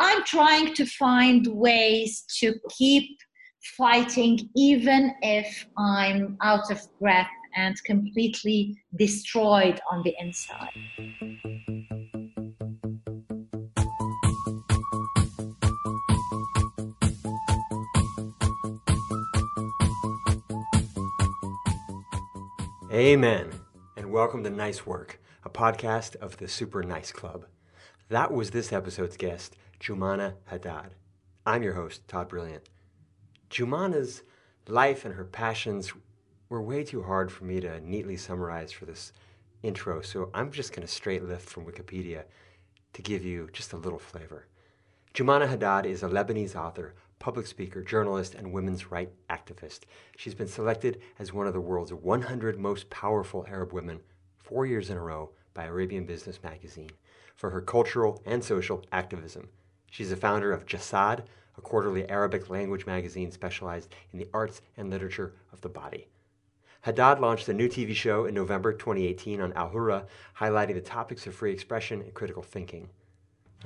I'm 0.00 0.22
trying 0.22 0.74
to 0.74 0.86
find 0.86 1.44
ways 1.48 2.22
to 2.38 2.54
keep 2.70 3.18
fighting, 3.76 4.48
even 4.54 5.12
if 5.22 5.66
I'm 5.76 6.36
out 6.40 6.70
of 6.70 6.80
breath 7.00 7.26
and 7.56 7.74
completely 7.82 8.80
destroyed 8.96 9.80
on 9.90 10.04
the 10.04 10.14
inside. 10.20 10.70
Amen. 22.92 23.50
And 23.96 24.12
welcome 24.12 24.44
to 24.44 24.50
Nice 24.50 24.86
Work, 24.86 25.20
a 25.44 25.50
podcast 25.50 26.14
of 26.16 26.36
the 26.36 26.46
Super 26.46 26.84
Nice 26.84 27.10
Club. 27.10 27.46
That 28.10 28.32
was 28.32 28.52
this 28.52 28.72
episode's 28.72 29.16
guest, 29.16 29.56
Jumana 29.80 30.34
Haddad. 30.46 30.90
I'm 31.46 31.62
your 31.62 31.74
host, 31.74 32.06
Todd 32.08 32.28
Brilliant. 32.28 32.68
Jumana's 33.48 34.22
life 34.66 35.04
and 35.04 35.14
her 35.14 35.24
passions 35.24 35.92
were 36.48 36.60
way 36.60 36.82
too 36.82 37.04
hard 37.04 37.30
for 37.30 37.44
me 37.44 37.60
to 37.60 37.80
neatly 37.80 38.16
summarize 38.16 38.72
for 38.72 38.86
this 38.86 39.12
intro, 39.62 40.00
so 40.02 40.30
I'm 40.34 40.50
just 40.50 40.72
going 40.72 40.86
to 40.86 40.92
straight 40.92 41.22
lift 41.22 41.48
from 41.48 41.64
Wikipedia 41.64 42.24
to 42.92 43.02
give 43.02 43.24
you 43.24 43.48
just 43.52 43.72
a 43.72 43.76
little 43.76 44.00
flavor. 44.00 44.46
Jumana 45.14 45.48
Haddad 45.48 45.86
is 45.86 46.02
a 46.02 46.08
Lebanese 46.08 46.56
author, 46.56 46.94
public 47.20 47.46
speaker, 47.46 47.80
journalist, 47.82 48.34
and 48.34 48.52
women's 48.52 48.90
rights 48.90 49.14
activist. 49.30 49.80
She's 50.16 50.34
been 50.34 50.48
selected 50.48 51.00
as 51.20 51.32
one 51.32 51.46
of 51.46 51.54
the 51.54 51.60
world's 51.60 51.94
100 51.94 52.58
most 52.58 52.90
powerful 52.90 53.46
Arab 53.48 53.72
women 53.72 54.00
four 54.38 54.66
years 54.66 54.90
in 54.90 54.96
a 54.96 55.02
row 55.02 55.30
by 55.54 55.64
Arabian 55.64 56.04
Business 56.04 56.42
Magazine 56.42 56.90
for 57.36 57.50
her 57.50 57.60
cultural 57.60 58.20
and 58.26 58.42
social 58.42 58.84
activism. 58.90 59.48
She's 59.90 60.10
the 60.10 60.16
founder 60.16 60.52
of 60.52 60.66
Jasad, 60.66 61.24
a 61.56 61.60
quarterly 61.60 62.08
Arabic 62.08 62.50
language 62.50 62.86
magazine 62.86 63.30
specialized 63.30 63.94
in 64.12 64.18
the 64.18 64.28
arts 64.32 64.62
and 64.76 64.90
literature 64.90 65.34
of 65.52 65.60
the 65.60 65.68
body. 65.68 66.08
Haddad 66.82 67.20
launched 67.20 67.48
a 67.48 67.52
new 67.52 67.68
TV 67.68 67.94
show 67.94 68.26
in 68.26 68.34
November 68.34 68.72
2018 68.72 69.40
on 69.40 69.52
Al 69.54 69.70
highlighting 70.38 70.74
the 70.74 70.80
topics 70.80 71.26
of 71.26 71.34
free 71.34 71.52
expression 71.52 72.00
and 72.00 72.14
critical 72.14 72.42
thinking. 72.42 72.88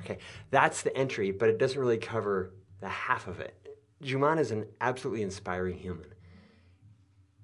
Okay, 0.00 0.18
that's 0.50 0.82
the 0.82 0.96
entry, 0.96 1.30
but 1.30 1.50
it 1.50 1.58
doesn't 1.58 1.78
really 1.78 1.98
cover 1.98 2.54
the 2.80 2.88
half 2.88 3.26
of 3.28 3.40
it. 3.40 3.54
Jumana 4.02 4.40
is 4.40 4.50
an 4.50 4.66
absolutely 4.80 5.22
inspiring 5.22 5.76
human. 5.76 6.06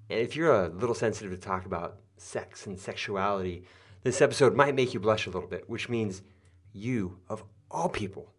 And 0.09 0.19
if 0.19 0.35
you're 0.35 0.65
a 0.65 0.69
little 0.69 0.95
sensitive 0.95 1.31
to 1.31 1.37
talk 1.37 1.65
about 1.65 1.97
sex 2.17 2.65
and 2.65 2.79
sexuality, 2.79 3.63
this 4.03 4.21
episode 4.21 4.55
might 4.55 4.75
make 4.75 4.93
you 4.93 4.99
blush 4.99 5.27
a 5.27 5.29
little 5.29 5.47
bit, 5.47 5.69
which 5.69 5.87
means 5.87 6.23
you, 6.73 7.19
of 7.29 7.43
all 7.69 7.87
people, 7.87 8.33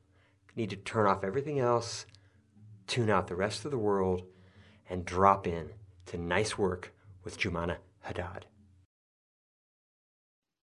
need 0.57 0.71
to 0.71 0.77
turn 0.77 1.07
off 1.07 1.25
everything 1.25 1.59
else, 1.59 2.07
tune 2.87 3.11
out 3.11 3.27
the 3.27 3.37
rest 3.37 3.65
of 3.65 3.71
the 3.71 3.79
world, 3.79 4.23
and 4.89 5.05
drop 5.05 5.47
in 5.47 5.71
to 6.07 6.19
nice 6.19 6.59
work 6.59 6.93
with 7.25 7.39
Jumana 7.39 7.77
Haddad. 8.01 8.47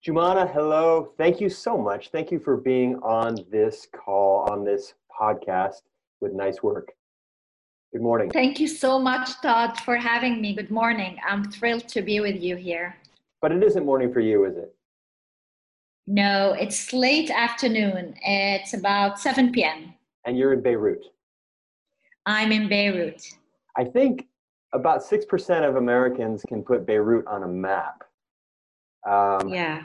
Jumana, 0.07 0.53
hello. 0.53 1.13
Thank 1.17 1.41
you 1.41 1.49
so 1.49 1.79
much. 1.79 2.11
Thank 2.11 2.33
you 2.33 2.41
for 2.41 2.57
being 2.57 2.97
on 2.97 3.37
this 3.51 3.87
call, 3.93 4.51
on 4.51 4.65
this 4.65 4.95
podcast 5.09 5.83
with 6.21 6.33
nice 6.33 6.63
work. 6.63 6.93
Good 7.93 8.03
morning. 8.03 8.31
Thank 8.31 8.59
you 8.59 8.67
so 8.67 8.99
much, 8.99 9.41
Todd, 9.43 9.79
for 9.81 9.97
having 9.97 10.41
me. 10.41 10.55
Good 10.55 10.71
morning. 10.71 11.19
I'm 11.29 11.45
thrilled 11.51 11.89
to 11.89 12.03
be 12.03 12.21
with 12.21 12.43
you 12.43 12.57
here. 12.57 12.97
But 13.41 13.53
it 13.53 13.63
isn't 13.63 13.85
morning 13.85 14.13
for 14.13 14.21
you, 14.21 14.45
is 14.45 14.57
it? 14.57 14.75
No, 16.13 16.53
it's 16.53 16.93
late 16.93 17.31
afternoon. 17.31 18.15
It's 18.23 18.75
about 18.75 19.19
7 19.19 19.51
p.m. 19.51 19.95
And 20.27 20.37
you're 20.37 20.53
in 20.53 20.61
Beirut? 20.61 21.07
I'm 22.27 22.53
in 22.53 22.69
Beirut. 22.69 23.23
I 23.79 23.85
think 23.85 24.27
about 24.75 25.03
6% 25.03 25.67
of 25.67 25.77
Americans 25.77 26.45
can 26.47 26.63
put 26.63 26.85
Beirut 26.85 27.27
on 27.27 27.45
a 27.45 27.49
map. 27.49 28.05
Um, 29.09 29.49
yeah. 29.49 29.85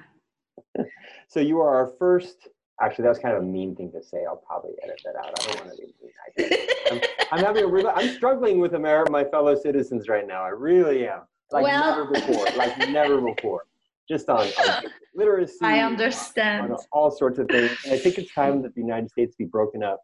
so 1.30 1.40
you 1.40 1.62
are 1.62 1.74
our 1.74 1.94
first 1.98 2.50
Actually, 2.80 3.04
that 3.04 3.10
was 3.10 3.20
kind 3.20 3.36
of 3.36 3.42
a 3.42 3.46
mean 3.46 3.76
thing 3.76 3.92
to 3.92 4.04
say. 4.04 4.24
I'll 4.28 4.36
probably 4.36 4.74
edit 4.84 5.02
that 5.04 5.16
out. 5.16 5.34
I 5.40 5.48
don't 5.48 5.66
want 5.66 5.78
to 5.78 5.82
be 5.82 6.50
mean. 6.50 6.68
I'm, 6.92 7.02
I'm 7.32 7.44
having 7.44 7.64
a 7.64 7.68
real, 7.68 7.92
I'm 7.96 8.10
struggling 8.10 8.60
with 8.60 8.76
America, 8.76 9.12
my 9.12 9.24
fellow 9.24 9.56
citizens 9.56 10.08
right 10.08 10.28
now. 10.28 10.44
I 10.44 10.50
really 10.50 11.08
am. 11.08 11.22
Like 11.52 11.64
well, 11.64 11.98
never 11.98 12.12
before. 12.12 12.46
Like 12.56 12.78
never 12.92 13.20
before. 13.20 13.66
Just 14.10 14.30
on, 14.30 14.48
on 14.48 14.84
literacy. 15.16 15.58
I 15.62 15.80
understand. 15.80 16.72
On 16.72 16.78
all 16.92 17.12
sorts 17.12 17.40
of 17.40 17.48
things. 17.48 17.72
And 17.84 17.94
I 17.94 17.98
think 17.98 18.18
it's 18.18 18.34
time 18.34 18.62
that 18.62 18.74
the 18.74 18.82
United 18.82 19.10
States 19.12 19.36
be 19.36 19.46
broken 19.46 19.84
up. 19.84 20.02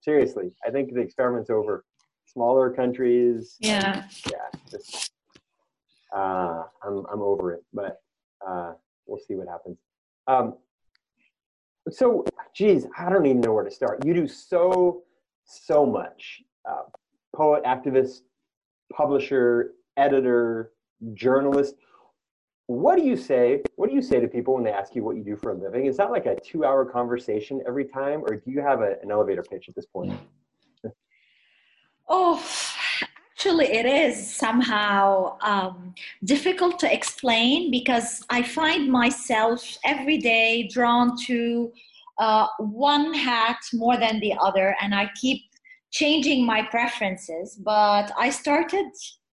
Seriously, 0.00 0.52
I 0.66 0.70
think 0.70 0.94
the 0.94 1.00
experiment's 1.00 1.50
over. 1.50 1.84
Smaller 2.26 2.70
countries. 2.70 3.56
Yeah. 3.60 4.04
Yeah. 4.30 4.60
Just, 4.70 5.12
uh, 6.14 6.62
I'm 6.82 7.04
I'm 7.12 7.20
over 7.20 7.52
it, 7.52 7.64
but 7.72 8.00
uh, 8.46 8.72
we'll 9.06 9.18
see 9.18 9.34
what 9.34 9.48
happens. 9.48 9.78
Um, 10.26 10.54
so, 11.90 12.24
geez, 12.54 12.86
I 12.98 13.08
don't 13.08 13.24
even 13.26 13.40
know 13.40 13.52
where 13.52 13.64
to 13.64 13.70
start. 13.70 14.04
You 14.04 14.14
do 14.14 14.28
so, 14.28 15.02
so 15.44 15.86
much. 15.86 16.42
Uh, 16.68 16.82
poet, 17.34 17.64
activist, 17.64 18.20
publisher, 18.92 19.72
editor, 19.96 20.72
journalist. 21.14 21.74
What 22.68 22.98
do 22.98 23.02
you 23.02 23.16
say? 23.16 23.62
What 23.76 23.88
do 23.88 23.94
you 23.94 24.02
say 24.02 24.20
to 24.20 24.28
people 24.28 24.52
when 24.54 24.62
they 24.62 24.70
ask 24.70 24.94
you 24.94 25.02
what 25.02 25.16
you 25.16 25.24
do 25.24 25.36
for 25.36 25.52
a 25.52 25.54
living? 25.54 25.86
Is 25.86 25.96
that 25.96 26.10
like 26.10 26.26
a 26.26 26.38
two-hour 26.38 26.84
conversation 26.84 27.62
every 27.66 27.86
time, 27.86 28.20
or 28.20 28.36
do 28.36 28.50
you 28.50 28.60
have 28.60 28.82
a, 28.82 28.96
an 29.02 29.10
elevator 29.10 29.42
pitch 29.42 29.70
at 29.70 29.74
this 29.74 29.86
point? 29.86 30.12
oh, 32.10 32.44
actually, 33.32 33.68
it 33.68 33.86
is 33.86 34.36
somehow 34.36 35.38
um, 35.40 35.94
difficult 36.24 36.78
to 36.80 36.92
explain 36.92 37.70
because 37.70 38.22
I 38.28 38.42
find 38.42 38.92
myself 38.92 39.78
every 39.86 40.18
day 40.18 40.68
drawn 40.68 41.16
to 41.24 41.72
uh, 42.18 42.48
one 42.58 43.14
hat 43.14 43.60
more 43.72 43.96
than 43.96 44.20
the 44.20 44.34
other, 44.38 44.76
and 44.82 44.94
I 44.94 45.10
keep 45.18 45.40
changing 45.90 46.44
my 46.44 46.60
preferences. 46.64 47.56
But 47.56 48.12
I 48.18 48.28
started 48.28 48.92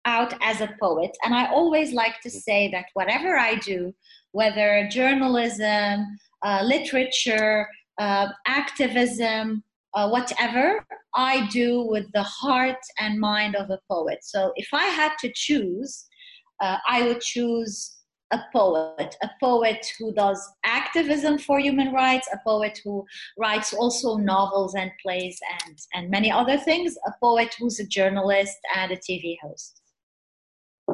out 0.05 0.35
as 0.41 0.61
a 0.61 0.75
poet, 0.81 1.17
and 1.25 1.35
I 1.35 1.47
always 1.53 1.93
like 1.93 2.21
to 2.23 2.31
say 2.31 2.71
that 2.73 2.87
whatever 2.95 3.37
I 3.37 3.57
do, 3.57 3.95
whether 4.33 4.89
journalism, 4.91 6.19
uh, 6.43 6.63
literature, 6.65 7.69
uh, 7.99 8.29
activism, 8.47 9.63
uh, 9.95 10.09
whatever, 10.09 10.85
I 11.15 11.47
do 11.49 11.83
with 11.83 12.07
the 12.13 12.23
heart 12.23 12.79
and 12.99 13.19
mind 13.19 13.57
of 13.57 13.71
a 13.71 13.81
poet. 13.91 14.19
So 14.23 14.53
if 14.57 14.69
I 14.73 14.85
had 14.85 15.13
to 15.21 15.33
choose, 15.35 16.07
uh, 16.61 16.77
I 16.87 17.07
would 17.07 17.21
choose 17.21 17.97
a 18.31 18.41
poet, 18.53 19.17
a 19.23 19.31
poet 19.41 19.87
who 19.99 20.13
does 20.13 20.41
activism 20.65 21.39
for 21.39 21.59
human 21.59 21.93
rights, 21.93 22.29
a 22.33 22.39
poet 22.47 22.79
who 22.85 23.05
writes 23.39 23.73
also 23.73 24.17
novels 24.17 24.75
and 24.75 24.91
plays 25.03 25.39
and, 25.65 25.79
and 25.95 26.11
many 26.11 26.31
other 26.31 26.59
things, 26.59 26.97
a 27.07 27.13
poet 27.21 27.55
who's 27.59 27.81
a 27.81 27.87
journalist 27.87 28.59
and 28.77 28.93
a 28.93 28.97
TV 28.97 29.37
host. 29.43 29.81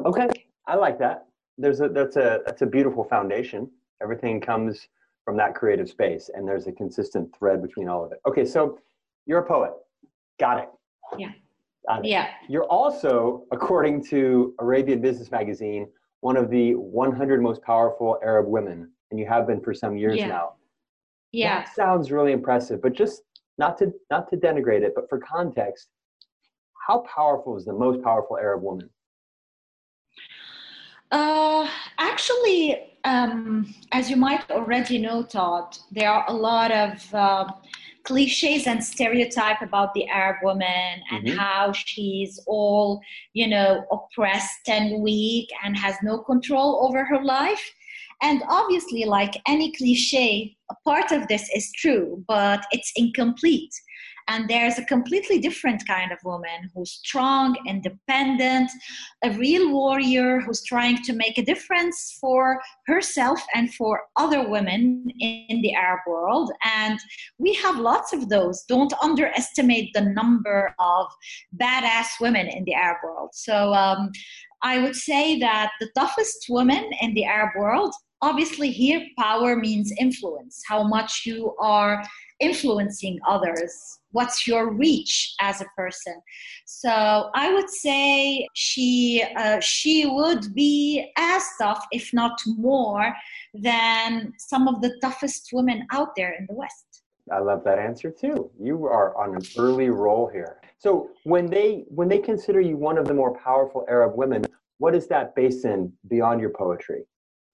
Okay, 0.05 0.29
I 0.67 0.75
like 0.75 0.99
that. 0.99 1.25
There's 1.57 1.81
a 1.81 1.89
that's 1.89 2.15
a 2.15 2.41
that's 2.45 2.61
a 2.61 2.65
beautiful 2.65 3.03
foundation. 3.03 3.69
Everything 4.01 4.39
comes 4.39 4.87
from 5.23 5.35
that 5.37 5.55
creative 5.55 5.89
space, 5.89 6.29
and 6.33 6.47
there's 6.47 6.67
a 6.67 6.71
consistent 6.71 7.35
thread 7.37 7.61
between 7.61 7.89
all 7.89 8.05
of 8.05 8.11
it. 8.11 8.19
Okay, 8.27 8.45
so 8.45 8.77
you're 9.25 9.39
a 9.39 9.45
poet. 9.45 9.71
Got 10.39 10.59
it. 10.59 10.69
Yeah. 11.17 11.31
Got 11.87 12.05
it. 12.05 12.09
Yeah. 12.09 12.29
You're 12.47 12.65
also, 12.65 13.45
according 13.51 14.03
to 14.05 14.53
Arabian 14.59 15.01
Business 15.01 15.31
Magazine, 15.31 15.87
one 16.21 16.37
of 16.37 16.49
the 16.49 16.75
100 16.75 17.41
most 17.41 17.61
powerful 17.63 18.19
Arab 18.23 18.47
women, 18.47 18.91
and 19.09 19.19
you 19.19 19.25
have 19.25 19.47
been 19.47 19.61
for 19.61 19.73
some 19.73 19.97
years 19.97 20.17
yeah. 20.17 20.27
now. 20.27 20.53
Yeah. 21.31 21.63
That 21.63 21.75
sounds 21.75 22.11
really 22.11 22.31
impressive, 22.31 22.81
but 22.81 22.93
just 22.93 23.23
not 23.57 23.77
to 23.79 23.91
not 24.11 24.29
to 24.29 24.37
denigrate 24.37 24.81
it, 24.81 24.93
but 24.93 25.09
for 25.09 25.19
context, 25.19 25.87
how 26.87 26.99
powerful 26.99 27.57
is 27.57 27.65
the 27.65 27.73
most 27.73 28.03
powerful 28.03 28.37
Arab 28.37 28.61
woman? 28.61 28.89
Uh, 31.11 31.69
actually, 31.97 32.93
um, 33.03 33.73
as 33.91 34.09
you 34.09 34.15
might 34.15 34.49
already 34.51 34.97
know, 34.97 35.23
Todd, 35.23 35.77
there 35.91 36.09
are 36.09 36.25
a 36.27 36.33
lot 36.33 36.71
of 36.71 37.13
uh, 37.13 37.51
cliches 38.03 38.67
and 38.67 38.83
stereotype 38.83 39.61
about 39.61 39.93
the 39.93 40.07
Arab 40.07 40.37
woman 40.43 41.01
and 41.11 41.25
mm-hmm. 41.25 41.37
how 41.37 41.71
she's 41.71 42.39
all, 42.47 43.01
you 43.33 43.47
know, 43.47 43.85
oppressed 43.91 44.67
and 44.67 45.01
weak 45.01 45.49
and 45.63 45.77
has 45.77 45.95
no 46.03 46.19
control 46.19 46.87
over 46.87 47.05
her 47.05 47.23
life. 47.23 47.73
And 48.21 48.43
obviously, 48.47 49.03
like 49.05 49.35
any 49.47 49.71
cliche, 49.73 50.55
a 50.71 50.75
part 50.85 51.11
of 51.11 51.27
this 51.27 51.49
is 51.53 51.71
true, 51.73 52.23
but 52.27 52.65
it's 52.71 52.91
incomplete. 52.95 53.73
And 54.27 54.49
there's 54.49 54.79
a 54.79 54.85
completely 54.85 55.39
different 55.39 55.85
kind 55.87 56.11
of 56.11 56.17
woman 56.23 56.71
who's 56.73 56.91
strong, 56.91 57.55
independent, 57.67 58.71
a 59.23 59.31
real 59.31 59.71
warrior 59.71 60.39
who's 60.39 60.63
trying 60.63 61.01
to 61.03 61.13
make 61.13 61.37
a 61.37 61.45
difference 61.45 62.17
for 62.19 62.59
herself 62.87 63.39
and 63.53 63.73
for 63.73 64.01
other 64.15 64.47
women 64.49 65.05
in 65.19 65.61
the 65.61 65.73
Arab 65.75 65.99
world. 66.07 66.51
And 66.63 66.99
we 67.37 67.53
have 67.55 67.77
lots 67.77 68.13
of 68.13 68.29
those. 68.29 68.63
Don't 68.63 68.93
underestimate 69.01 69.91
the 69.93 70.01
number 70.01 70.73
of 70.79 71.07
badass 71.55 72.07
women 72.19 72.47
in 72.47 72.63
the 72.65 72.73
Arab 72.73 72.97
world. 73.03 73.29
So 73.33 73.73
um, 73.73 74.11
I 74.63 74.79
would 74.79 74.95
say 74.95 75.39
that 75.39 75.71
the 75.79 75.89
toughest 75.95 76.45
women 76.49 76.89
in 77.01 77.13
the 77.13 77.25
Arab 77.25 77.51
world 77.55 77.93
obviously 78.21 78.71
here 78.71 79.05
power 79.19 79.55
means 79.55 79.93
influence 79.99 80.63
how 80.67 80.83
much 80.83 81.23
you 81.25 81.53
are 81.59 82.03
influencing 82.39 83.19
others. 83.27 83.99
What's 84.11 84.47
your 84.47 84.71
reach 84.71 85.35
as 85.41 85.61
a 85.61 85.65
person? 85.75 86.15
So 86.65 87.29
i 87.33 87.53
would 87.53 87.69
say 87.69 88.47
she 88.53 89.23
uh, 89.37 89.59
she 89.59 90.05
would 90.05 90.53
be 90.53 91.11
as 91.17 91.43
tough 91.59 91.85
if 91.91 92.13
not 92.13 92.39
more 92.57 93.13
than 93.53 94.33
some 94.37 94.67
of 94.67 94.81
the 94.81 94.97
toughest 95.01 95.49
women 95.53 95.85
out 95.91 96.15
there 96.15 96.33
in 96.33 96.45
the 96.47 96.55
west. 96.55 97.03
I 97.31 97.39
love 97.39 97.63
that 97.63 97.79
answer 97.79 98.11
too. 98.11 98.51
You 98.59 98.85
are 98.85 99.17
on 99.17 99.35
an 99.35 99.41
early 99.57 99.89
roll 99.89 100.27
here. 100.27 100.61
So 100.77 101.09
when 101.23 101.47
they 101.47 101.85
when 101.87 102.07
they 102.07 102.19
consider 102.19 102.61
you 102.61 102.77
one 102.77 102.97
of 102.97 103.07
the 103.07 103.13
more 103.13 103.33
powerful 103.37 103.85
arab 103.89 104.15
women 104.15 104.45
what 104.77 104.93
is 104.93 105.07
that 105.07 105.35
based 105.35 105.65
in 105.65 105.91
beyond 106.07 106.41
your 106.41 106.49
poetry 106.49 107.03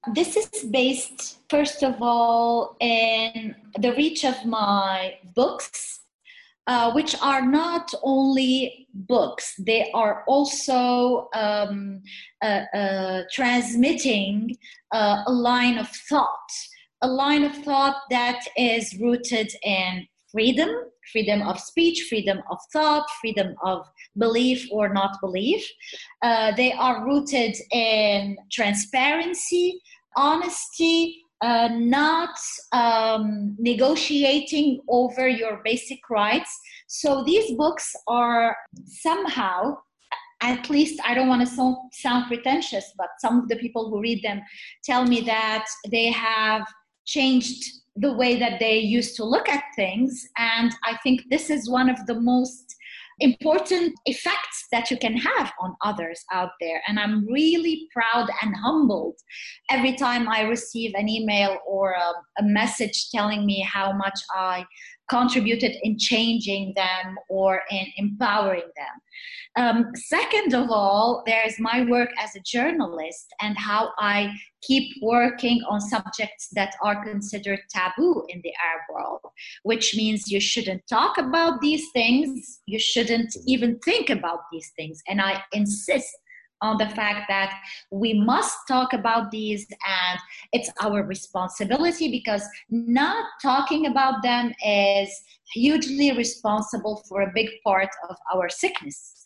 this 0.07 0.36
is 0.36 0.63
based, 0.63 1.38
first 1.50 1.83
of 1.83 2.01
all, 2.01 2.75
in 2.80 3.56
the 3.77 3.94
reach 3.94 4.25
of 4.25 4.45
my 4.45 5.15
books, 5.36 6.00
uh, 6.68 6.92
which 6.94 7.15
are 7.21 7.45
not 7.45 7.94
only 8.03 8.88
books, 8.94 9.56
they 9.59 9.92
are 9.92 10.24
also 10.27 11.30
um, 11.33 12.01
uh, 12.42 12.63
uh, 12.74 13.24
transmitting 13.31 14.56
uh, 14.92 15.24
a 15.27 15.31
line 15.31 15.77
of 15.77 15.88
thought, 15.88 16.51
a 17.01 17.07
line 17.07 17.44
of 17.44 17.56
thought 17.57 17.98
that 18.09 18.39
is 18.57 18.98
rooted 19.00 19.51
in 19.63 20.07
freedom, 20.31 20.69
freedom 21.12 21.42
of 21.42 21.60
speech, 21.60 22.07
freedom 22.10 22.42
of 22.50 22.57
thought, 22.72 23.06
freedom 23.19 23.56
of 23.63 23.88
belief 24.18 24.68
or 24.72 24.94
not 24.94 25.18
belief. 25.22 25.66
Uh, 26.22 26.51
they 26.56 26.74
are 26.74 27.06
rooted 27.06 27.56
in 27.72 28.38
transparency, 28.51 29.81
honesty, 30.16 31.24
uh, 31.42 31.69
not 31.72 32.38
um, 32.72 33.56
negotiating 33.60 34.80
over 34.88 35.28
your 35.28 35.62
basic 35.63 36.00
rights. 36.10 36.56
So 36.88 37.24
these 37.24 37.56
books 37.56 37.95
are 38.07 38.56
somehow, 38.86 39.77
at 40.42 40.69
least 40.69 41.00
I 41.04 41.13
don't 41.16 41.27
want 41.27 41.42
to 41.42 41.48
sound, 41.48 41.77
sound 41.94 42.27
pretentious, 42.27 42.86
but 42.98 43.07
some 43.19 43.39
of 43.39 43.48
the 43.48 43.56
people 43.56 43.89
who 43.89 44.01
read 44.01 44.22
them 44.24 44.42
tell 44.84 45.06
me 45.06 45.22
that 45.22 45.66
they 45.89 46.12
have 46.12 46.63
changed 47.06 47.81
the 48.01 48.13
way 48.13 48.38
that 48.38 48.59
they 48.59 48.80
used 48.80 49.15
to 49.15 49.24
look 49.24 49.48
at 49.48 49.63
things. 49.75 50.27
And 50.38 50.74
I 50.83 50.98
think 51.03 51.21
this 51.30 51.50
is 51.50 51.69
one 51.69 51.89
of 51.89 52.06
the 52.07 52.19
most 52.19 52.75
important 53.19 53.94
effects 54.06 54.65
that 54.71 54.89
you 54.89 54.98
can 54.98 55.15
have 55.15 55.51
on 55.62 55.75
others 55.83 56.24
out 56.33 56.50
there. 56.59 56.81
And 56.88 57.00
I'm 57.00 57.27
really 57.27 57.88
proud 57.94 58.27
and 58.42 58.56
humbled 58.56 59.15
every 59.69 59.95
time 59.95 60.27
I 60.27 60.42
receive 60.42 60.94
an 60.95 61.07
email 61.07 61.59
or 61.68 61.92
a, 61.92 62.13
a 62.39 62.44
message 62.44 63.12
telling 63.12 63.45
me 63.45 63.62
how 63.62 63.94
much 63.94 64.19
I 64.36 64.65
contributed 65.12 65.74
in 65.84 66.00
changing 66.00 66.74
them 66.75 67.18
or 67.30 67.62
in 67.69 67.86
empowering 67.98 68.69
them. 68.78 68.96
Um, 69.58 69.92
second 69.96 70.54
of 70.54 70.72
all, 70.72 71.24
there's 71.25 71.60
my 71.60 71.84
work 71.84 72.10
as 72.18 72.34
a 72.36 72.40
journalist 72.46 73.25
and 73.42 73.58
how 73.58 73.92
I 74.00 74.31
keep 74.62 74.96
working 75.02 75.62
on 75.69 75.81
subjects 75.81 76.48
that 76.54 76.74
are 76.81 77.04
considered 77.04 77.60
taboo 77.69 78.24
in 78.30 78.40
the 78.44 78.54
Arab 78.63 78.84
world, 78.94 79.19
which 79.63 79.94
means 79.96 80.31
you 80.31 80.40
shouldn't 80.40 80.84
talk 80.88 81.18
about 81.18 81.60
these 81.60 81.86
things, 81.92 82.62
you 82.66 82.80
shouldn't 82.80 83.36
even 83.46 83.78
think 83.80 84.10
about 84.10 84.40
these 84.54 84.72
things. 84.78 85.02
And 85.10 85.19
I 85.19 85.44
insist 85.52 86.08
on 86.62 86.78
the 86.78 86.90
fact 86.90 87.25
that 87.28 87.60
we 87.90 88.13
must 88.13 88.58
talk 88.68 88.94
about 88.94 89.31
these 89.31 89.68
and 89.69 90.19
it's 90.54 90.69
our 90.81 91.04
responsibility 91.04 92.10
because 92.10 92.44
not 92.69 93.25
talking 93.42 93.88
about 93.88 94.22
them 94.22 94.54
is 94.66 95.10
hugely 95.54 96.12
responsible 96.12 97.04
for 97.08 97.22
a 97.22 97.31
big 97.34 97.50
part 97.63 97.90
of 98.10 98.16
our 98.34 98.50
sickness. 98.50 99.24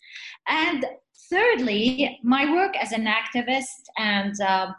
And 0.48 0.84
thirdly, 1.30 2.18
my 2.22 2.50
work 2.52 2.76
as 2.76 2.92
an 2.92 3.06
activist 3.06 3.64
and 3.98 4.40
um, 4.40 4.74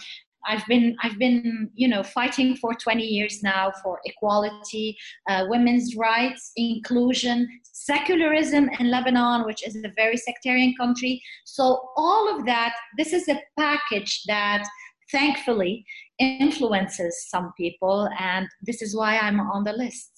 I've 0.47 0.65
been 0.67 0.95
I've 1.03 1.19
been 1.19 1.69
you 1.75 1.87
know 1.87 2.03
fighting 2.03 2.55
for 2.55 2.73
20 2.73 3.03
years 3.03 3.43
now 3.43 3.71
for 3.83 3.99
equality, 4.05 4.97
uh, 5.29 5.45
women's 5.47 5.95
rights, 5.95 6.51
inclusion, 6.55 7.47
secularism 7.63 8.69
in 8.79 8.89
Lebanon, 8.89 9.45
which 9.45 9.65
is 9.67 9.75
a 9.75 9.91
very 9.95 10.17
sectarian 10.17 10.73
country. 10.79 11.21
So 11.45 11.89
all 11.95 12.35
of 12.35 12.45
that, 12.45 12.73
this 12.97 13.13
is 13.13 13.27
a 13.27 13.39
package 13.59 14.23
that 14.27 14.65
thankfully 15.11 15.85
influences 16.19 17.27
some 17.29 17.53
people, 17.57 18.09
and 18.19 18.47
this 18.61 18.81
is 18.81 18.95
why 18.95 19.17
I'm 19.17 19.39
on 19.39 19.63
the 19.63 19.73
list. 19.73 20.11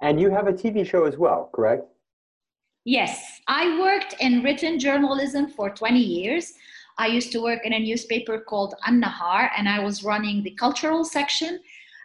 And 0.00 0.20
you 0.20 0.30
have 0.30 0.48
a 0.48 0.52
TV 0.52 0.86
show 0.86 1.04
as 1.04 1.16
well, 1.16 1.50
correct? 1.54 1.84
Yes, 2.84 3.40
I 3.48 3.80
worked 3.80 4.14
in 4.20 4.42
written 4.42 4.78
journalism 4.78 5.48
for 5.48 5.70
20 5.70 5.98
years. 5.98 6.52
I 6.98 7.06
used 7.08 7.32
to 7.32 7.42
work 7.42 7.60
in 7.64 7.72
a 7.72 7.78
newspaper 7.78 8.40
called 8.40 8.74
An-Nahar, 8.86 9.50
and 9.56 9.68
I 9.68 9.80
was 9.80 10.04
running 10.04 10.42
the 10.42 10.52
cultural 10.52 11.04
section. 11.04 11.60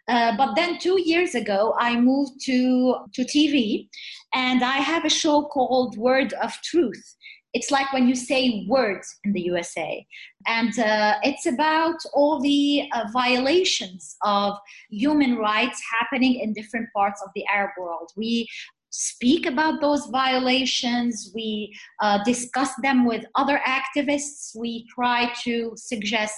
Uh, 0.07 0.35
but 0.35 0.55
then 0.55 0.79
two 0.79 0.99
years 0.99 1.35
ago, 1.35 1.75
I 1.77 1.99
moved 1.99 2.41
to, 2.45 2.95
to 3.13 3.21
TV, 3.23 3.87
and 4.33 4.63
I 4.63 4.77
have 4.77 5.05
a 5.05 5.09
show 5.09 5.43
called 5.43 5.97
Word 5.97 6.33
of 6.33 6.51
Truth. 6.63 7.15
It's 7.53 7.71
like 7.71 7.91
when 7.93 8.07
you 8.07 8.15
say 8.15 8.65
words 8.67 9.07
in 9.23 9.33
the 9.33 9.41
USA. 9.41 10.05
And 10.45 10.77
uh, 10.77 11.15
it's 11.23 11.45
about 11.47 11.97
all 12.13 12.39
the 12.39 12.89
uh, 12.93 13.05
violations 13.11 14.15
of 14.23 14.55
human 14.91 15.35
rights 15.37 15.81
happening 15.99 16.39
in 16.39 16.53
different 16.53 16.87
parts 16.95 17.21
of 17.23 17.29
the 17.35 17.43
Arab 17.51 17.71
world. 17.79 18.11
We 18.15 18.47
speak 18.89 19.45
about 19.45 19.81
those 19.81 20.05
violations, 20.07 21.31
we 21.33 21.75
uh, 22.01 22.23
discuss 22.23 22.71
them 22.81 23.05
with 23.05 23.25
other 23.35 23.61
activists, 23.65 24.55
we 24.55 24.85
try 24.93 25.31
to 25.43 25.71
suggest 25.75 26.35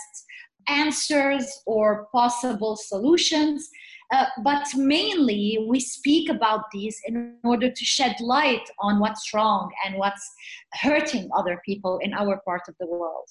answers 0.67 1.61
or 1.65 2.07
possible 2.11 2.75
solutions. 2.75 3.69
Uh, 4.13 4.25
but 4.43 4.67
mainly, 4.75 5.65
we 5.69 5.79
speak 5.79 6.29
about 6.29 6.63
these 6.73 6.99
in 7.05 7.37
order 7.45 7.71
to 7.71 7.85
shed 7.85 8.13
light 8.19 8.69
on 8.79 8.99
what's 8.99 9.33
wrong 9.33 9.71
and 9.85 9.95
what's 9.95 10.29
hurting 10.73 11.29
other 11.35 11.61
people 11.65 11.97
in 11.99 12.13
our 12.13 12.41
part 12.43 12.61
of 12.67 12.75
the 12.79 12.85
world. 12.85 13.29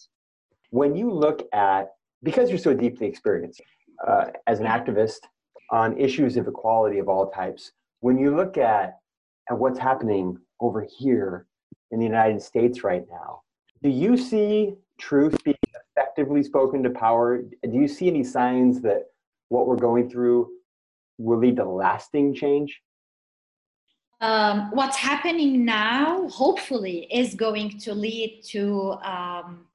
When 0.70 0.96
you 0.96 1.10
look 1.10 1.46
at, 1.52 1.88
because 2.22 2.48
you're 2.48 2.58
so 2.58 2.72
deeply 2.72 3.06
experienced 3.06 3.60
uh, 4.06 4.26
as 4.46 4.60
an 4.60 4.66
activist 4.66 5.18
on 5.70 5.98
issues 5.98 6.38
of 6.38 6.48
equality 6.48 6.98
of 6.98 7.10
all 7.10 7.30
types, 7.30 7.72
when 8.00 8.16
you 8.16 8.34
look 8.34 8.56
at 8.56 8.99
at 9.50 9.58
what's 9.58 9.78
happening 9.78 10.38
over 10.60 10.86
here 10.98 11.46
in 11.90 11.98
the 11.98 12.06
United 12.06 12.40
States 12.40 12.84
right 12.84 13.04
now. 13.10 13.42
Do 13.82 13.88
you 13.88 14.16
see 14.16 14.74
truth 14.98 15.36
being 15.44 15.56
effectively 15.96 16.42
spoken 16.42 16.82
to 16.84 16.90
power? 16.90 17.42
Do 17.42 17.72
you 17.72 17.88
see 17.88 18.06
any 18.06 18.22
signs 18.22 18.80
that 18.82 19.06
what 19.48 19.66
we're 19.66 19.76
going 19.76 20.08
through 20.08 20.48
will 21.18 21.38
lead 21.38 21.56
to 21.56 21.64
lasting 21.64 22.34
change? 22.34 22.80
Um, 24.20 24.70
what's 24.72 24.96
happening 24.96 25.64
now, 25.64 26.28
hopefully, 26.28 27.08
is 27.10 27.34
going 27.34 27.78
to 27.80 27.94
lead 27.94 28.42
to 28.48 28.92
um, 29.02 29.66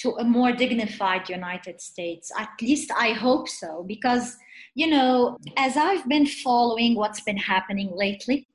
to 0.00 0.10
a 0.18 0.24
more 0.24 0.52
dignified 0.52 1.28
United 1.28 1.80
States. 1.80 2.30
At 2.38 2.50
least 2.62 2.92
I 2.96 3.10
hope 3.10 3.48
so, 3.48 3.84
because 3.86 4.36
you 4.74 4.86
know, 4.86 5.38
as 5.56 5.76
I've 5.76 6.06
been 6.08 6.26
following 6.26 6.94
what's 6.94 7.22
been 7.22 7.36
happening 7.36 7.90
lately, 7.92 8.46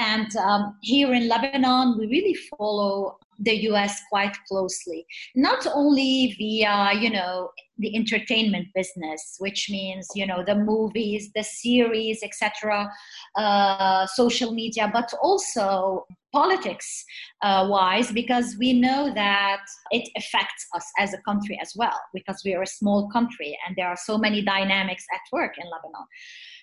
and 0.00 0.34
um, 0.36 0.78
here 0.80 1.12
in 1.12 1.28
Lebanon, 1.28 1.98
we 1.98 2.06
really 2.06 2.34
follow 2.56 3.18
the 3.38 3.54
US 3.70 4.00
quite 4.08 4.36
closely, 4.48 5.06
not 5.34 5.66
only 5.74 6.34
via, 6.38 6.92
you 6.98 7.10
know, 7.10 7.50
the 7.78 7.94
entertainment 7.94 8.68
business, 8.74 9.36
which 9.38 9.68
means, 9.70 10.08
you 10.14 10.26
know, 10.26 10.42
the 10.44 10.54
movies, 10.54 11.30
the 11.34 11.42
series, 11.42 12.22
etc., 12.22 12.90
uh, 13.36 14.06
social 14.06 14.52
media, 14.52 14.90
but 14.92 15.12
also 15.22 16.06
politics 16.32 17.04
uh, 17.42 17.66
wise 17.68 18.12
because 18.12 18.56
we 18.58 18.72
know 18.72 19.12
that 19.14 19.62
it 19.90 20.08
affects 20.16 20.66
us 20.74 20.86
as 20.98 21.12
a 21.14 21.18
country 21.22 21.58
as 21.60 21.72
well 21.76 21.98
because 22.14 22.42
we 22.44 22.54
are 22.54 22.62
a 22.62 22.66
small 22.66 23.08
country 23.10 23.56
and 23.66 23.76
there 23.76 23.88
are 23.88 23.96
so 23.96 24.16
many 24.16 24.42
dynamics 24.42 25.04
at 25.12 25.20
work 25.32 25.54
in 25.58 25.64
lebanon. 25.64 26.06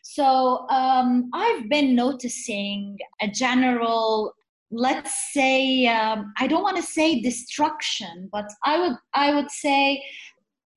So 0.03 0.67
um, 0.69 1.29
i've 1.33 1.69
been 1.69 1.95
noticing 1.95 2.97
a 3.21 3.27
general 3.27 4.33
let's 4.71 5.31
say 5.33 5.87
um, 5.87 6.33
i 6.39 6.47
don't 6.47 6.63
want 6.63 6.77
to 6.77 6.83
say 6.83 7.21
destruction 7.21 8.29
but 8.31 8.49
i 8.65 8.79
would 8.79 8.97
i 9.13 9.33
would 9.33 9.49
say 9.49 10.03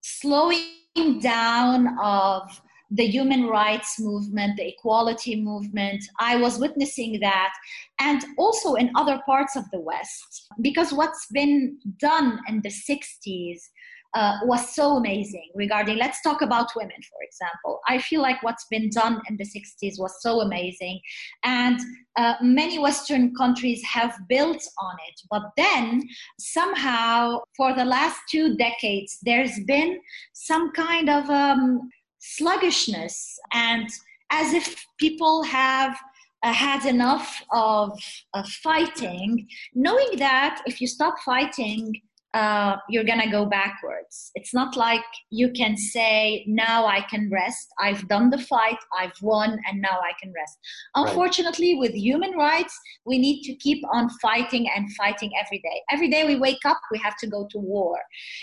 slowing 0.00 1.20
down 1.20 1.98
of 2.00 2.42
the 2.90 3.06
human 3.06 3.46
rights 3.46 4.00
movement, 4.00 4.56
the 4.56 4.68
equality 4.68 5.36
movement. 5.40 6.02
I 6.18 6.36
was 6.36 6.58
witnessing 6.58 7.20
that, 7.20 7.52
and 8.00 8.24
also 8.38 8.74
in 8.74 8.90
other 8.96 9.20
parts 9.26 9.56
of 9.56 9.64
the 9.70 9.80
West, 9.80 10.46
because 10.60 10.92
what's 10.92 11.26
been 11.32 11.78
done 11.98 12.40
in 12.48 12.60
the 12.62 12.70
60s 12.70 13.60
uh, 14.14 14.38
was 14.42 14.74
so 14.74 14.96
amazing 14.96 15.48
regarding 15.54 15.96
let's 15.96 16.20
talk 16.22 16.42
about 16.42 16.74
women 16.74 16.96
for 17.08 17.22
example 17.22 17.80
i 17.88 17.96
feel 17.98 18.20
like 18.20 18.42
what's 18.42 18.66
been 18.70 18.90
done 18.90 19.20
in 19.28 19.36
the 19.36 19.44
60s 19.44 20.00
was 20.00 20.20
so 20.20 20.40
amazing 20.40 21.00
and 21.44 21.78
uh, 22.16 22.34
many 22.42 22.78
western 22.78 23.32
countries 23.36 23.82
have 23.84 24.16
built 24.28 24.62
on 24.78 24.96
it 25.08 25.20
but 25.30 25.42
then 25.56 26.02
somehow 26.40 27.38
for 27.56 27.72
the 27.74 27.84
last 27.84 28.18
two 28.28 28.56
decades 28.56 29.18
there's 29.22 29.60
been 29.66 29.96
some 30.32 30.72
kind 30.72 31.08
of 31.08 31.30
um, 31.30 31.88
sluggishness 32.20 33.38
and 33.52 33.88
as 34.30 34.52
if 34.52 34.86
people 34.98 35.42
have 35.42 35.98
uh, 36.42 36.52
had 36.52 36.86
enough 36.86 37.42
of, 37.52 37.98
of 38.34 38.46
fighting, 38.48 39.46
knowing 39.74 40.16
that 40.16 40.62
if 40.66 40.80
you 40.80 40.86
stop 40.86 41.18
fighting, 41.20 42.00
uh, 42.34 42.76
you're 42.88 43.04
gonna 43.04 43.30
go 43.30 43.44
backwards. 43.44 44.30
It's 44.34 44.54
not 44.54 44.76
like 44.76 45.02
you 45.30 45.50
can 45.50 45.76
say, 45.76 46.44
now 46.46 46.86
I 46.86 47.00
can 47.10 47.28
rest. 47.30 47.68
I've 47.80 48.06
done 48.08 48.30
the 48.30 48.38
fight, 48.38 48.78
I've 48.96 49.20
won, 49.20 49.58
and 49.68 49.80
now 49.80 49.98
I 50.00 50.12
can 50.22 50.32
rest. 50.32 50.58
Unfortunately, 50.94 51.74
right. 51.74 51.80
with 51.80 51.94
human 51.94 52.32
rights, 52.32 52.78
we 53.04 53.18
need 53.18 53.42
to 53.42 53.54
keep 53.56 53.82
on 53.92 54.08
fighting 54.22 54.68
and 54.76 54.86
fighting 54.94 55.32
every 55.44 55.58
day. 55.58 55.82
Every 55.90 56.08
day 56.08 56.24
we 56.24 56.36
wake 56.36 56.64
up, 56.64 56.80
we 56.92 56.98
have 56.98 57.16
to 57.18 57.26
go 57.26 57.48
to 57.50 57.58
war. 57.58 57.98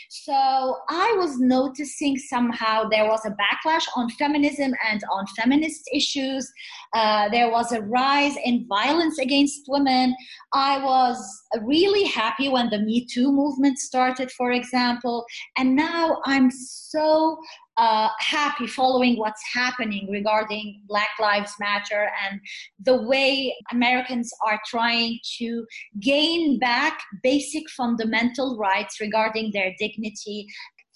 So 0.09 0.33
I 0.33 1.15
was 1.17 1.39
noticing 1.39 2.17
somehow 2.17 2.89
there 2.89 3.07
was 3.07 3.25
a 3.25 3.31
backlash 3.31 3.85
on 3.95 4.09
feminism 4.11 4.73
and 4.89 5.01
on 5.11 5.25
feminist 5.37 5.89
issues. 5.93 6.51
Uh, 6.93 7.29
there 7.29 7.49
was 7.49 7.71
a 7.71 7.81
rise 7.81 8.35
in 8.43 8.65
violence 8.67 9.17
against 9.19 9.61
women. 9.69 10.13
I 10.53 10.83
was 10.83 11.17
really 11.61 12.03
happy 12.03 12.49
when 12.49 12.69
the 12.69 12.79
Me 12.79 13.05
Too 13.05 13.31
movement 13.31 13.76
started, 13.77 14.31
for 14.31 14.51
example. 14.51 15.25
And 15.57 15.75
now 15.75 16.21
I'm 16.25 16.49
so 16.51 17.37
uh, 17.77 18.09
happy 18.19 18.67
following 18.67 19.17
what's 19.17 19.41
happening 19.53 20.09
regarding 20.09 20.81
Black 20.87 21.09
Lives 21.19 21.53
Matter 21.59 22.09
and 22.27 22.39
the 22.83 23.01
way 23.03 23.55
Americans 23.71 24.31
are 24.47 24.59
trying 24.65 25.19
to 25.37 25.65
gain 25.99 26.59
back 26.59 26.99
basic 27.23 27.69
fundamental 27.69 28.57
rights 28.57 28.99
regarding 28.99 29.51
their 29.53 29.73
dignity, 29.79 30.47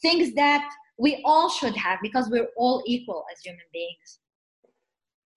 things 0.02 0.34
that 0.34 0.68
we 0.98 1.22
all 1.26 1.50
should 1.50 1.76
have 1.76 2.00
because 2.02 2.30
we're 2.30 2.50
all 2.58 2.84
equal 2.86 3.26
as 3.32 3.40
human 3.44 3.66
beings. 3.72 4.20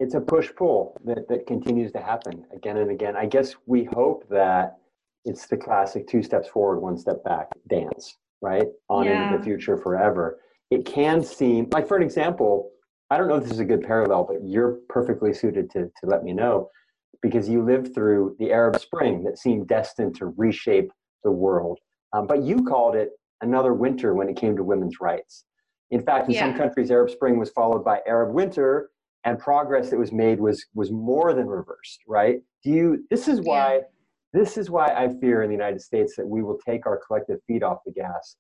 It's 0.01 0.15
a 0.15 0.21
push 0.21 0.51
pull 0.57 0.97
that, 1.05 1.29
that 1.29 1.47
continues 1.47 1.93
to 1.93 2.01
happen 2.01 2.45
again 2.55 2.79
and 2.79 2.91
again. 2.91 3.17
I 3.17 3.27
guess 3.27 3.55
we 3.67 3.85
hope 3.85 4.29
that 4.29 4.79
it's 5.25 5.47
the 5.47 5.57
classic 5.57 6.07
two 6.07 6.23
steps 6.23 6.49
forward, 6.49 6.81
one 6.81 6.99
step 6.99 7.23
back 7.25 7.49
dance, 7.69 8.17
right? 8.41 8.67
On 8.89 9.05
yeah. 9.05 9.27
into 9.27 9.39
the 9.39 9.45
future 9.45 9.77
forever. 9.77 10.39
It 10.71 10.85
can 10.85 11.23
seem 11.23 11.69
like, 11.73 11.89
for 11.89 11.97
an 11.97 12.03
example, 12.03 12.71
I 13.11 13.17
don't 13.17 13.29
know 13.29 13.37
if 13.37 13.45
this 13.45 13.53
is 13.53 13.61
a 13.61 13.65
good 13.65 13.83
parallel, 13.83 14.25
but 14.25 14.39
you're 14.43 14.79
perfectly 14.89 15.33
suited 15.33 15.71
to, 15.73 15.85
to 15.85 16.07
let 16.07 16.25
me 16.25 16.33
know 16.33 16.71
because 17.23 17.49
you 17.49 17.63
lived 17.63 17.95
through 17.95 18.37
the 18.39 18.53
Arab 18.53 18.79
Spring 18.81 19.23
that 19.25 19.39
seemed 19.39 19.69
destined 19.69 20.15
to 20.17 20.27
reshape 20.37 20.91
the 21.23 21.31
world. 21.31 21.79
Um, 22.13 22.27
but 22.27 22.43
you 22.43 22.65
called 22.65 22.97
it 22.97 23.11
another 23.41 23.73
winter 23.73 24.15
when 24.15 24.29
it 24.29 24.37
came 24.37 24.57
to 24.57 24.65
women's 24.65 25.01
rights. 25.01 25.45
In 25.91 26.03
fact, 26.03 26.29
in 26.29 26.35
yeah. 26.35 26.41
some 26.41 26.57
countries, 26.57 26.91
Arab 26.91 27.11
Spring 27.11 27.39
was 27.39 27.51
followed 27.51 27.85
by 27.85 28.01
Arab 28.07 28.35
Winter, 28.35 28.91
and 29.25 29.39
progress 29.39 29.91
that 29.91 29.99
was 29.99 30.13
made 30.13 30.39
was 30.39 30.67
was 30.75 30.91
more 30.91 31.35
than 31.35 31.47
reversed. 31.47 32.01
Right? 32.09 32.41
Do 32.63 32.71
you? 32.71 33.07
This 33.11 33.29
is 33.29 33.41
why. 33.41 33.77
Yeah 33.77 33.81
this 34.35 34.59
is 34.59 34.69
why 34.69 34.89
I 34.89 35.09
fear 35.21 35.43
in 35.45 35.49
the 35.49 35.55
United 35.55 35.81
States 35.81 36.17
that 36.17 36.27
we 36.27 36.43
will 36.43 36.59
take 36.59 36.87
our 36.87 37.01
collective 37.07 37.39
feet 37.47 37.63
off 37.63 37.79
the 37.87 37.93
gas, 37.93 38.37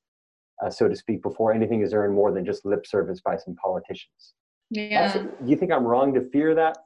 uh, 0.62 0.68
so 0.68 0.88
to 0.88 0.96
speak, 0.96 1.22
before 1.22 1.54
anything 1.54 1.82
is 1.82 1.94
earned 1.94 2.14
more 2.14 2.32
than 2.32 2.44
just 2.44 2.66
lip 2.66 2.84
service 2.84 3.20
by 3.24 3.36
some 3.36 3.54
politicians. 3.54 4.34
Yeah. 4.70 5.16
do 5.16 5.30
you 5.46 5.56
think 5.56 5.70
I'm 5.70 5.84
wrong 5.84 6.12
to 6.14 6.28
fear 6.30 6.52
that? 6.56 6.76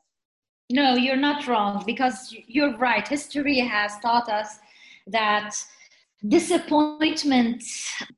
No, 0.71 0.95
you're 0.95 1.17
not 1.17 1.47
wrong 1.47 1.83
because 1.87 2.37
you're 2.47 2.77
right. 2.77 3.09
History 3.09 3.59
has 3.61 3.93
taught 4.03 4.29
us 4.29 4.59
that 5.07 5.55
disappointment 6.27 7.63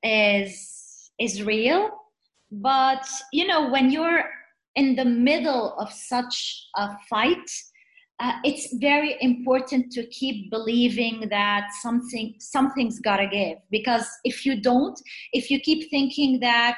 is 0.03 1.13
is 1.21 1.43
real, 1.43 1.91
but 2.51 3.07
you 3.33 3.47
know 3.47 3.71
when 3.71 3.91
you're 3.91 4.25
in 4.75 4.97
the 4.97 5.05
middle 5.05 5.75
of 5.79 5.93
such 5.93 6.67
a 6.75 6.97
fight 7.09 7.49
uh, 8.21 8.35
it's 8.45 8.75
very 8.75 9.17
important 9.21 9.91
to 9.93 10.07
keep 10.09 10.51
believing 10.51 11.27
that 11.31 11.69
something 11.81 12.35
something's 12.39 13.01
got 13.01 13.17
to 13.17 13.27
give. 13.27 13.59
Because 13.71 14.07
if 14.25 14.45
you 14.45 14.61
don't 14.61 15.01
if 15.33 15.51
you 15.51 15.59
keep 15.61 15.91
thinking 15.91 16.41
that 16.41 16.77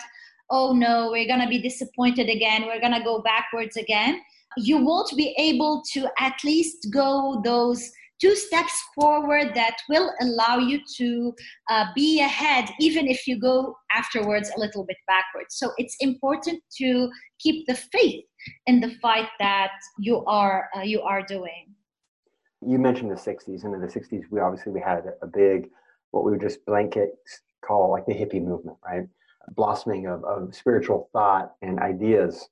oh 0.50 0.72
no 0.72 1.10
we're 1.10 1.26
to 1.40 1.48
be 1.48 1.60
disappointed 1.60 2.28
again 2.28 2.64
we're 2.66 2.80
to 2.92 3.02
go 3.02 3.20
backwards 3.22 3.76
again 3.76 4.20
you 4.56 4.76
won't 4.76 5.10
be 5.16 5.34
able 5.38 5.82
to 5.92 6.06
at 6.18 6.34
least 6.44 6.88
go 6.92 7.40
those 7.44 7.90
two 8.22 8.36
steps 8.36 8.72
forward 8.94 9.52
that 9.54 9.76
will 9.88 10.12
allow 10.20 10.58
you 10.58 10.80
to 10.96 11.34
uh, 11.70 11.86
be 11.94 12.20
ahead 12.20 12.70
even 12.78 13.08
if 13.08 13.26
you 13.26 13.38
go 13.38 13.74
afterwards 13.92 14.50
a 14.56 14.60
little 14.60 14.84
bit 14.84 14.96
backwards. 15.08 15.56
So 15.56 15.72
it's 15.76 15.96
important 16.00 16.62
to 16.78 17.10
keep 17.40 17.66
the 17.66 17.74
faith 17.74 18.24
in 18.66 18.80
the 18.80 18.90
fight 19.02 19.28
that 19.40 19.72
you 19.98 20.24
are 20.26 20.68
uh, 20.76 20.82
you 20.82 21.02
are 21.02 21.22
doing. 21.22 21.74
You 22.64 22.78
mentioned 22.78 23.10
the 23.10 23.16
60s 23.16 23.64
and 23.64 23.74
in 23.74 23.80
the 23.80 23.88
60s 23.88 24.22
we 24.30 24.40
obviously 24.40 24.72
we 24.72 24.80
had 24.80 25.02
a 25.20 25.26
big 25.26 25.68
what 26.12 26.24
we 26.24 26.30
would 26.30 26.40
just 26.40 26.64
blanket 26.64 27.14
call 27.64 27.90
like 27.90 28.06
the 28.06 28.14
hippie 28.14 28.42
movement 28.42 28.76
right? 28.84 29.08
Blossoming 29.56 30.06
of, 30.06 30.24
of 30.24 30.54
spiritual 30.54 31.08
thought 31.12 31.54
and 31.62 31.80
ideas. 31.80 32.48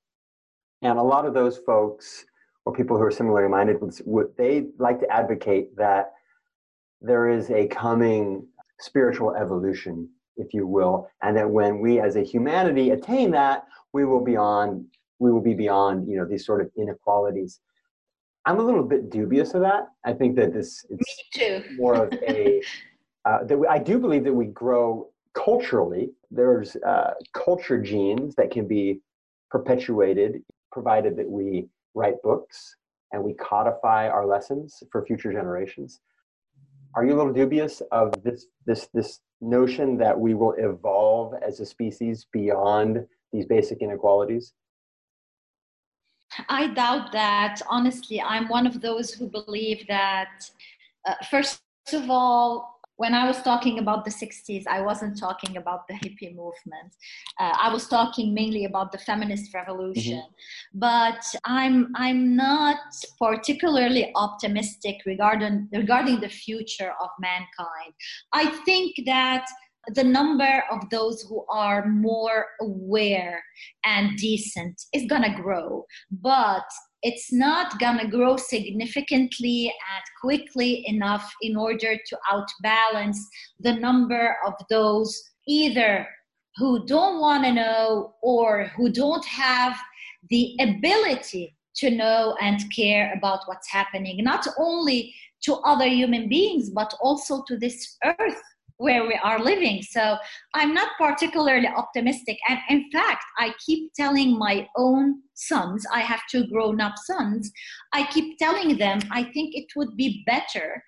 And 0.81 0.99
a 0.99 1.03
lot 1.03 1.25
of 1.25 1.33
those 1.33 1.59
folks 1.59 2.25
or 2.65 2.73
people 2.73 2.97
who 2.97 3.03
are 3.03 3.11
similarly 3.11 3.49
minded 3.49 3.77
would 4.05 4.27
they 4.37 4.67
like 4.77 4.99
to 4.99 5.09
advocate 5.11 5.75
that 5.75 6.11
there 7.01 7.29
is 7.29 7.49
a 7.49 7.67
coming 7.67 8.45
spiritual 8.79 9.35
evolution 9.35 10.07
if 10.37 10.53
you 10.53 10.65
will 10.65 11.07
and 11.21 11.35
that 11.35 11.49
when 11.49 11.79
we 11.79 11.99
as 11.99 12.15
a 12.15 12.23
humanity 12.23 12.91
attain 12.91 13.31
that 13.31 13.65
we 13.93 14.05
will 14.05 14.23
be 14.23 14.35
on 14.35 14.85
we 15.21 15.31
will 15.31 15.41
be 15.41 15.53
beyond 15.53 16.09
you 16.09 16.17
know 16.17 16.25
these 16.25 16.45
sort 16.45 16.61
of 16.61 16.69
inequalities. 16.75 17.61
I'm 18.45 18.59
a 18.59 18.63
little 18.63 18.83
bit 18.83 19.11
dubious 19.11 19.53
of 19.53 19.61
that. 19.61 19.87
I 20.03 20.13
think 20.13 20.35
that 20.37 20.51
this 20.51 20.83
is 21.39 21.63
more 21.77 22.05
of 22.05 22.13
a 22.13 22.61
uh, 23.25 23.43
that 23.43 23.57
we, 23.57 23.67
i 23.67 23.77
do 23.77 23.99
believe 23.99 24.23
that 24.23 24.33
we 24.33 24.47
grow 24.47 25.07
culturally. 25.33 26.09
There's 26.31 26.75
uh, 26.77 27.13
culture 27.33 27.79
genes 27.79 28.35
that 28.35 28.49
can 28.51 28.67
be 28.67 28.99
perpetuated 29.51 30.41
provided 30.71 31.15
that 31.17 31.29
we 31.29 31.67
write 31.93 32.21
books 32.23 32.75
and 33.11 33.23
we 33.23 33.33
codify 33.33 34.07
our 34.07 34.25
lessons 34.25 34.83
for 34.91 35.05
future 35.05 35.31
generations 35.31 35.99
are 36.95 37.05
you 37.05 37.13
a 37.13 37.17
little 37.17 37.33
dubious 37.33 37.81
of 37.91 38.13
this 38.23 38.47
this 38.65 38.87
this 38.93 39.19
notion 39.41 39.97
that 39.97 40.17
we 40.19 40.33
will 40.33 40.53
evolve 40.57 41.33
as 41.45 41.59
a 41.59 41.65
species 41.65 42.27
beyond 42.31 43.05
these 43.33 43.45
basic 43.45 43.81
inequalities 43.81 44.53
I 46.47 46.67
doubt 46.67 47.11
that. 47.11 47.61
Honestly, 47.69 48.21
I'm 48.21 48.47
one 48.47 48.65
of 48.65 48.81
those 48.81 49.11
who 49.11 49.27
believe 49.27 49.85
that, 49.87 50.49
uh, 51.05 51.15
first 51.29 51.61
of 51.93 52.09
all, 52.09 52.70
when 53.01 53.15
I 53.15 53.25
was 53.25 53.41
talking 53.41 53.79
about 53.79 54.05
the 54.05 54.11
60s, 54.11 54.67
I 54.67 54.79
wasn't 54.81 55.17
talking 55.17 55.57
about 55.57 55.87
the 55.87 55.95
hippie 55.95 56.35
movement. 56.35 56.91
Uh, 57.39 57.53
I 57.65 57.73
was 57.73 57.87
talking 57.87 58.31
mainly 58.31 58.65
about 58.65 58.91
the 58.91 58.99
feminist 58.99 59.55
revolution. 59.55 60.19
Mm-hmm. 60.19 60.79
But 60.87 61.21
I'm 61.43 61.77
I'm 61.95 62.35
not 62.35 62.77
particularly 63.17 64.11
optimistic 64.15 64.97
regarding 65.07 65.67
regarding 65.73 66.19
the 66.19 66.29
future 66.29 66.93
of 67.03 67.09
mankind. 67.19 67.91
I 68.33 68.45
think 68.65 68.89
that 69.07 69.45
the 69.95 70.03
number 70.03 70.63
of 70.69 70.87
those 70.91 71.23
who 71.27 71.43
are 71.49 71.87
more 71.87 72.45
aware 72.61 73.43
and 73.83 74.15
decent 74.17 74.79
is 74.93 75.09
going 75.11 75.23
to 75.23 75.41
grow 75.41 75.85
but 76.11 76.69
it's 77.03 77.31
not 77.31 77.79
gonna 77.79 78.07
grow 78.07 78.37
significantly 78.37 79.67
and 79.67 80.03
quickly 80.21 80.83
enough 80.87 81.33
in 81.41 81.55
order 81.55 81.95
to 81.95 82.17
outbalance 82.31 83.17
the 83.59 83.73
number 83.73 84.37
of 84.45 84.53
those 84.69 85.21
either 85.47 86.07
who 86.57 86.85
don't 86.85 87.19
want 87.19 87.43
to 87.43 87.53
know 87.53 88.13
or 88.21 88.65
who 88.75 88.91
don't 88.91 89.25
have 89.25 89.77
the 90.29 90.55
ability 90.59 91.55
to 91.75 91.89
know 91.89 92.35
and 92.41 92.59
care 92.75 93.13
about 93.15 93.41
what's 93.45 93.69
happening, 93.71 94.23
not 94.23 94.45
only 94.57 95.13
to 95.43 95.55
other 95.65 95.87
human 95.87 96.29
beings, 96.29 96.69
but 96.69 96.93
also 97.01 97.43
to 97.47 97.57
this 97.57 97.97
earth 98.03 98.41
where 98.81 99.05
we 99.05 99.17
are 99.23 99.39
living. 99.39 99.83
So 99.83 100.17
I'm 100.55 100.73
not 100.73 100.89
particularly 100.97 101.67
optimistic. 101.67 102.37
And 102.49 102.57
in 102.69 102.89
fact, 102.91 103.23
I 103.37 103.53
keep 103.63 103.93
telling 103.93 104.37
my 104.37 104.67
own 104.75 105.21
sons, 105.35 105.85
I 105.93 105.99
have 105.99 106.21
two 106.31 106.47
grown 106.47 106.81
up 106.81 106.95
sons, 106.97 107.51
I 107.93 108.07
keep 108.07 108.39
telling 108.39 108.77
them, 108.77 108.99
I 109.11 109.23
think 109.23 109.53
it 109.53 109.67
would 109.75 109.95
be 109.97 110.23
better 110.25 110.83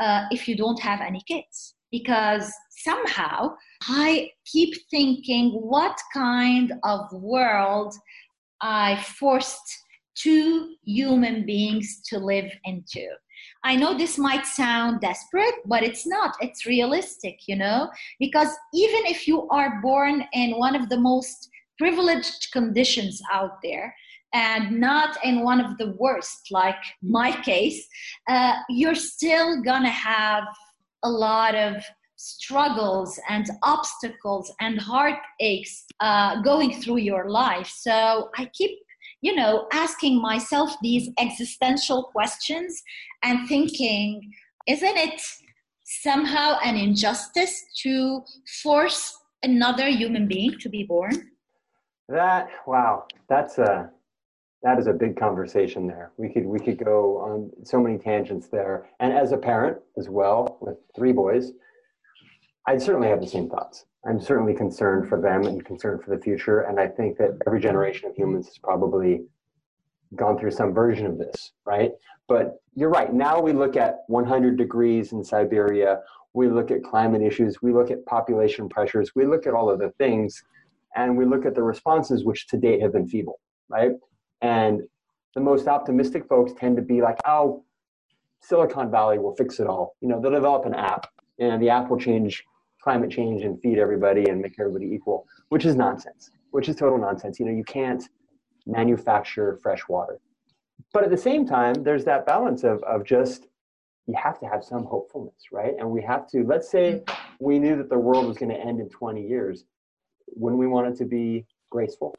uh, 0.00 0.24
if 0.32 0.48
you 0.48 0.56
don't 0.56 0.80
have 0.80 1.00
any 1.00 1.22
kids. 1.28 1.74
Because 1.92 2.52
somehow 2.70 3.54
I 3.82 4.30
keep 4.44 4.74
thinking, 4.90 5.52
what 5.52 5.96
kind 6.12 6.72
of 6.82 7.00
world 7.12 7.94
I 8.60 9.00
forced 9.20 9.68
two 10.16 10.74
human 10.84 11.46
beings 11.46 12.02
to 12.08 12.18
live 12.18 12.50
into? 12.64 13.06
I 13.66 13.74
know 13.74 13.98
this 13.98 14.16
might 14.16 14.46
sound 14.46 15.00
desperate, 15.00 15.56
but 15.64 15.82
it's 15.82 16.06
not. 16.06 16.36
It's 16.40 16.66
realistic, 16.66 17.40
you 17.48 17.56
know? 17.56 17.90
Because 18.20 18.50
even 18.72 19.02
if 19.06 19.26
you 19.26 19.48
are 19.48 19.80
born 19.82 20.24
in 20.32 20.52
one 20.52 20.76
of 20.76 20.88
the 20.88 21.00
most 21.00 21.48
privileged 21.76 22.52
conditions 22.52 23.20
out 23.32 23.58
there, 23.64 23.92
and 24.32 24.80
not 24.80 25.18
in 25.24 25.42
one 25.42 25.60
of 25.60 25.78
the 25.78 25.96
worst, 25.98 26.52
like 26.52 26.76
my 27.02 27.32
case, 27.42 27.88
uh, 28.28 28.54
you're 28.68 28.94
still 28.94 29.60
gonna 29.62 29.90
have 29.90 30.44
a 31.02 31.10
lot 31.10 31.56
of 31.56 31.82
struggles 32.14 33.18
and 33.28 33.46
obstacles 33.64 34.52
and 34.60 34.80
heartaches 34.80 35.84
uh, 35.98 36.40
going 36.42 36.80
through 36.80 36.98
your 36.98 37.28
life. 37.28 37.66
So 37.66 38.30
I 38.36 38.48
keep 38.54 38.78
you 39.20 39.34
know, 39.34 39.66
asking 39.72 40.20
myself 40.20 40.74
these 40.82 41.10
existential 41.18 42.04
questions 42.04 42.82
and 43.22 43.48
thinking, 43.48 44.32
isn't 44.66 44.96
it 44.96 45.20
somehow 45.84 46.58
an 46.64 46.76
injustice 46.76 47.64
to 47.82 48.22
force 48.62 49.16
another 49.42 49.88
human 49.88 50.26
being 50.26 50.58
to 50.60 50.68
be 50.68 50.84
born? 50.84 51.30
That 52.08 52.48
wow, 52.66 53.06
that's 53.28 53.58
a 53.58 53.90
that 54.62 54.78
is 54.78 54.86
a 54.86 54.92
big 54.92 55.16
conversation 55.16 55.86
there. 55.86 56.12
We 56.16 56.28
could 56.28 56.44
we 56.44 56.58
could 56.58 56.82
go 56.84 57.18
on 57.18 57.50
so 57.64 57.80
many 57.80 57.98
tangents 57.98 58.48
there. 58.48 58.88
And 59.00 59.12
as 59.12 59.32
a 59.32 59.36
parent 59.36 59.78
as 59.96 60.08
well 60.08 60.58
with 60.60 60.76
three 60.94 61.12
boys, 61.12 61.52
I 62.66 62.78
certainly 62.78 63.08
have 63.08 63.20
the 63.20 63.28
same 63.28 63.48
thoughts. 63.48 63.84
I'm 64.06 64.20
certainly 64.20 64.54
concerned 64.54 65.08
for 65.08 65.20
them 65.20 65.44
and 65.46 65.64
concerned 65.64 66.02
for 66.02 66.14
the 66.14 66.20
future. 66.20 66.60
And 66.62 66.80
I 66.80 66.88
think 66.88 67.16
that 67.18 67.38
every 67.46 67.60
generation 67.60 68.08
of 68.08 68.16
humans 68.16 68.46
has 68.46 68.58
probably 68.58 69.24
gone 70.14 70.38
through 70.38 70.52
some 70.52 70.72
version 70.72 71.06
of 71.06 71.18
this, 71.18 71.52
right? 71.64 71.90
But 72.28 72.60
you're 72.74 72.90
right. 72.90 73.12
Now 73.12 73.40
we 73.40 73.52
look 73.52 73.76
at 73.76 73.98
100 74.08 74.56
degrees 74.56 75.12
in 75.12 75.24
Siberia. 75.24 76.00
We 76.34 76.48
look 76.48 76.70
at 76.70 76.82
climate 76.82 77.22
issues. 77.22 77.62
We 77.62 77.72
look 77.72 77.90
at 77.90 78.04
population 78.06 78.68
pressures. 78.68 79.12
We 79.14 79.26
look 79.26 79.46
at 79.46 79.54
all 79.54 79.70
of 79.70 79.78
the 79.78 79.90
things 79.98 80.42
and 80.96 81.16
we 81.16 81.24
look 81.24 81.44
at 81.44 81.54
the 81.54 81.62
responses, 81.62 82.24
which 82.24 82.46
to 82.48 82.56
date 82.56 82.82
have 82.82 82.92
been 82.92 83.08
feeble, 83.08 83.40
right? 83.68 83.92
And 84.40 84.82
the 85.34 85.40
most 85.40 85.68
optimistic 85.68 86.26
folks 86.28 86.52
tend 86.58 86.76
to 86.76 86.82
be 86.82 87.00
like, 87.00 87.18
oh, 87.26 87.64
Silicon 88.40 88.90
Valley 88.90 89.18
will 89.18 89.34
fix 89.36 89.60
it 89.60 89.66
all. 89.66 89.96
You 90.00 90.08
know, 90.08 90.20
they'll 90.20 90.30
develop 90.30 90.66
an 90.66 90.74
app 90.74 91.08
and 91.38 91.60
the 91.60 91.70
app 91.70 91.90
will 91.90 91.98
change 91.98 92.44
climate 92.86 93.10
change 93.10 93.42
and 93.42 93.60
feed 93.60 93.78
everybody 93.80 94.28
and 94.28 94.40
make 94.40 94.54
everybody 94.60 94.86
equal, 94.86 95.26
which 95.48 95.64
is 95.64 95.74
nonsense, 95.74 96.30
which 96.52 96.68
is 96.68 96.76
total 96.76 96.96
nonsense. 96.96 97.40
You 97.40 97.46
know, 97.46 97.50
you 97.50 97.64
can't 97.64 98.04
manufacture 98.64 99.58
fresh 99.60 99.80
water. 99.88 100.20
But 100.92 101.02
at 101.02 101.10
the 101.10 101.16
same 101.16 101.44
time, 101.44 101.74
there's 101.82 102.04
that 102.04 102.26
balance 102.26 102.62
of, 102.62 102.80
of 102.84 103.04
just, 103.04 103.48
you 104.06 104.14
have 104.14 104.38
to 104.38 104.46
have 104.46 104.62
some 104.62 104.84
hopefulness, 104.84 105.46
right? 105.50 105.74
And 105.80 105.90
we 105.90 106.00
have 106.02 106.28
to, 106.28 106.44
let's 106.44 106.70
say 106.70 107.02
we 107.40 107.58
knew 107.58 107.76
that 107.76 107.88
the 107.88 107.98
world 107.98 108.24
was 108.28 108.38
going 108.38 108.50
to 108.50 108.60
end 108.68 108.78
in 108.78 108.88
20 108.88 109.20
years. 109.20 109.64
Wouldn't 110.36 110.60
we 110.60 110.68
want 110.68 110.86
it 110.86 110.96
to 110.98 111.06
be 111.06 111.44
graceful? 111.72 112.14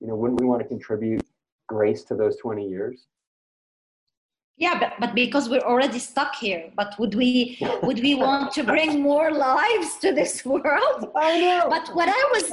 You 0.00 0.08
know, 0.08 0.16
wouldn't 0.16 0.38
we 0.38 0.46
want 0.46 0.60
to 0.60 0.68
contribute 0.68 1.22
grace 1.66 2.04
to 2.04 2.14
those 2.14 2.36
20 2.36 2.68
years? 2.68 3.06
Yeah 4.60 4.78
but, 4.78 4.92
but 5.00 5.14
because 5.14 5.48
we're 5.48 5.66
already 5.72 5.98
stuck 5.98 6.36
here 6.36 6.70
but 6.76 6.94
would 6.98 7.14
we 7.14 7.58
would 7.82 7.98
we 8.00 8.14
want 8.14 8.52
to 8.52 8.62
bring 8.62 9.00
more 9.00 9.32
lives 9.32 9.96
to 9.96 10.12
this 10.12 10.44
world? 10.50 11.10
I 11.16 11.40
know. 11.40 11.66
But 11.68 11.88
what 11.94 12.08
i 12.08 12.22
was 12.32 12.52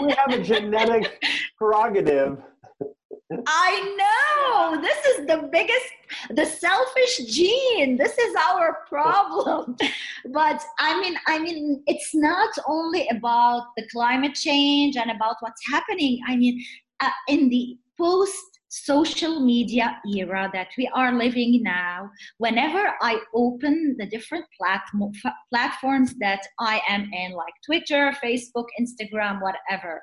we 0.00 0.12
have 0.12 0.30
a 0.30 0.42
genetic 0.42 1.22
prerogative. 1.58 2.38
I 3.46 3.72
know. 4.00 4.80
This 4.80 5.04
is 5.06 5.26
the 5.26 5.48
biggest 5.50 5.86
the 6.30 6.44
selfish 6.44 7.18
gene. 7.28 7.96
This 7.96 8.16
is 8.18 8.34
our 8.48 8.78
problem. 8.88 9.76
But 10.32 10.62
i 10.78 11.00
mean 11.00 11.16
i 11.26 11.38
mean 11.38 11.82
it's 11.86 12.14
not 12.14 12.50
only 12.66 13.08
about 13.08 13.68
the 13.76 13.86
climate 13.90 14.34
change 14.34 14.96
and 14.96 15.10
about 15.10 15.36
what's 15.40 15.62
happening. 15.66 16.20
I 16.28 16.36
mean 16.36 16.62
uh, 17.00 17.10
in 17.28 17.48
the 17.48 17.76
post 17.98 18.59
social 18.70 19.40
media 19.40 20.00
era 20.16 20.48
that 20.52 20.68
we 20.78 20.88
are 20.94 21.12
living 21.12 21.60
now, 21.62 22.08
whenever 22.38 22.94
I 23.02 23.20
open 23.34 23.96
the 23.98 24.06
different 24.06 24.44
platform, 24.56 25.12
platforms 25.52 26.14
that 26.20 26.40
I 26.60 26.80
am 26.88 27.10
in, 27.12 27.32
like 27.32 27.52
Twitter, 27.66 28.14
Facebook, 28.22 28.66
Instagram, 28.80 29.40
whatever, 29.42 30.00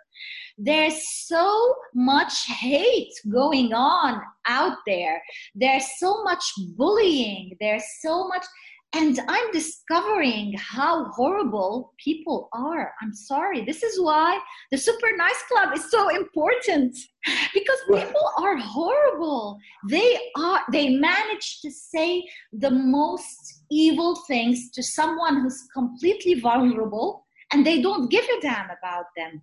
there's 0.57 1.01
so 1.25 1.75
much 1.95 2.45
hate 2.47 3.13
going 3.31 3.73
on 3.73 4.21
out 4.47 4.77
there. 4.85 5.21
There's 5.55 5.85
so 5.97 6.23
much 6.23 6.43
bullying. 6.75 7.55
There's 7.61 7.85
so 8.01 8.27
much 8.27 8.45
and 8.95 9.19
i'm 9.27 9.51
discovering 9.51 10.55
how 10.57 11.05
horrible 11.11 11.93
people 12.03 12.49
are. 12.53 12.93
I'm 13.01 13.13
sorry. 13.13 13.63
This 13.63 13.83
is 13.83 13.99
why 13.99 14.39
the 14.71 14.77
super 14.77 15.07
nice 15.15 15.41
club 15.49 15.75
is 15.75 15.89
so 15.89 16.09
important. 16.09 16.95
Because 17.53 17.79
people 17.87 18.27
are 18.37 18.57
horrible. 18.57 19.57
They 19.89 20.17
are 20.37 20.61
they 20.71 20.89
manage 20.89 21.59
to 21.61 21.69
say 21.71 22.23
the 22.53 22.71
most 22.71 23.63
evil 23.69 24.15
things 24.27 24.69
to 24.75 24.81
someone 24.81 25.41
who's 25.41 25.67
completely 25.73 26.35
vulnerable 26.39 27.25
and 27.51 27.65
they 27.65 27.81
don't 27.81 28.09
give 28.09 28.25
a 28.25 28.41
damn 28.41 28.69
about 28.79 29.07
them. 29.17 29.41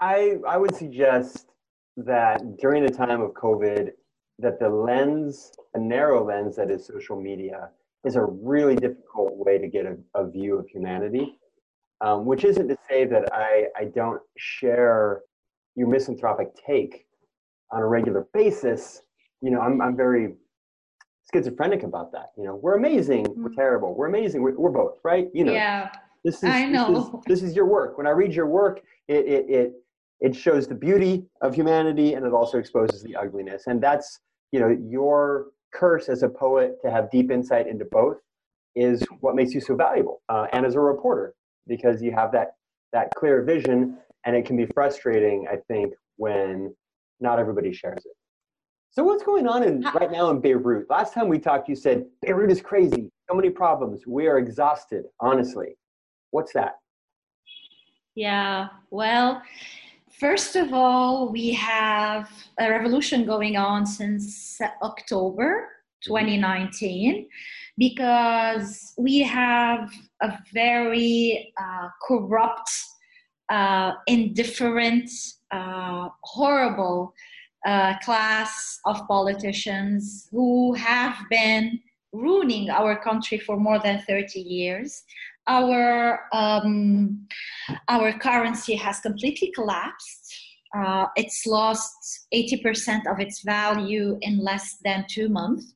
I 0.00 0.36
i 0.46 0.56
would 0.56 0.74
suggest 0.74 1.46
that 1.96 2.56
during 2.58 2.84
the 2.84 2.90
time 2.90 3.20
of 3.22 3.30
covid 3.44 3.92
that 4.44 4.58
the 4.58 4.68
lens 4.68 5.52
a 5.74 5.78
narrow 5.78 6.20
lens 6.30 6.56
that 6.56 6.70
is 6.70 6.84
social 6.84 7.18
media 7.30 7.70
is 8.04 8.16
a 8.16 8.24
really 8.24 8.76
difficult 8.76 9.36
way 9.36 9.58
to 9.58 9.68
get 9.68 9.86
a, 9.86 9.96
a 10.14 10.28
view 10.28 10.58
of 10.58 10.66
humanity. 10.68 11.38
Um, 12.00 12.26
which 12.26 12.44
isn't 12.44 12.68
to 12.68 12.76
say 12.90 13.06
that 13.06 13.32
I, 13.32 13.66
I 13.78 13.84
don't 13.84 14.20
share 14.36 15.22
your 15.74 15.88
misanthropic 15.88 16.48
take 16.54 17.06
on 17.70 17.80
a 17.80 17.86
regular 17.86 18.26
basis. 18.34 19.00
You 19.40 19.52
know, 19.52 19.60
I'm, 19.60 19.80
I'm 19.80 19.96
very 19.96 20.34
schizophrenic 21.32 21.82
about 21.82 22.12
that. 22.12 22.32
You 22.36 22.44
know, 22.44 22.56
we're 22.56 22.74
amazing, 22.76 23.22
we're 23.36 23.48
mm-hmm. 23.48 23.54
terrible, 23.54 23.94
we're 23.94 24.08
amazing, 24.08 24.42
we're, 24.42 24.58
we're 24.58 24.70
both, 24.70 24.98
right? 25.02 25.28
You 25.32 25.44
know, 25.44 25.52
yeah, 25.52 25.92
this 26.24 26.42
is, 26.42 26.50
I 26.50 26.66
know. 26.66 26.92
This 26.92 27.04
is, 27.04 27.20
this 27.26 27.50
is 27.50 27.56
your 27.56 27.66
work. 27.66 27.96
When 27.96 28.06
I 28.06 28.10
read 28.10 28.34
your 28.34 28.48
work, 28.48 28.82
it, 29.08 29.24
it, 29.24 29.48
it, 29.48 29.72
it 30.20 30.36
shows 30.36 30.66
the 30.66 30.74
beauty 30.74 31.24
of 31.40 31.54
humanity 31.54 32.14
and 32.14 32.26
it 32.26 32.32
also 32.32 32.58
exposes 32.58 33.02
the 33.02 33.16
ugliness. 33.16 33.62
And 33.66 33.82
that's, 33.82 34.20
you 34.52 34.60
know, 34.60 34.68
your 34.68 35.46
curse 35.74 36.08
as 36.08 36.22
a 36.22 36.28
poet 36.28 36.76
to 36.82 36.90
have 36.90 37.10
deep 37.10 37.30
insight 37.30 37.66
into 37.66 37.84
both 37.84 38.18
is 38.76 39.02
what 39.20 39.34
makes 39.34 39.52
you 39.52 39.60
so 39.60 39.74
valuable 39.74 40.22
uh, 40.28 40.46
and 40.52 40.64
as 40.64 40.74
a 40.74 40.80
reporter 40.80 41.34
because 41.66 42.02
you 42.02 42.12
have 42.12 42.32
that 42.32 42.52
that 42.92 43.08
clear 43.16 43.42
vision 43.42 43.98
and 44.24 44.36
it 44.36 44.44
can 44.44 44.56
be 44.56 44.66
frustrating 44.74 45.46
i 45.50 45.56
think 45.68 45.92
when 46.16 46.74
not 47.20 47.38
everybody 47.38 47.72
shares 47.72 48.04
it. 48.04 48.12
So 48.90 49.02
what's 49.02 49.24
going 49.24 49.48
on 49.48 49.64
in 49.64 49.82
right 49.94 50.12
now 50.12 50.30
in 50.30 50.40
beirut? 50.40 50.88
Last 50.88 51.14
time 51.14 51.28
we 51.28 51.38
talked 51.38 51.68
you 51.68 51.74
said 51.74 52.04
beirut 52.22 52.52
is 52.52 52.60
crazy 52.60 53.10
so 53.28 53.34
many 53.34 53.50
problems 53.50 54.06
we 54.06 54.28
are 54.28 54.38
exhausted 54.38 55.04
honestly. 55.18 55.76
What's 56.30 56.52
that? 56.52 56.74
Yeah 58.14 58.68
well 58.90 59.42
First 60.24 60.56
of 60.56 60.72
all, 60.72 61.28
we 61.28 61.52
have 61.52 62.30
a 62.58 62.70
revolution 62.70 63.26
going 63.26 63.58
on 63.58 63.84
since 63.84 64.58
October 64.80 65.68
2019 66.02 67.28
because 67.76 68.94
we 68.96 69.18
have 69.18 69.92
a 70.22 70.38
very 70.54 71.52
uh, 71.60 71.88
corrupt, 72.08 72.70
uh, 73.50 73.92
indifferent 74.06 75.10
uh, 75.50 76.08
horrible 76.22 77.12
uh, 77.66 77.98
class 77.98 78.80
of 78.86 79.06
politicians 79.06 80.28
who 80.30 80.72
have 80.72 81.18
been 81.28 81.78
ruining 82.14 82.70
our 82.70 82.98
country 82.98 83.38
for 83.38 83.58
more 83.58 83.78
than 83.78 84.00
30 84.08 84.40
years. 84.40 85.02
Our, 85.46 86.20
um, 86.32 87.26
our 87.88 88.18
currency 88.18 88.74
has 88.76 89.00
completely 89.00 89.52
collapsed. 89.54 90.34
Uh, 90.76 91.06
it's 91.16 91.46
lost 91.46 92.26
80% 92.34 93.06
of 93.10 93.20
its 93.20 93.42
value 93.42 94.18
in 94.22 94.38
less 94.38 94.78
than 94.84 95.04
two 95.08 95.28
months. 95.28 95.74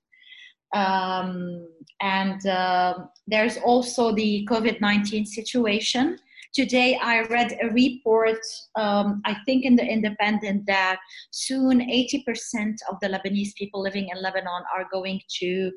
Um, 0.75 1.67
and 2.01 2.45
uh, 2.47 2.95
there's 3.27 3.57
also 3.59 4.13
the 4.13 4.47
COVID 4.51 4.81
19 4.81 5.27
situation. 5.27 6.19
Today, 6.55 6.99
I 7.01 7.23
read 7.23 7.57
a 7.63 7.69
report, 7.69 8.41
um, 8.75 9.21
I 9.25 9.37
think 9.45 9.65
in 9.65 9.77
the 9.77 9.85
Independent, 9.85 10.65
that 10.67 10.99
soon 11.31 11.81
80% 11.81 12.77
of 12.91 12.97
the 13.01 13.09
Lebanese 13.09 13.55
people 13.55 13.83
living 13.83 14.09
in 14.11 14.23
Lebanon 14.23 14.63
are 14.75 14.87
going 14.91 15.21
to 15.41 15.71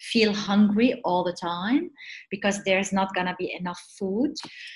feel 0.00 0.32
hungry 0.32 1.00
all 1.04 1.24
the 1.24 1.36
time 1.40 1.90
because 2.30 2.62
there's 2.64 2.92
not 2.92 3.14
going 3.14 3.26
to 3.26 3.34
be 3.38 3.54
enough 3.58 3.80
food 3.98 4.32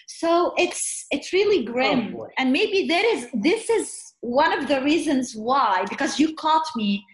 so 0.06 0.54
it's 0.56 1.06
it's 1.10 1.32
really 1.32 1.64
grim 1.64 2.14
oh 2.18 2.26
and 2.38 2.52
maybe 2.52 2.86
there 2.86 3.04
is 3.14 3.28
this 3.34 3.68
is 3.68 4.14
one 4.20 4.52
of 4.58 4.68
the 4.68 4.80
reasons 4.82 5.34
why 5.34 5.84
because 5.88 6.18
you 6.18 6.34
caught 6.34 6.66
me 6.76 7.04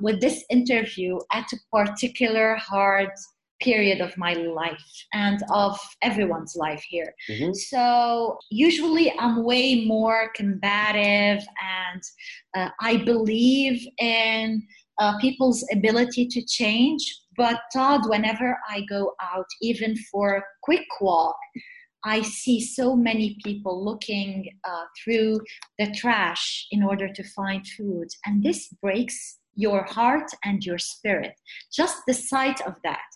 with 0.00 0.20
this 0.20 0.44
interview 0.50 1.18
at 1.32 1.46
a 1.52 1.56
particular 1.72 2.56
hard 2.56 3.10
period 3.60 4.00
of 4.00 4.16
my 4.16 4.34
life 4.34 5.06
and 5.12 5.40
of 5.50 5.78
everyone's 6.02 6.56
life 6.56 6.84
here. 6.88 7.14
Mm-hmm. 7.30 7.52
So 7.52 8.38
usually 8.50 9.12
I'm 9.18 9.44
way 9.44 9.86
more 9.86 10.30
combative 10.34 11.42
and 11.62 12.02
uh, 12.56 12.70
I 12.80 12.98
believe 12.98 13.86
in 13.98 14.62
uh, 14.98 15.18
people's 15.18 15.64
ability 15.72 16.26
to 16.28 16.42
change. 16.44 17.20
But 17.36 17.60
Todd, 17.72 18.08
whenever 18.08 18.58
I 18.68 18.82
go 18.88 19.14
out, 19.20 19.46
even 19.60 19.96
for 20.10 20.36
a 20.36 20.44
quick 20.62 20.86
walk, 21.00 21.36
I 22.04 22.22
see 22.22 22.60
so 22.60 22.94
many 22.94 23.36
people 23.44 23.84
looking 23.84 24.48
uh, 24.64 24.84
through 25.02 25.40
the 25.78 25.90
trash 25.92 26.66
in 26.70 26.82
order 26.82 27.12
to 27.12 27.24
find 27.34 27.66
food. 27.66 28.08
And 28.24 28.42
this 28.42 28.68
breaks 28.80 29.38
your 29.56 29.84
heart 29.84 30.30
and 30.44 30.62
your 30.64 30.78
spirit 30.78 31.32
just 31.72 31.96
the 32.06 32.14
sight 32.14 32.60
of 32.66 32.74
that. 32.84 33.08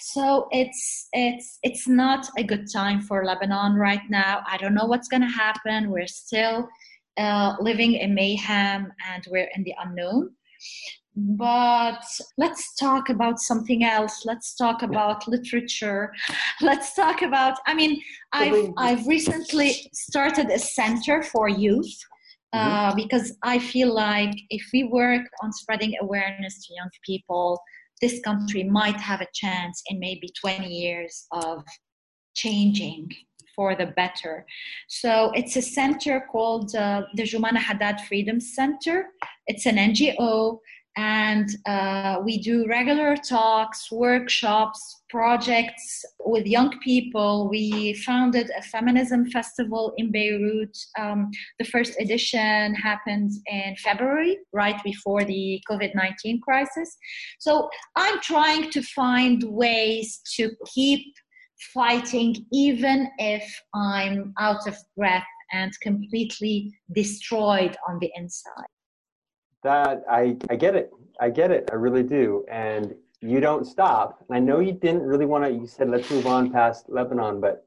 So 0.00 0.48
it's 0.50 1.08
it's 1.12 1.58
it's 1.62 1.88
not 1.88 2.26
a 2.38 2.44
good 2.44 2.66
time 2.72 3.02
for 3.02 3.24
lebanon 3.24 3.74
right 3.74 4.08
now. 4.08 4.42
I 4.46 4.56
don't 4.56 4.74
know 4.74 4.86
what's 4.86 5.08
going 5.08 5.22
to 5.22 5.26
happen. 5.26 5.90
We're 5.90 6.06
still 6.06 6.68
uh, 7.18 7.56
living 7.60 7.94
in 7.94 8.14
mayhem 8.14 8.92
and 9.12 9.26
we're 9.28 9.50
in 9.54 9.64
the 9.64 9.74
unknown 9.84 10.30
but 11.14 12.02
let's 12.38 12.74
talk 12.76 13.10
about 13.10 13.38
something 13.38 13.84
else 13.84 14.22
let's 14.24 14.54
talk 14.54 14.82
about 14.82 15.28
literature 15.28 16.10
let's 16.62 16.94
talk 16.94 17.20
about 17.20 17.58
i 17.66 17.74
mean 17.74 18.00
i've 18.32 18.70
i've 18.78 19.06
recently 19.06 19.90
started 19.92 20.50
a 20.50 20.58
center 20.58 21.22
for 21.22 21.48
youth 21.48 21.94
Mm-hmm. 22.54 22.68
Uh, 22.68 22.94
because 22.94 23.34
I 23.42 23.58
feel 23.58 23.94
like 23.94 24.34
if 24.50 24.62
we 24.72 24.84
work 24.84 25.22
on 25.42 25.52
spreading 25.52 25.94
awareness 26.02 26.66
to 26.66 26.74
young 26.74 26.90
people, 27.04 27.58
this 28.00 28.20
country 28.20 28.64
might 28.64 28.96
have 28.96 29.20
a 29.20 29.26
chance 29.32 29.82
in 29.86 29.98
maybe 29.98 30.28
20 30.38 30.66
years 30.66 31.26
of 31.32 31.64
changing 32.34 33.08
for 33.56 33.74
the 33.74 33.86
better. 33.86 34.44
So 34.88 35.30
it's 35.34 35.56
a 35.56 35.62
center 35.62 36.26
called 36.30 36.74
uh, 36.74 37.02
the 37.14 37.22
Jumana 37.22 37.58
Haddad 37.58 38.00
Freedom 38.02 38.40
Center. 38.40 39.06
It's 39.46 39.66
an 39.66 39.76
NGO 39.76 40.58
and 40.96 41.48
uh, 41.66 42.18
we 42.22 42.38
do 42.38 42.66
regular 42.68 43.16
talks, 43.16 43.90
workshops, 43.90 45.02
projects 45.08 46.04
with 46.20 46.46
young 46.46 46.78
people. 46.80 47.48
We 47.48 47.94
founded 47.94 48.50
a 48.56 48.62
feminism 48.62 49.30
festival 49.30 49.94
in 49.96 50.12
Beirut. 50.12 50.76
Um, 50.98 51.30
the 51.58 51.64
first 51.64 51.98
edition 51.98 52.74
happened 52.74 53.32
in 53.46 53.74
February, 53.76 54.38
right 54.52 54.82
before 54.84 55.24
the 55.24 55.62
COVID 55.70 55.94
19 55.94 56.40
crisis. 56.42 56.96
So 57.38 57.70
I'm 57.96 58.20
trying 58.20 58.70
to 58.70 58.82
find 58.82 59.42
ways 59.44 60.20
to 60.36 60.50
keep 60.74 61.06
fighting, 61.72 62.44
even 62.52 63.08
if 63.18 63.44
I'm 63.74 64.34
out 64.38 64.66
of 64.66 64.76
breath 64.96 65.24
and 65.52 65.72
completely 65.80 66.74
destroyed 66.92 67.76
on 67.88 67.98
the 68.00 68.10
inside 68.14 68.66
that 69.62 70.02
I, 70.10 70.36
I 70.50 70.56
get 70.56 70.74
it. 70.74 70.92
I 71.20 71.30
get 71.30 71.50
it. 71.50 71.68
I 71.70 71.76
really 71.76 72.02
do. 72.02 72.44
And 72.50 72.94
you 73.20 73.40
don't 73.40 73.64
stop. 73.64 74.24
And 74.28 74.36
I 74.36 74.40
know 74.40 74.60
you 74.60 74.72
didn't 74.72 75.02
really 75.02 75.26
want 75.26 75.44
to, 75.44 75.50
you 75.50 75.66
said, 75.66 75.88
let's 75.88 76.10
move 76.10 76.26
on 76.26 76.50
past 76.50 76.86
Lebanon, 76.88 77.40
but 77.40 77.66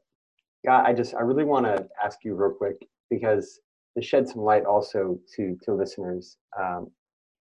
God, 0.66 0.86
I 0.86 0.94
just, 0.94 1.16
I 1.16 1.22
really 1.22 1.46
want 1.46 1.66
to 1.66 1.88
ask 2.04 2.20
you 2.24 2.36
real 2.36 2.52
quick 2.52 2.86
because 3.10 3.60
to 3.98 4.04
shed 4.04 4.28
some 4.28 4.42
light 4.42 4.66
also 4.66 5.18
to, 5.36 5.58
to 5.64 5.74
listeners 5.74 6.38
um, 6.60 6.92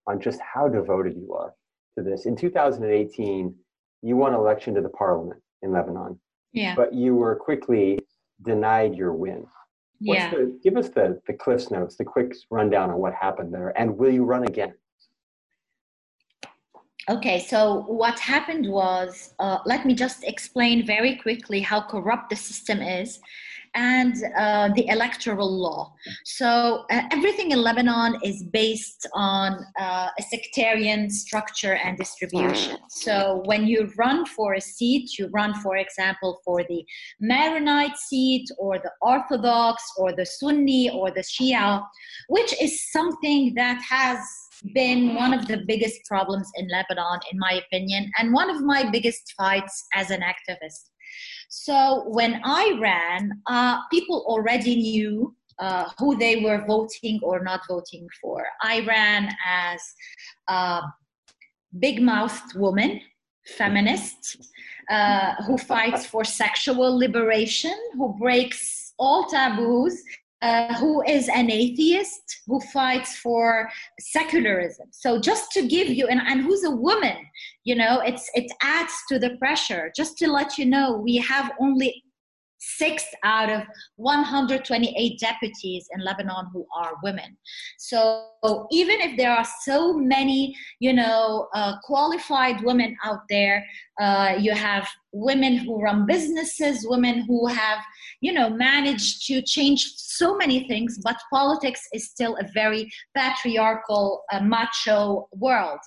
on 0.07 0.21
just 0.21 0.41
how 0.41 0.69
devoted 0.69 1.17
you 1.17 1.35
are 1.35 1.55
to 1.99 2.05
this. 2.05 2.27
In 2.27 2.37
2018, 2.37 3.55
you 4.03 4.17
won 4.17 4.35
election 4.35 4.75
to 4.75 4.81
the 4.81 4.89
parliament 4.91 5.41
in 5.63 5.73
Lebanon. 5.73 6.21
Yeah. 6.53 6.75
But 6.77 6.95
you 6.95 7.17
were 7.17 7.35
quickly 7.35 7.99
denied 8.45 8.95
your 8.95 9.13
win. 9.13 9.47
What's 10.05 10.19
yeah. 10.19 10.31
The, 10.31 10.59
give 10.63 10.77
us 10.77 10.91
the, 10.91 11.21
the 11.27 11.33
Cliffs 11.33 11.71
Notes, 11.71 11.97
the 11.97 12.05
quick 12.05 12.35
rundown 12.51 12.91
on 12.91 12.99
what 12.99 13.15
happened 13.15 13.55
there, 13.55 13.73
and 13.79 13.97
will 13.97 14.13
you 14.13 14.25
run 14.25 14.45
again? 14.45 14.75
Okay, 17.11 17.41
so 17.41 17.85
what 17.87 18.19
happened 18.19 18.67
was, 18.71 19.35
uh, 19.39 19.59
let 19.67 19.85
me 19.85 19.95
just 19.95 20.25
explain 20.25 20.87
very 20.87 21.17
quickly 21.17 21.61
how 21.61 21.83
corrupt 21.83 22.31
the 22.31 22.37
system 22.37 22.81
is 22.81 23.21
and 23.75 24.15
uh, 24.39 24.69
the 24.75 24.87
electoral 24.89 25.51
law. 25.51 25.93
So 26.25 26.85
uh, 26.91 27.03
everything 27.11 27.51
in 27.51 27.61
Lebanon 27.61 28.19
is 28.23 28.45
based 28.45 29.07
on 29.13 29.65
uh, 29.79 30.09
a 30.19 30.23
sectarian 30.23 31.11
structure 31.11 31.75
and 31.75 31.99
distribution. 31.99 32.79
So 32.89 33.43
when 33.47 33.67
you 33.67 33.93
run 33.99 34.27
for 34.27 34.55
a 34.55 34.61
seat, 34.61 35.19
you 35.19 35.29
run, 35.29 35.55
for 35.55 35.77
example, 35.77 36.41
for 36.45 36.63
the 36.69 36.85
Maronite 37.21 37.97
seat 37.97 38.49
or 38.59 38.79
the 38.79 38.93
Orthodox 39.03 39.83
or 39.99 40.13
the 40.13 40.25
Sunni 40.25 40.91
or 40.91 41.11
the 41.11 41.23
Shia, 41.23 41.85
which 42.29 42.55
is 42.63 42.91
something 42.93 43.55
that 43.55 43.83
has 43.83 44.19
been 44.75 45.15
one 45.15 45.35
of 45.35 45.47
the 45.47 45.65
biggest 45.67 46.01
problems 46.07 46.51
in 46.57 46.69
Lebanon, 46.69 47.21
in 47.33 47.39
my 47.39 47.61
opinion, 47.67 48.11
and 48.19 48.33
one 48.33 48.51
of 48.51 48.63
my 48.63 48.89
biggest 48.91 49.35
fights 49.37 49.87
as 49.95 50.11
an 50.11 50.21
activist. 50.21 50.91
So 51.49 52.05
when 52.09 52.41
I 52.45 52.79
ran, 52.81 53.31
uh, 53.47 53.79
people 53.91 54.25
already 54.27 54.77
knew 54.77 55.35
uh, 55.59 55.89
who 55.99 56.17
they 56.17 56.43
were 56.43 56.65
voting 56.67 57.21
or 57.23 57.43
not 57.43 57.61
voting 57.69 58.09
for. 58.21 58.45
I 58.63 58.85
ran 58.87 59.31
as 59.47 59.81
a 60.49 60.83
big 61.79 62.03
mouthed 62.03 62.57
woman, 62.57 63.01
feminist, 63.57 64.51
uh, 64.91 65.35
who 65.47 65.57
fights 65.59 66.07
for 66.07 66.25
sexual 66.25 66.99
liberation, 66.99 67.75
who 67.95 68.17
breaks 68.19 68.95
all 68.99 69.27
taboos, 69.27 70.03
uh, 70.45 70.75
who 70.75 71.03
is 71.03 71.29
an 71.29 71.51
atheist 71.51 72.43
who 72.47 72.61
fights 72.73 73.17
for 73.17 73.69
secularism 73.99 74.87
so 74.91 75.19
just 75.19 75.51
to 75.53 75.67
give 75.67 75.89
you 75.89 76.07
and, 76.07 76.21
and 76.21 76.43
who's 76.43 76.65
a 76.65 76.71
woman 76.71 77.17
you 77.65 77.75
know 77.75 78.01
it's 78.01 78.31
it 78.35 78.51
adds 78.63 78.93
to 79.09 79.19
the 79.19 79.37
pressure 79.39 79.91
just 79.97 80.19
to 80.19 80.27
let 80.31 80.59
you 80.59 80.67
know 80.67 81.01
we 81.09 81.17
have 81.17 81.51
only 81.59 82.05
six 82.65 83.05
out 83.23 83.51
of 83.51 83.63
128 83.97 85.19
deputies 85.19 85.87
in 85.95 86.03
Lebanon 86.03 86.47
who 86.53 86.67
are 86.75 86.93
women. 87.03 87.37
So 87.79 88.27
even 88.71 89.01
if 89.01 89.17
there 89.17 89.33
are 89.33 89.47
so 89.63 89.93
many, 89.95 90.55
you 90.81 90.93
know, 90.93 91.49
uh, 91.55 91.75
qualified 91.83 92.63
women 92.63 92.97
out 93.05 93.21
there, 93.29 93.67
uh, 94.01 94.37
you 94.39 94.53
have 94.53 94.89
women 95.15 95.57
who 95.57 95.81
run 95.81 96.07
businesses, 96.07 96.87
women 96.89 97.21
who 97.27 97.47
have, 97.47 97.79
you 98.21 98.33
know, 98.33 98.51
managed 98.51 99.27
to 99.27 99.41
change 99.43 99.95
so 99.97 100.37
many 100.37 100.67
things, 100.67 100.99
but 101.03 101.17
politics 101.33 101.81
is 101.93 102.11
still 102.11 102.37
a 102.37 102.47
very 102.53 102.91
patriarchal, 103.17 104.25
uh, 104.33 104.41
macho 104.41 105.29
world. 105.33 105.79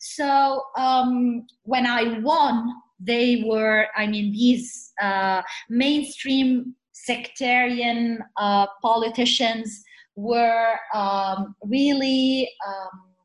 So 0.00 0.62
um, 0.78 1.46
when 1.64 1.86
I 1.86 2.20
won, 2.20 2.68
they 3.00 3.44
were, 3.44 3.86
I 3.96 4.06
mean, 4.06 4.32
these 4.32 4.92
uh, 5.02 5.42
mainstream 5.68 6.74
sectarian 6.92 8.20
uh, 8.36 8.66
politicians 8.82 9.82
were 10.14 10.76
um, 10.94 11.54
really 11.64 12.48
um, 12.66 13.15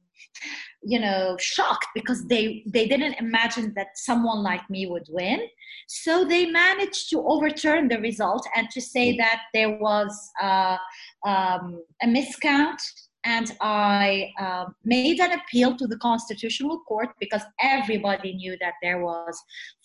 you 0.84 1.00
know 1.00 1.38
shocked 1.39 1.88
because 1.94 2.26
they 2.28 2.63
they 2.65 2.88
didn't 2.88 3.13
imagine 3.13 3.74
that 3.76 3.89
someone 3.96 4.41
like 4.44 4.67
me 4.70 4.88
would 4.88 5.08
win. 5.10 5.41
So 5.88 6.26
they 6.26 6.46
managed 6.48 7.10
to 7.12 7.22
overturn 7.22 7.88
the 7.88 8.00
result 8.00 8.48
and 8.56 8.70
to 8.72 8.82
say 8.82 9.15
that 9.17 9.41
there 9.54 9.78
was 9.78 10.12
uh, 10.41 10.78
um, 11.26 11.84
a 12.02 12.08
miscount. 12.08 12.80
And 13.24 13.56
I 13.62 14.32
uh, 14.39 14.65
made 14.84 15.20
an 15.20 15.34
appeal 15.34 15.78
to 15.78 15.86
the 15.86 15.98
constitutional 15.98 16.80
court 16.88 17.10
because 17.20 17.44
everybody 17.62 18.34
knew 18.34 18.58
that 18.60 18.74
there 18.82 19.04
was 19.04 19.39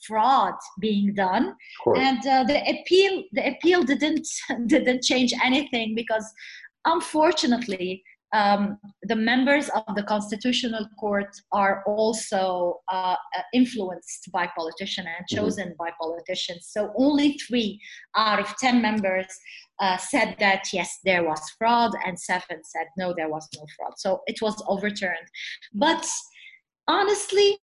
fraud 0.06 0.54
being 0.80 1.12
done, 1.12 1.54
and 1.96 2.26
uh, 2.26 2.44
the 2.44 2.62
appeal 2.66 3.24
the 3.32 3.46
appeal 3.48 3.82
didn't 3.82 4.26
didn't 4.66 5.02
change 5.02 5.34
anything 5.44 5.94
because 5.94 6.24
unfortunately 6.86 8.02
um, 8.32 8.78
the 9.02 9.16
members 9.16 9.68
of 9.70 9.94
the 9.94 10.02
constitutional 10.02 10.86
court 10.98 11.28
are 11.52 11.84
also 11.86 12.80
uh, 12.92 13.16
influenced 13.54 14.30
by 14.32 14.48
politicians 14.56 15.06
and 15.06 15.26
mm-hmm. 15.26 15.44
chosen 15.44 15.74
by 15.78 15.90
politicians. 16.00 16.68
So 16.70 16.92
only 16.96 17.38
three 17.46 17.80
out 18.16 18.40
of 18.40 18.54
ten 18.58 18.82
members 18.82 19.26
uh, 19.80 19.96
said 19.96 20.36
that 20.38 20.64
yes, 20.72 20.98
there 21.04 21.24
was 21.24 21.40
fraud, 21.58 21.92
and 22.04 22.18
seven 22.18 22.62
said 22.62 22.86
no, 22.96 23.14
there 23.16 23.28
was 23.28 23.48
no 23.56 23.64
fraud. 23.76 23.92
So 23.96 24.22
it 24.26 24.40
was 24.42 24.60
overturned. 24.66 25.28
But 25.72 26.06
honestly, 26.88 27.58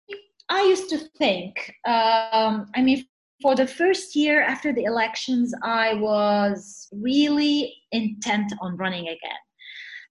I 0.50 0.62
used 0.64 0.90
to 0.90 1.00
think, 1.18 1.74
um, 1.86 2.68
I 2.76 2.82
mean, 2.82 3.06
for 3.42 3.56
the 3.56 3.68
first 3.68 4.16
year 4.16 4.42
after 4.42 4.72
the 4.72 4.84
elections, 4.84 5.54
I 5.64 5.96
was 5.96 6.88
really 6.94 7.76
intent 7.92 8.54
on 8.62 8.78
running 8.78 9.08
again. 9.08 9.42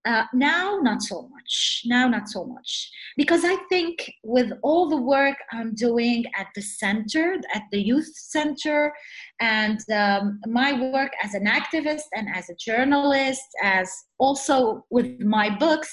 Uh, 0.04 0.24
now, 0.34 0.80
not 0.82 1.00
so 1.00 1.28
much. 1.28 1.82
Now, 1.84 2.08
not 2.08 2.28
so 2.28 2.44
much. 2.44 2.90
Because 3.16 3.44
I 3.44 3.56
think 3.68 4.10
with 4.24 4.50
all 4.62 4.88
the 4.88 4.96
work 4.96 5.36
I'm 5.52 5.74
doing 5.74 6.24
at 6.36 6.48
the 6.56 6.62
center, 6.62 7.36
at 7.54 7.62
the 7.70 7.80
youth 7.80 8.10
center, 8.14 8.92
and 9.40 9.78
um, 9.92 10.40
my 10.46 10.72
work 10.72 11.12
as 11.22 11.34
an 11.34 11.46
activist 11.46 12.02
and 12.16 12.26
as 12.34 12.50
a 12.50 12.54
journalist, 12.56 13.46
as 13.62 13.88
also 14.18 14.84
with 14.90 15.20
my 15.20 15.56
books, 15.56 15.90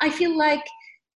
I 0.00 0.10
feel 0.10 0.36
like 0.36 0.64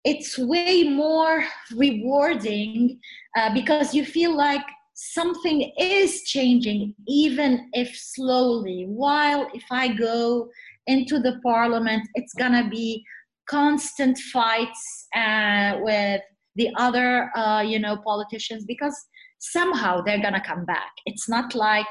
it's 0.05 0.37
way 0.37 0.83
more 0.83 1.43
rewarding 1.75 2.99
uh, 3.37 3.53
because 3.53 3.93
you 3.93 4.05
feel 4.05 4.35
like 4.35 4.63
something 4.93 5.71
is 5.77 6.23
changing, 6.23 6.93
even 7.07 7.69
if 7.73 7.95
slowly. 7.97 8.85
While 8.87 9.49
if 9.53 9.63
I 9.71 9.89
go 9.89 10.49
into 10.89 11.19
the 11.19 11.39
parliament, 11.43 12.03
it's 12.15 12.33
gonna 12.33 12.67
be 12.69 13.03
constant 13.47 14.17
fights 14.33 15.07
uh, 15.15 15.77
with 15.81 16.21
the 16.55 16.69
other, 16.77 17.31
uh, 17.37 17.61
you 17.61 17.79
know, 17.79 17.97
politicians 17.97 18.65
because 18.65 18.95
somehow 19.39 20.01
they're 20.01 20.21
gonna 20.21 20.43
come 20.51 20.65
back. 20.65 20.91
It's 21.05 21.29
not 21.29 21.55
like 21.55 21.85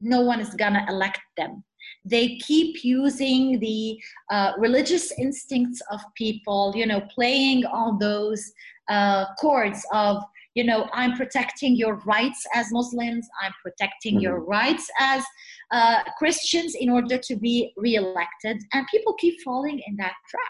no 0.00 0.20
one 0.20 0.40
is 0.40 0.54
gonna 0.54 0.86
elect 0.88 1.20
them. 1.36 1.64
They 2.04 2.36
keep 2.38 2.84
using 2.84 3.58
the 3.60 4.00
uh, 4.30 4.52
religious 4.58 5.12
instincts 5.18 5.80
of 5.90 6.00
people, 6.16 6.72
you 6.74 6.86
know, 6.86 7.00
playing 7.14 7.64
on 7.66 7.98
those 7.98 8.52
uh, 8.88 9.26
chords 9.40 9.84
of 9.92 10.22
you 10.54 10.64
know 10.64 10.88
i'm 10.92 11.16
protecting 11.16 11.76
your 11.76 11.96
rights 12.06 12.44
as 12.54 12.66
muslims 12.70 13.26
i'm 13.42 13.52
protecting 13.62 14.14
mm-hmm. 14.14 14.22
your 14.22 14.40
rights 14.40 14.88
as 14.98 15.24
uh, 15.72 16.02
christians 16.18 16.74
in 16.74 16.90
order 16.90 17.18
to 17.18 17.36
be 17.36 17.72
reelected 17.76 18.62
and 18.72 18.86
people 18.90 19.14
keep 19.14 19.40
falling 19.42 19.80
in 19.86 19.96
that 19.96 20.12
trap. 20.28 20.42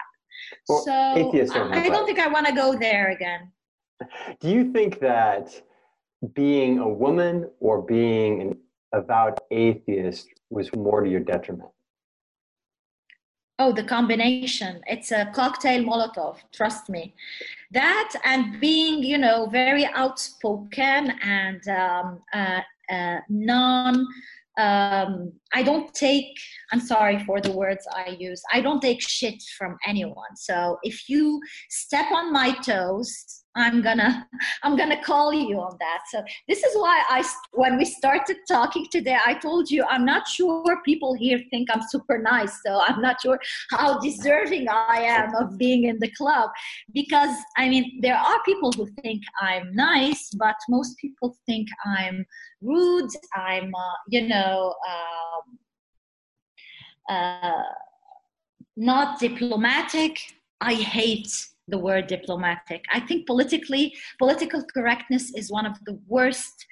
Well, 0.67 0.83
so 0.83 0.91
I, 0.91 1.85
I 1.85 1.89
don't 1.89 2.05
think 2.05 2.19
i 2.19 2.27
want 2.27 2.47
to 2.47 2.53
go 2.53 2.77
there 2.77 3.11
again. 3.11 3.51
Do 4.41 4.49
you 4.49 4.73
think 4.73 4.99
that 4.99 5.61
being 6.33 6.79
a 6.79 6.89
woman 6.89 7.49
or 7.59 7.81
being 7.81 8.41
an 8.41 8.57
avowed 8.93 9.39
atheist 9.51 10.27
was 10.49 10.73
more 10.75 11.01
to 11.01 11.09
your 11.09 11.21
detriment 11.21 11.69
Oh, 13.59 13.71
the 13.71 13.83
combination. 13.83 14.81
It's 14.87 15.11
a 15.11 15.29
cocktail 15.33 15.83
Molotov, 15.83 16.37
trust 16.51 16.89
me. 16.89 17.13
That 17.71 18.13
and 18.23 18.59
being, 18.59 19.03
you 19.03 19.19
know, 19.19 19.47
very 19.47 19.85
outspoken 19.85 21.11
and 21.21 21.67
um, 21.67 22.21
uh, 22.33 22.61
uh, 22.91 23.17
non. 23.29 24.07
Um, 24.57 25.33
I 25.53 25.63
don't 25.63 25.93
take, 25.93 26.35
I'm 26.71 26.79
sorry 26.79 27.23
for 27.25 27.41
the 27.41 27.51
words 27.51 27.87
I 27.91 28.15
use, 28.19 28.41
I 28.51 28.61
don't 28.61 28.81
take 28.81 29.01
shit 29.01 29.41
from 29.57 29.77
anyone. 29.87 30.35
So 30.35 30.77
if 30.83 31.09
you 31.09 31.41
step 31.69 32.11
on 32.11 32.31
my 32.31 32.51
toes, 32.59 33.42
i'm 33.55 33.81
gonna 33.81 34.27
i'm 34.63 34.75
gonna 34.75 35.01
call 35.01 35.33
you 35.33 35.59
on 35.59 35.75
that. 35.79 36.03
So 36.11 36.23
this 36.47 36.63
is 36.63 36.75
why 36.75 37.03
i 37.09 37.23
when 37.51 37.77
we 37.77 37.85
started 37.85 38.37
talking 38.47 38.85
today 38.91 39.17
i 39.25 39.33
told 39.33 39.69
you 39.69 39.85
i'm 39.89 40.05
not 40.05 40.27
sure 40.27 40.81
people 40.83 41.13
here 41.13 41.39
think 41.49 41.69
i'm 41.71 41.81
super 41.81 42.17
nice 42.17 42.59
so 42.65 42.81
i'm 42.87 43.01
not 43.01 43.21
sure 43.21 43.39
how 43.71 43.99
deserving 43.99 44.67
i 44.69 44.97
am 45.01 45.33
of 45.35 45.57
being 45.57 45.85
in 45.85 45.99
the 45.99 46.11
club. 46.11 46.49
Because 46.93 47.35
i 47.57 47.69
mean 47.69 47.99
there 48.01 48.17
are 48.17 48.43
people 48.43 48.71
who 48.73 48.87
think 49.01 49.21
i'm 49.41 49.73
nice 49.75 50.29
but 50.37 50.55
most 50.69 50.97
people 50.97 51.35
think 51.45 51.67
i'm 51.85 52.25
rude 52.61 53.11
i'm 53.35 53.73
uh, 53.75 53.97
you 54.07 54.27
know 54.27 54.73
um, 54.89 55.59
uh, 57.09 57.63
not 58.75 59.19
diplomatic. 59.19 60.19
I 60.61 60.73
hate 60.73 61.29
the 61.67 61.77
word 61.77 62.07
diplomatic. 62.07 62.83
I 62.91 62.99
think 62.99 63.25
politically, 63.25 63.93
political 64.19 64.63
correctness 64.73 65.33
is 65.35 65.51
one 65.51 65.65
of 65.65 65.77
the 65.85 65.99
worst 66.07 66.65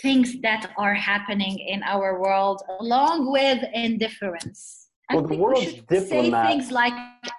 things 0.00 0.40
that 0.42 0.72
are 0.76 0.94
happening 0.94 1.58
in 1.58 1.82
our 1.84 2.20
world, 2.20 2.62
along 2.80 3.30
with 3.30 3.62
indifference. 3.72 4.88
Well, 5.10 5.24
I 5.24 5.28
the 5.28 5.36
world's 5.36 5.74
diplomats 5.74 6.08
say 6.08 6.30
things 6.30 6.70
like 6.72 6.94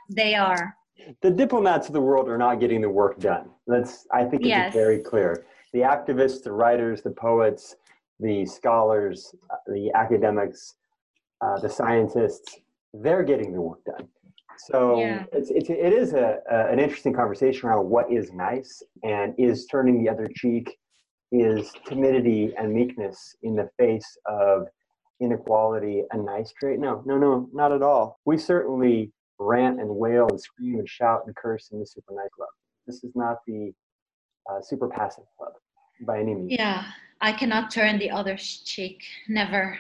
they 0.10 0.36
are. 0.36 0.76
The 1.22 1.32
diplomats 1.32 1.88
of 1.88 1.94
the 1.94 2.02
world 2.02 2.30
are 2.30 2.38
not 2.38 2.60
getting 2.60 2.82
the 2.82 2.90
work 2.90 3.20
done. 3.20 3.50
That's 3.68 4.08
I 4.12 4.24
think 4.24 4.44
it's 4.44 4.50
yes. 4.50 4.74
very 4.74 5.00
clear. 5.00 5.46
The 5.74 5.80
activists, 5.80 6.44
the 6.44 6.52
writers, 6.52 7.02
the 7.02 7.12
poets, 7.12 7.76
the 8.20 8.46
scholars, 8.46 9.36
uh, 9.50 9.56
the 9.68 9.92
academics, 9.96 10.76
uh, 11.42 11.60
the 11.60 11.70
scientists, 11.70 12.60
they're 12.94 13.24
getting 13.24 13.52
the 13.52 13.62
work 13.62 13.84
done. 13.84 14.08
So 14.58 15.00
yeah. 15.00 15.24
it's, 15.32 15.50
it's, 15.50 15.70
it 15.70 15.94
is 15.94 16.14
a, 16.14 16.40
a, 16.50 16.72
an 16.72 16.80
interesting 16.80 17.14
conversation 17.14 17.70
around 17.70 17.90
what 17.90 18.12
is 18.12 18.32
nice 18.32 18.82
and 19.04 19.34
is 19.38 19.66
turning 19.66 20.04
the 20.04 20.10
other 20.10 20.28
cheek, 20.34 20.78
is 21.32 21.72
timidity 21.86 22.54
and 22.58 22.74
meekness 22.74 23.36
in 23.44 23.56
the 23.56 23.70
face 23.78 24.18
of 24.26 24.68
inequality 25.20 26.04
a 26.12 26.18
nice 26.18 26.54
trait? 26.60 26.80
No, 26.80 27.04
no, 27.06 27.18
no, 27.18 27.50
not 27.54 27.72
at 27.72 27.82
all. 27.82 28.20
We 28.26 28.38
certainly 28.38 29.12
rant 29.40 29.80
and 29.80 29.90
wail 29.90 30.28
and 30.30 30.40
scream 30.40 30.80
and 30.80 30.88
shout 30.88 31.24
and 31.26 31.36
curse 31.36 31.70
in 31.72 31.80
the 31.80 31.86
super 31.86 32.14
nice 32.14 32.30
club. 32.36 32.50
This 32.86 33.04
is 33.04 33.16
not 33.16 33.38
the 33.48 33.74
uh, 34.50 34.62
super 34.62 34.88
passive 34.88 35.26
club 35.38 35.54
by 36.06 36.20
any 36.20 36.36
means. 36.36 36.52
Yeah, 36.52 36.86
I 37.22 37.32
cannot 37.32 37.72
turn 37.72 37.98
the 37.98 38.12
other 38.12 38.38
cheek. 38.38 39.04
Never. 39.28 39.78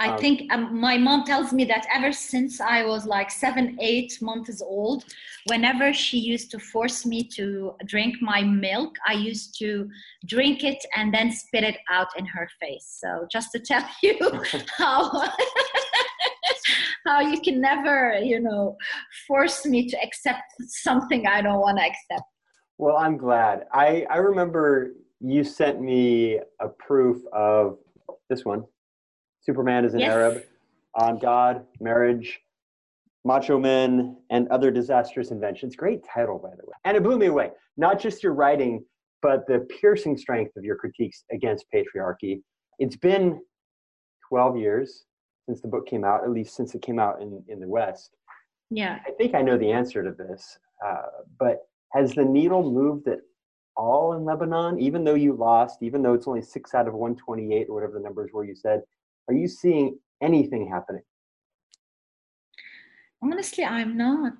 I 0.00 0.08
um, 0.08 0.18
think 0.18 0.50
um, 0.50 0.80
my 0.80 0.96
mom 0.96 1.24
tells 1.24 1.52
me 1.52 1.66
that 1.66 1.86
ever 1.94 2.10
since 2.10 2.58
I 2.58 2.84
was 2.84 3.04
like 3.04 3.30
seven, 3.30 3.76
eight 3.80 4.16
months 4.22 4.62
old, 4.62 5.04
whenever 5.46 5.92
she 5.92 6.18
used 6.18 6.50
to 6.52 6.58
force 6.58 7.04
me 7.04 7.22
to 7.36 7.74
drink 7.84 8.16
my 8.22 8.42
milk, 8.42 8.96
I 9.06 9.12
used 9.12 9.58
to 9.58 9.90
drink 10.26 10.64
it 10.64 10.82
and 10.96 11.12
then 11.12 11.30
spit 11.30 11.64
it 11.64 11.76
out 11.90 12.08
in 12.16 12.24
her 12.24 12.48
face. 12.58 12.98
So 12.98 13.26
just 13.30 13.52
to 13.52 13.60
tell 13.60 13.86
you 14.02 14.18
how. 14.78 15.22
how 17.06 17.20
you 17.20 17.40
can 17.40 17.60
never, 17.60 18.18
you 18.22 18.38
know, 18.40 18.76
force 19.26 19.64
me 19.64 19.88
to 19.88 19.96
accept 20.02 20.42
something 20.66 21.26
I 21.26 21.40
don't 21.40 21.60
want 21.60 21.78
to 21.78 21.84
accept. 21.84 22.28
Well, 22.76 22.96
I'm 22.98 23.16
glad. 23.16 23.66
I, 23.72 24.06
I 24.10 24.16
remember 24.16 24.92
you 25.20 25.42
sent 25.42 25.80
me 25.80 26.38
a 26.60 26.68
proof 26.68 27.22
of 27.32 27.78
this 28.28 28.44
one 28.44 28.64
Superman 29.40 29.84
is 29.84 29.94
an 29.94 30.00
yes. 30.00 30.12
Arab, 30.12 30.44
on 30.94 31.18
God, 31.18 31.64
marriage, 31.80 32.40
macho 33.24 33.58
men, 33.58 34.16
and 34.30 34.48
other 34.48 34.70
disastrous 34.70 35.30
inventions. 35.30 35.76
Great 35.76 36.00
title, 36.04 36.38
by 36.38 36.50
the 36.50 36.66
way. 36.66 36.74
And 36.84 36.96
it 36.96 37.02
blew 37.02 37.18
me 37.18 37.26
away. 37.26 37.50
Not 37.76 38.00
just 38.00 38.22
your 38.22 38.34
writing, 38.34 38.84
but 39.22 39.46
the 39.46 39.66
piercing 39.80 40.16
strength 40.16 40.56
of 40.56 40.64
your 40.64 40.76
critiques 40.76 41.24
against 41.32 41.66
patriarchy. 41.74 42.42
It's 42.78 42.96
been 42.96 43.40
12 44.28 44.56
years 44.56 45.04
since 45.46 45.60
the 45.60 45.68
book 45.68 45.86
came 45.86 46.04
out, 46.04 46.24
at 46.24 46.30
least 46.30 46.54
since 46.54 46.74
it 46.74 46.82
came 46.82 46.98
out 46.98 47.20
in, 47.20 47.42
in 47.48 47.60
the 47.60 47.68
West. 47.68 48.16
Yeah. 48.70 49.00
I 49.06 49.10
think 49.12 49.34
I 49.34 49.42
know 49.42 49.58
the 49.58 49.70
answer 49.70 50.02
to 50.02 50.12
this, 50.12 50.58
uh, 50.86 51.02
but 51.38 51.62
has 51.92 52.12
the 52.14 52.24
needle 52.24 52.70
moved 52.70 53.08
at 53.08 53.18
all 53.76 54.14
in 54.14 54.24
Lebanon, 54.24 54.78
even 54.78 55.04
though 55.04 55.14
you 55.14 55.34
lost, 55.34 55.82
even 55.82 56.02
though 56.02 56.14
it's 56.14 56.28
only 56.28 56.42
six 56.42 56.74
out 56.74 56.86
of 56.86 56.94
128 56.94 57.66
or 57.68 57.74
whatever 57.74 57.94
the 57.94 58.00
numbers 58.00 58.30
were 58.32 58.44
you 58.44 58.54
said? 58.54 58.82
Are 59.30 59.34
you 59.42 59.46
seeing 59.46 59.96
anything 60.20 60.68
happening? 60.68 61.04
Honestly, 63.22 63.64
I'm 63.64 63.96
not. 63.96 64.34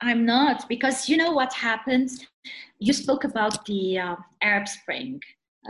I'm 0.00 0.26
not 0.26 0.68
because 0.68 1.08
you 1.08 1.16
know 1.16 1.30
what 1.30 1.52
happened. 1.52 2.10
You 2.80 2.92
spoke 2.92 3.22
about 3.22 3.64
the 3.66 4.00
uh, 4.00 4.16
Arab 4.42 4.66
Spring. 4.66 5.20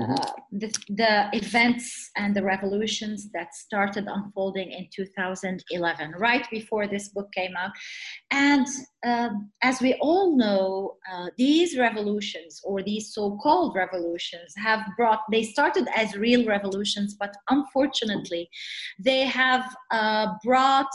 Uh, 0.01 0.17
the, 0.51 0.73
the 0.89 1.29
events 1.33 2.11
and 2.17 2.35
the 2.35 2.43
revolutions 2.43 3.31
that 3.33 3.55
started 3.55 4.07
unfolding 4.09 4.73
in 4.73 4.89
2011, 4.95 6.13
right 6.19 6.47
before 6.51 6.89
this 6.89 7.09
book 7.11 7.31
came 7.33 7.55
out. 7.57 7.71
And 8.31 8.67
um, 9.07 9.51
as 9.63 9.81
we 9.81 9.95
all 10.01 10.37
know, 10.37 10.97
uh, 11.13 11.27
these 11.39 11.79
revolutions 11.79 12.61
or 12.65 12.83
these 12.83 13.15
so 13.15 13.39
called 13.43 13.77
revolutions 13.77 14.53
have 14.57 14.81
brought, 14.97 15.21
they 15.31 15.45
started 15.45 15.87
as 15.95 16.17
real 16.17 16.45
revolutions, 16.47 17.17
but 17.19 17.37
unfortunately, 17.51 18.49
they 18.99 19.21
have 19.21 19.77
uh, 19.91 20.35
brought 20.43 20.91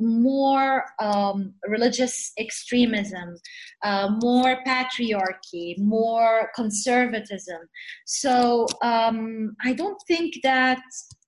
more 0.00 0.84
um, 1.00 1.54
religious 1.66 2.32
extremism, 2.38 3.36
uh, 3.82 4.10
more 4.22 4.62
patriarchy, 4.66 5.78
more 5.78 6.50
conservatism. 6.54 7.60
So 8.06 8.66
um, 8.82 9.56
I 9.62 9.72
don't 9.72 10.00
think 10.06 10.34
that 10.42 10.80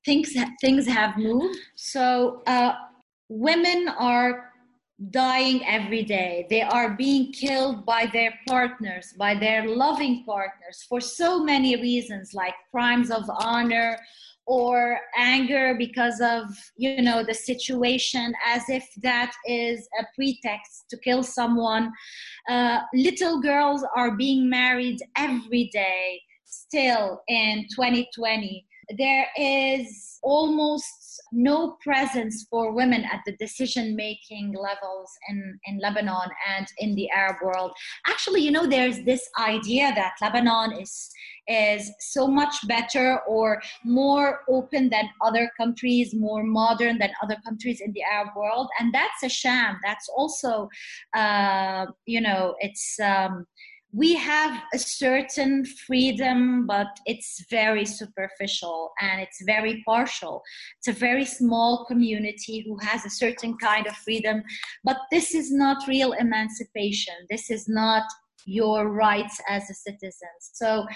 things 0.05 0.35
things 0.61 0.87
have 0.87 1.17
moved. 1.17 1.59
So 1.77 2.43
uh, 2.47 2.75
women 3.29 3.89
are 3.99 4.49
dying 5.11 5.65
every 5.65 6.03
day. 6.03 6.47
They 6.51 6.63
are 6.63 6.91
being 6.91 7.33
killed 7.33 7.87
by 7.87 8.07
their 8.13 8.35
partners, 8.49 9.15
by 9.17 9.35
their 9.35 9.69
loving 9.69 10.25
partners, 10.25 10.85
for 10.89 11.01
so 11.01 11.45
many 11.45 11.77
reasons, 11.77 12.35
like 12.35 12.55
crimes 12.73 13.11
of 13.11 13.31
honor 13.41 13.97
or 14.49 14.99
anger 15.15 15.75
because 15.77 16.21
of 16.23 16.45
you 16.77 17.03
know 17.03 17.23
the 17.23 17.35
situation 17.35 18.33
as 18.47 18.63
if 18.69 18.89
that 19.03 19.31
is 19.47 19.87
a 20.01 20.05
pretext 20.17 20.87
to 20.89 20.97
kill 20.99 21.23
someone. 21.23 21.93
Uh, 22.49 22.81
little 22.95 23.41
girls 23.43 23.85
are 23.95 24.17
being 24.17 24.49
married 24.49 24.99
every 25.17 25.69
day 25.73 26.21
still 26.45 27.21
in 27.29 27.67
2020 27.75 28.67
there 28.97 29.27
is 29.37 30.19
almost 30.23 31.21
no 31.33 31.77
presence 31.83 32.47
for 32.51 32.73
women 32.73 33.05
at 33.05 33.21
the 33.27 33.37
decision 33.37 33.95
making 33.95 34.55
levels 34.55 35.11
in, 35.29 35.59
in 35.67 35.79
Lebanon 35.79 36.29
and 36.49 36.67
in 36.79 36.95
the 36.95 37.09
Arab 37.11 37.37
world. 37.43 37.73
Actually, 38.07 38.41
you 38.41 38.51
know, 38.51 38.67
there's 38.67 39.03
this 39.05 39.29
idea 39.39 39.93
that 39.95 40.15
Lebanon 40.21 40.73
is 40.73 41.11
is 41.51 41.91
so 42.01 42.27
much 42.27 42.55
better 42.69 43.21
or 43.27 43.59
more 43.83 44.41
open 44.51 44.91
than 44.91 45.09
other 45.23 45.51
countries, 45.57 46.15
more 46.15 46.43
modern 46.43 46.99
than 46.99 47.11
other 47.23 47.39
countries 47.47 47.81
in 47.81 47.91
the 47.93 48.03
Arab 48.03 48.29
world, 48.37 48.69
and 48.79 48.93
that's 48.93 49.23
a 49.23 49.31
sham. 49.31 49.79
That's 49.83 50.09
also, 50.15 50.69
uh, 51.15 51.87
you 52.07 52.21
know, 52.21 52.55
it's. 52.61 52.99
Um, 53.01 53.47
we 53.93 54.15
have 54.15 54.63
a 54.75 54.79
certain 54.79 55.65
freedom, 55.65 56.67
but 56.67 56.89
it's 57.07 57.45
very 57.51 57.87
superficial 57.87 58.93
and 59.01 59.21
it's 59.21 59.43
very 59.47 59.83
partial. 59.87 60.43
It's 60.79 60.89
a 60.89 60.99
very 60.99 61.25
small 61.25 61.87
community 61.87 62.65
who 62.67 62.77
has 62.87 63.07
a 63.07 63.11
certain 63.11 63.57
kind 63.57 63.87
of 63.87 63.97
freedom, 63.97 64.43
but 64.85 64.99
this 65.11 65.35
is 65.35 65.51
not 65.51 65.89
real 65.89 66.13
emancipation. 66.13 67.15
This 67.31 67.51
is 67.51 67.67
not 67.67 68.03
your 68.45 68.91
rights 68.91 69.41
as 69.49 69.69
a 69.71 69.75
citizen. 69.75 70.29
So 70.41 70.87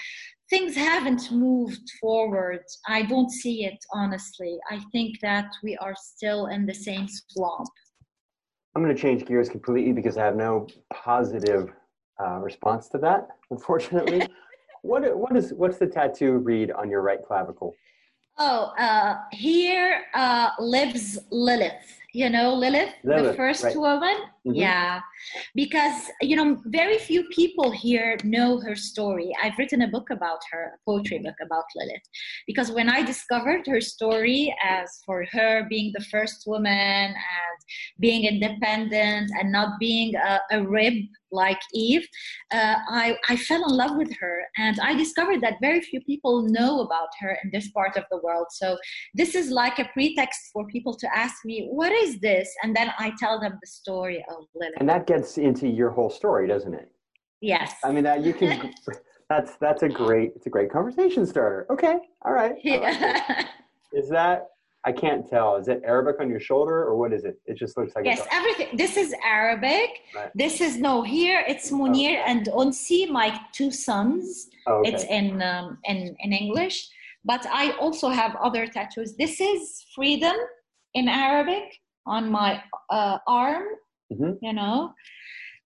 things 0.49 0.75
haven't 0.75 1.31
moved 1.31 1.89
forward. 1.99 2.63
I 2.87 3.03
don't 3.03 3.31
see 3.31 3.65
it, 3.65 3.77
honestly. 3.91 4.57
I 4.69 4.79
think 4.91 5.19
that 5.21 5.47
we 5.63 5.75
are 5.77 5.95
still 5.97 6.47
in 6.47 6.67
the 6.67 6.73
same 6.73 7.07
swamp. 7.07 7.69
I'm 8.75 8.83
going 8.83 8.95
to 8.95 9.01
change 9.01 9.25
gears 9.25 9.49
completely 9.49 9.93
because 9.93 10.17
I 10.17 10.25
have 10.25 10.35
no 10.35 10.67
positive 10.91 11.71
uh, 12.21 12.39
response 12.39 12.87
to 12.89 12.97
that, 12.99 13.27
unfortunately. 13.51 14.27
what, 14.81 15.17
what 15.17 15.35
is, 15.35 15.53
what's 15.53 15.77
the 15.77 15.87
tattoo 15.87 16.33
read 16.33 16.71
on 16.71 16.89
your 16.89 17.01
right 17.01 17.19
clavicle? 17.25 17.75
Oh, 18.37 18.73
uh, 18.79 19.17
here 19.31 20.05
uh, 20.15 20.49
lives 20.59 21.19
Lilith 21.29 21.99
you 22.13 22.29
know 22.29 22.53
Lilith, 22.53 22.93
Lilith 23.03 23.31
the 23.31 23.33
first 23.33 23.63
right. 23.63 23.75
woman. 23.75 24.15
Mm-hmm. 24.45 24.59
Yeah, 24.59 24.99
because 25.55 26.11
you 26.21 26.35
know 26.35 26.61
very 26.65 26.97
few 26.97 27.23
people 27.29 27.71
here 27.71 28.17
know 28.25 28.59
her 28.59 28.75
story. 28.75 29.31
I've 29.41 29.57
written 29.57 29.83
a 29.83 29.87
book 29.87 30.09
about 30.09 30.39
her, 30.51 30.73
a 30.75 30.79
poetry 30.83 31.19
book 31.19 31.35
about 31.41 31.63
Lilith, 31.77 32.01
because 32.45 32.69
when 32.69 32.89
I 32.89 33.03
discovered 33.03 33.65
her 33.67 33.79
story 33.79 34.53
as 34.61 35.01
for 35.05 35.25
her 35.31 35.65
being 35.69 35.93
the 35.95 36.03
first 36.11 36.43
woman 36.45 36.67
and 36.67 37.57
being 38.01 38.25
independent 38.25 39.31
and 39.39 39.49
not 39.49 39.79
being 39.79 40.13
a, 40.15 40.41
a 40.51 40.61
rib 40.61 40.95
like 41.33 41.59
Eve, 41.73 42.07
uh, 42.51 42.75
I, 42.89 43.17
I 43.27 43.35
fell 43.35 43.67
in 43.67 43.75
love 43.75 43.97
with 43.97 44.15
her. 44.19 44.43
And 44.57 44.79
I 44.79 44.93
discovered 44.93 45.41
that 45.41 45.57
very 45.61 45.81
few 45.81 45.99
people 46.01 46.43
know 46.43 46.81
about 46.81 47.09
her 47.19 47.37
in 47.43 47.49
this 47.51 47.69
part 47.71 47.97
of 47.97 48.03
the 48.11 48.19
world. 48.19 48.47
So 48.51 48.77
this 49.13 49.35
is 49.35 49.49
like 49.49 49.79
a 49.79 49.89
pretext 49.93 50.39
for 50.53 50.65
people 50.67 50.95
to 50.95 51.17
ask 51.17 51.43
me, 51.43 51.67
what 51.71 51.91
is 51.91 52.19
this? 52.19 52.53
And 52.61 52.75
then 52.75 52.93
I 52.99 53.13
tell 53.19 53.39
them 53.39 53.57
the 53.59 53.67
story 53.67 54.23
And 54.79 54.87
that 54.89 55.07
gets 55.07 55.37
into 55.37 55.67
your 55.67 55.89
whole 55.89 56.09
story, 56.09 56.47
doesn't 56.47 56.73
it? 56.73 56.91
Yes. 57.41 57.75
I 57.83 57.91
mean, 57.91 58.03
that 58.03 58.23
you 58.23 58.33
can. 58.33 58.73
that's 59.29 59.55
that's 59.57 59.83
a 59.83 59.89
great 59.89 60.33
it's 60.35 60.45
a 60.45 60.49
great 60.49 60.71
conversation 60.71 61.25
starter. 61.25 61.65
Okay, 61.69 61.95
all 62.25 62.33
right. 62.33 62.55
Yeah. 62.63 63.45
Is 63.93 64.09
that 64.09 64.47
I 64.85 64.91
can't 64.91 65.27
tell. 65.27 65.55
Is 65.55 65.67
it 65.69 65.81
Arabic 65.85 66.17
on 66.19 66.29
your 66.29 66.39
shoulder 66.39 66.83
or 66.83 66.97
what 66.97 67.13
is 67.13 67.23
it? 67.23 67.39
It 67.45 67.57
just 67.57 67.77
looks 67.77 67.95
like 67.95 68.05
yes, 68.05 68.25
everything. 68.31 68.75
This 68.75 68.97
is 68.97 69.15
Arabic. 69.23 69.89
Right. 70.13 70.29
This 70.35 70.59
is 70.59 70.77
no 70.77 71.03
here. 71.03 71.43
It's 71.47 71.71
Munir 71.71 72.21
and 72.25 72.47
Unsi, 72.47 73.09
my 73.09 73.39
two 73.53 73.71
sons. 73.71 74.49
Oh, 74.67 74.79
okay. 74.79 74.91
It's 74.91 75.03
in 75.05 75.41
um, 75.41 75.77
in 75.85 76.15
in 76.19 76.33
English, 76.33 76.89
but 77.23 77.45
I 77.49 77.71
also 77.77 78.09
have 78.09 78.35
other 78.43 78.67
tattoos. 78.67 79.15
This 79.15 79.39
is 79.39 79.85
freedom 79.95 80.35
in 80.93 81.07
Arabic 81.07 81.79
on 82.05 82.29
my 82.29 82.61
uh, 82.89 83.19
arm. 83.25 83.63
Mm-hmm. 84.11 84.33
You 84.41 84.53
know, 84.53 84.93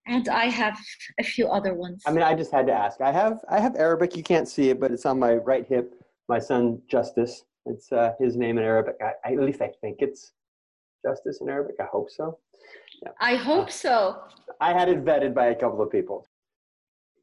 and 0.08 0.30
I 0.30 0.46
have 0.46 0.78
a 1.20 1.24
few 1.24 1.48
other 1.48 1.74
ones. 1.74 2.04
I 2.06 2.12
mean, 2.12 2.24
I 2.24 2.34
just 2.34 2.52
had 2.52 2.68
to 2.68 2.74
ask. 2.74 3.02
I 3.02 3.12
have 3.12 3.40
I 3.50 3.60
have 3.60 3.76
Arabic. 3.76 4.16
You 4.16 4.24
can't 4.24 4.48
see 4.48 4.70
it, 4.70 4.80
but 4.80 4.92
it's 4.92 5.06
on 5.06 5.20
my 5.20 5.36
right 5.36 5.66
hip. 5.68 5.94
My 6.30 6.40
son 6.40 6.82
Justice 6.90 7.44
it's 7.68 7.92
uh, 7.92 8.14
his 8.20 8.36
name 8.38 8.58
in 8.58 8.64
Arabic. 8.64 8.96
I, 9.02 9.34
at 9.34 9.40
least 9.40 9.62
I 9.62 9.72
think 9.82 9.98
it's 10.00 10.32
Justice 11.06 11.42
in 11.42 11.50
Arabic. 11.50 11.76
I 11.80 11.86
hope 11.86 12.10
so. 12.10 12.40
Yeah. 13.04 13.12
I 13.20 13.36
hope 13.36 13.70
so. 13.70 14.22
I 14.62 14.74
had 14.74 14.90
it 14.90 15.04
vetted 15.04 15.34
by 15.34 15.48
a 15.48 15.56
couple 15.56 15.82
of 15.82 15.92
people. 15.92 16.26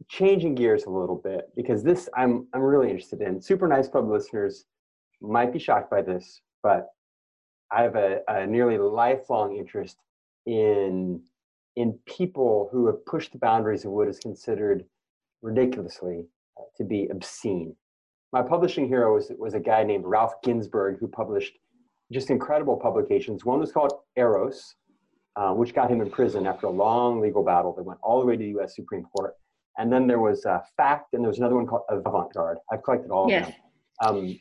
Changing 0.08 0.54
gears 0.54 0.84
a 0.84 0.90
little 0.90 1.16
bit 1.16 1.50
because 1.56 1.82
this 1.82 2.08
I'm 2.14 2.46
I'm 2.52 2.60
really 2.60 2.90
interested 2.90 3.22
in. 3.22 3.40
Super 3.40 3.66
Nice 3.66 3.88
Club 3.88 4.08
listeners 4.08 4.66
might 5.20 5.52
be 5.52 5.58
shocked 5.58 5.90
by 5.90 6.02
this, 6.02 6.42
but 6.62 6.88
I 7.72 7.82
have 7.82 7.96
a, 7.96 8.20
a 8.28 8.46
nearly 8.46 8.76
lifelong 8.76 9.56
interest 9.56 9.96
in 10.46 11.22
in 11.76 11.98
people 12.06 12.68
who 12.70 12.86
have 12.86 13.04
pushed 13.06 13.32
the 13.32 13.38
boundaries 13.38 13.84
of 13.84 13.90
what 13.90 14.08
is 14.08 14.18
considered 14.18 14.84
ridiculously 15.42 16.26
uh, 16.58 16.62
to 16.76 16.84
be 16.84 17.08
obscene 17.10 17.74
my 18.34 18.42
publishing 18.42 18.88
hero 18.88 19.14
was, 19.14 19.30
was 19.38 19.54
a 19.54 19.60
guy 19.60 19.84
named 19.84 20.04
Ralph 20.04 20.42
Ginzburg 20.44 20.98
who 20.98 21.06
published 21.06 21.56
just 22.12 22.30
incredible 22.30 22.76
publications. 22.76 23.44
One 23.44 23.60
was 23.60 23.70
called 23.70 23.92
Eros, 24.16 24.74
uh, 25.36 25.52
which 25.52 25.72
got 25.72 25.88
him 25.88 26.00
in 26.00 26.10
prison 26.10 26.44
after 26.44 26.66
a 26.66 26.70
long 26.70 27.20
legal 27.20 27.44
battle 27.44 27.72
that 27.76 27.84
went 27.84 28.00
all 28.02 28.18
the 28.18 28.26
way 28.26 28.36
to 28.36 28.42
the 28.42 28.60
US 28.60 28.74
Supreme 28.74 29.04
Court. 29.04 29.34
And 29.78 29.92
then 29.92 30.08
there 30.08 30.18
was 30.18 30.44
uh, 30.44 30.58
Fact, 30.76 31.14
and 31.14 31.22
there 31.22 31.28
was 31.28 31.38
another 31.38 31.54
one 31.54 31.64
called 31.64 31.82
Avant 31.88 32.32
Garde. 32.34 32.58
I've 32.72 32.82
collected 32.82 33.12
all 33.12 33.30
yes. 33.30 33.52
of 34.00 34.16
them. 34.16 34.24
Um, 34.26 34.40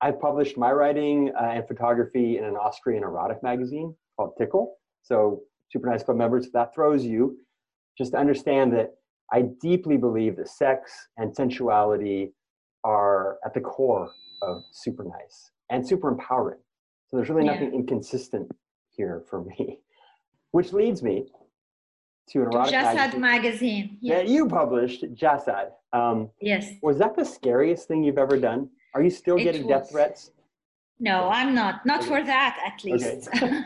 I've 0.00 0.20
published 0.20 0.56
my 0.56 0.70
writing 0.70 1.32
uh, 1.36 1.54
and 1.54 1.66
photography 1.66 2.38
in 2.38 2.44
an 2.44 2.54
Austrian 2.54 3.02
erotic 3.02 3.42
magazine 3.42 3.96
called 4.16 4.34
Tickle. 4.38 4.76
So, 5.04 5.42
Super 5.70 5.88
Nice 5.88 6.02
Club 6.02 6.16
members, 6.16 6.46
if 6.46 6.52
that 6.52 6.74
throws 6.74 7.04
you, 7.04 7.38
just 7.96 8.14
understand 8.14 8.72
that 8.72 8.94
I 9.32 9.42
deeply 9.60 9.96
believe 9.96 10.36
that 10.36 10.48
sex 10.48 11.08
and 11.16 11.34
sensuality 11.34 12.32
are 12.84 13.38
at 13.44 13.54
the 13.54 13.60
core 13.60 14.10
of 14.42 14.62
super 14.72 15.04
nice 15.04 15.50
and 15.70 15.86
super 15.86 16.08
empowering. 16.08 16.58
So 17.08 17.16
there's 17.16 17.28
really 17.28 17.44
nothing 17.44 17.72
yeah. 17.72 17.78
inconsistent 17.78 18.50
here 18.90 19.22
for 19.28 19.42
me, 19.44 19.80
which 20.52 20.72
leads 20.72 21.02
me 21.02 21.26
to 22.30 22.42
an 22.42 22.46
erotic 22.52 22.74
Jasad 22.74 23.18
magazine, 23.18 23.20
magazine. 23.20 23.98
Yeah. 24.00 24.16
that 24.16 24.28
you 24.28 24.48
published, 24.48 25.04
Jasad. 25.14 25.70
Um, 25.92 26.30
yes. 26.40 26.72
Was 26.82 26.98
that 26.98 27.16
the 27.16 27.24
scariest 27.24 27.88
thing 27.88 28.02
you've 28.02 28.18
ever 28.18 28.38
done? 28.38 28.68
Are 28.94 29.02
you 29.02 29.10
still 29.10 29.36
getting 29.36 29.66
was. 29.66 29.82
death 29.82 29.90
threats? 29.90 30.30
No, 31.00 31.28
I'm 31.28 31.54
not. 31.54 31.84
Not 31.84 32.04
for 32.04 32.22
that, 32.22 32.56
at 32.64 32.84
least. 32.84 33.28
Okay. 33.28 33.62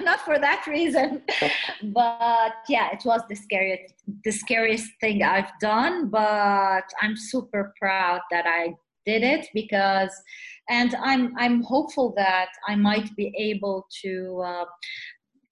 not 0.00 0.20
for 0.20 0.38
that 0.38 0.64
reason. 0.66 1.22
but 1.82 2.52
yeah, 2.68 2.90
it 2.92 3.02
was 3.04 3.22
the 3.28 3.34
scariest, 3.34 3.94
the 4.24 4.30
scariest 4.30 4.88
thing 5.00 5.22
I've 5.22 5.50
done. 5.60 6.08
But 6.08 6.84
I'm 7.02 7.16
super 7.16 7.74
proud 7.78 8.20
that 8.30 8.46
I 8.46 8.74
did 9.04 9.24
it 9.24 9.48
because, 9.54 10.12
and 10.68 10.94
I'm 11.02 11.36
I'm 11.36 11.62
hopeful 11.62 12.14
that 12.16 12.50
I 12.68 12.76
might 12.76 13.14
be 13.16 13.32
able 13.36 13.86
to. 14.02 14.42
Uh, 14.46 14.64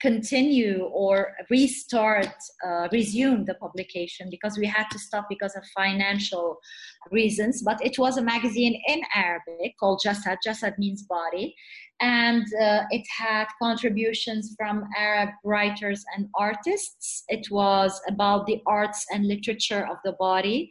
continue 0.01 0.85
or 0.93 1.33
restart, 1.51 2.35
uh, 2.67 2.89
resume 2.93 3.45
the 3.45 3.55
publication 3.55 4.29
because 4.31 4.59
we 4.59 4.67
had 4.67 4.87
to 4.91 4.99
stop 4.99 5.27
because 5.29 5.57
of 5.57 5.65
financial 5.75 6.59
reasons. 7.11 7.63
But 7.63 7.79
it 7.85 7.99
was 7.99 8.17
a 8.17 8.23
magazine 8.23 8.81
in 8.89 9.01
Arabic 9.15 9.75
called 9.81 10.01
Jasad. 10.05 10.37
Jasad 10.47 10.79
means 10.79 11.03
body. 11.05 11.55
And 12.01 12.45
uh, 12.61 12.83
it 12.91 13.07
had 13.17 13.47
contributions 13.61 14.55
from 14.59 14.85
Arab 14.97 15.31
writers 15.45 16.05
and 16.15 16.29
artists. 16.35 17.25
It 17.29 17.51
was 17.51 17.99
about 18.07 18.47
the 18.47 18.61
arts 18.67 19.07
and 19.11 19.27
literature 19.27 19.87
of 19.91 19.97
the 20.05 20.13
body. 20.13 20.71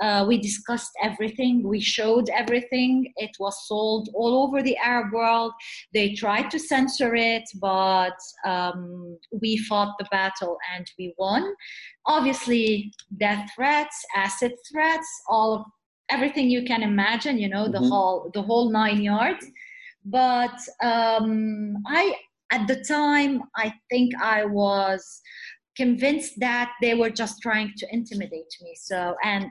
Uh, 0.00 0.24
we 0.26 0.38
discussed 0.38 0.90
everything, 1.02 1.66
we 1.66 1.80
showed 1.80 2.28
everything. 2.30 3.12
It 3.16 3.30
was 3.38 3.66
sold 3.66 4.08
all 4.14 4.42
over 4.42 4.62
the 4.62 4.76
Arab 4.78 5.12
world. 5.12 5.52
They 5.92 6.14
tried 6.14 6.50
to 6.50 6.58
censor 6.58 7.14
it, 7.14 7.44
but 7.60 8.18
um, 8.44 9.18
we 9.40 9.56
fought 9.56 9.94
the 9.98 10.06
battle 10.10 10.56
and 10.74 10.90
we 10.98 11.14
won. 11.18 11.54
Obviously, 12.06 12.92
death 13.18 13.48
threats, 13.54 14.04
acid 14.16 14.52
threats, 14.70 15.08
all 15.28 15.54
of 15.54 15.64
everything 16.10 16.50
you 16.50 16.64
can 16.64 16.82
imagine, 16.82 17.38
you 17.38 17.48
know, 17.48 17.66
the 17.66 17.78
mm-hmm. 17.78 17.88
whole 17.88 18.30
the 18.34 18.42
whole 18.42 18.70
nine 18.70 19.00
yards. 19.02 19.46
But 20.04 20.58
um, 20.82 21.76
I 21.86 22.14
at 22.52 22.66
the 22.66 22.84
time 22.84 23.42
I 23.56 23.72
think 23.90 24.12
I 24.20 24.44
was 24.44 25.22
convinced 25.76 26.38
that 26.38 26.72
they 26.80 26.94
were 26.94 27.10
just 27.10 27.42
trying 27.42 27.72
to 27.76 27.86
intimidate 27.90 28.52
me. 28.62 28.74
So, 28.76 29.16
and 29.24 29.46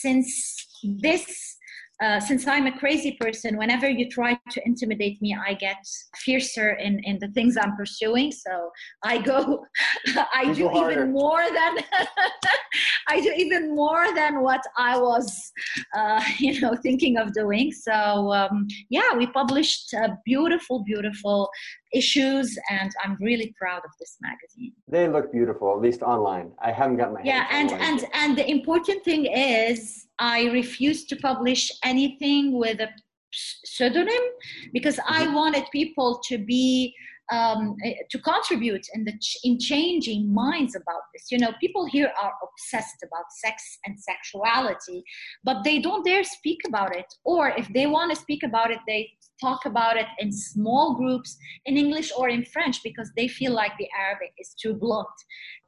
since 0.00 0.66
this 0.82 1.56
uh, 2.02 2.20
since 2.20 2.46
I'm 2.46 2.66
a 2.66 2.78
crazy 2.78 3.16
person, 3.18 3.56
whenever 3.56 3.88
you 3.88 4.10
try 4.10 4.38
to 4.50 4.62
intimidate 4.66 5.20
me, 5.22 5.34
I 5.34 5.54
get 5.54 5.78
fiercer 6.16 6.72
in, 6.72 7.00
in 7.04 7.18
the 7.20 7.28
things 7.28 7.56
I'm 7.56 7.74
pursuing. 7.74 8.32
So 8.32 8.70
I 9.02 9.16
go, 9.16 9.64
I 10.34 10.52
do 10.52 10.70
even 10.74 11.12
more 11.12 11.42
than, 11.42 11.78
I 13.08 13.20
do 13.20 13.32
even 13.34 13.74
more 13.74 14.14
than 14.14 14.42
what 14.42 14.60
I 14.76 14.98
was, 14.98 15.52
uh, 15.96 16.22
you 16.38 16.60
know, 16.60 16.76
thinking 16.82 17.16
of 17.16 17.32
doing. 17.32 17.72
So 17.72 17.92
um, 17.92 18.66
yeah, 18.90 19.14
we 19.16 19.26
published 19.28 19.94
a 19.94 20.18
beautiful, 20.26 20.84
beautiful 20.84 21.48
issues, 21.96 22.58
and 22.70 22.90
I'm 23.02 23.16
really 23.20 23.54
proud 23.58 23.82
of 23.84 23.90
this 24.00 24.16
magazine. 24.20 24.72
They 24.88 25.08
look 25.08 25.32
beautiful, 25.32 25.74
at 25.74 25.80
least 25.80 26.02
online. 26.02 26.52
I 26.58 26.72
haven't 26.72 26.98
got 26.98 27.12
my 27.12 27.20
yeah, 27.22 27.46
and 27.50 27.72
and 27.72 28.04
and 28.14 28.38
the 28.38 28.48
important 28.48 29.04
thing 29.04 29.26
is 29.26 30.06
I 30.18 30.38
refuse 30.60 31.04
to 31.06 31.16
publish 31.16 31.70
anything 31.84 32.58
with 32.62 32.80
a 32.80 32.88
pseudonym 33.32 34.24
because 34.72 34.98
I 35.06 35.24
mm-hmm. 35.24 35.34
wanted 35.34 35.64
people 35.72 36.20
to 36.28 36.38
be 36.38 36.94
um, 37.32 37.76
eh, 37.84 37.94
to 38.10 38.18
contribute 38.18 38.86
in 38.94 39.04
the 39.04 39.12
ch- 39.18 39.38
in 39.44 39.58
changing 39.58 40.32
minds 40.32 40.76
about 40.76 41.02
this. 41.12 41.26
You 41.30 41.38
know, 41.38 41.52
people 41.60 41.86
here 41.86 42.12
are 42.22 42.32
obsessed 42.42 43.02
about 43.02 43.24
sex 43.30 43.78
and 43.84 43.98
sexuality, 43.98 45.02
but 45.44 45.64
they 45.64 45.78
don't 45.78 46.04
dare 46.04 46.24
speak 46.24 46.60
about 46.66 46.94
it. 46.94 47.06
Or 47.24 47.48
if 47.50 47.68
they 47.72 47.86
want 47.86 48.10
to 48.14 48.20
speak 48.20 48.42
about 48.42 48.70
it, 48.70 48.78
they 48.86 49.10
talk 49.40 49.66
about 49.66 49.96
it 49.96 50.06
in 50.18 50.32
small 50.32 50.94
groups 50.94 51.36
in 51.66 51.76
English 51.76 52.10
or 52.16 52.28
in 52.28 52.44
French 52.44 52.82
because 52.82 53.10
they 53.16 53.28
feel 53.28 53.52
like 53.52 53.72
the 53.78 53.88
Arabic 53.98 54.32
is 54.38 54.54
too 54.60 54.74
blunt 54.74 55.08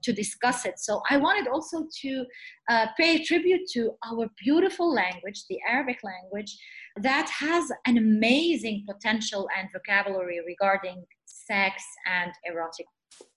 to 0.03 0.13
discuss 0.13 0.65
it. 0.65 0.79
So 0.79 1.03
I 1.11 1.17
wanted 1.17 1.49
also 1.49 1.87
to 2.03 2.25
uh, 2.71 2.87
pay 2.97 3.25
tribute 3.25 3.69
to 3.73 3.93
our 4.09 4.29
beautiful 4.43 4.93
language, 4.93 5.45
the 5.49 5.59
Arabic 5.69 5.99
language, 6.03 6.57
that 7.03 7.29
has 7.29 7.71
an 7.87 7.99
amazing 7.99 8.85
potential 8.89 9.49
and 9.57 9.69
vocabulary 9.73 10.41
regarding 10.47 11.05
sex 11.49 11.83
and 12.07 12.33
erotic. 12.45 12.87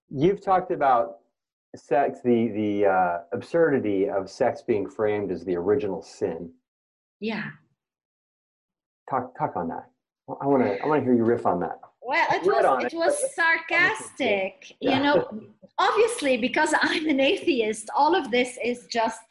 You've 0.09 0.43
talked 0.43 0.71
about 0.71 1.17
sex, 1.75 2.19
the 2.23 2.49
the 2.49 2.85
uh, 2.85 3.17
absurdity 3.33 4.09
of 4.09 4.29
sex 4.29 4.61
being 4.61 4.89
framed 4.89 5.31
as 5.31 5.43
the 5.45 5.55
original 5.55 6.01
sin. 6.01 6.51
Yeah. 7.19 7.49
Talk 9.09 9.37
talk 9.37 9.55
on 9.55 9.67
that. 9.69 9.85
I 10.41 10.45
want 10.45 10.63
to 10.63 10.81
I 10.81 10.87
want 10.87 11.01
to 11.01 11.05
hear 11.05 11.15
you 11.15 11.23
riff 11.23 11.45
on 11.45 11.59
that. 11.61 11.79
Well, 12.01 12.27
it 12.31 12.43
was 12.43 12.83
it, 12.83 12.93
it 12.93 12.97
was 12.97 13.35
sarcastic, 13.35 14.75
yeah. 14.81 14.97
you 14.97 15.03
know. 15.03 15.41
Obviously, 15.79 16.37
because 16.37 16.73
I'm 16.79 17.07
an 17.07 17.19
atheist, 17.19 17.89
all 17.95 18.15
of 18.15 18.29
this 18.29 18.57
is 18.63 18.85
just 18.85 19.21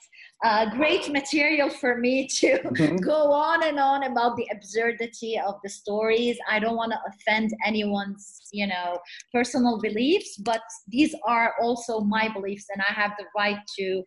uh, 0.42 0.70
great 0.70 1.10
material 1.12 1.68
for 1.68 1.98
me 1.98 2.26
to 2.26 2.58
mm-hmm. 2.58 2.96
go 3.12 3.30
on 3.32 3.62
and 3.62 3.78
on 3.78 4.04
about 4.04 4.36
the 4.36 4.46
absurdity 4.52 5.38
of 5.38 5.56
the 5.62 5.68
stories. 5.68 6.38
I 6.48 6.58
don't 6.58 6.76
want 6.76 6.92
to 6.92 6.98
offend 7.08 7.52
anyone's, 7.66 8.48
you 8.52 8.66
know, 8.66 8.98
personal 9.32 9.80
beliefs, 9.80 10.36
but 10.38 10.62
these 10.88 11.14
are 11.26 11.54
also 11.60 12.00
my 12.00 12.28
beliefs, 12.32 12.66
and 12.72 12.82
I 12.82 12.92
have 12.92 13.12
the 13.18 13.26
right 13.36 13.58
to 13.78 14.02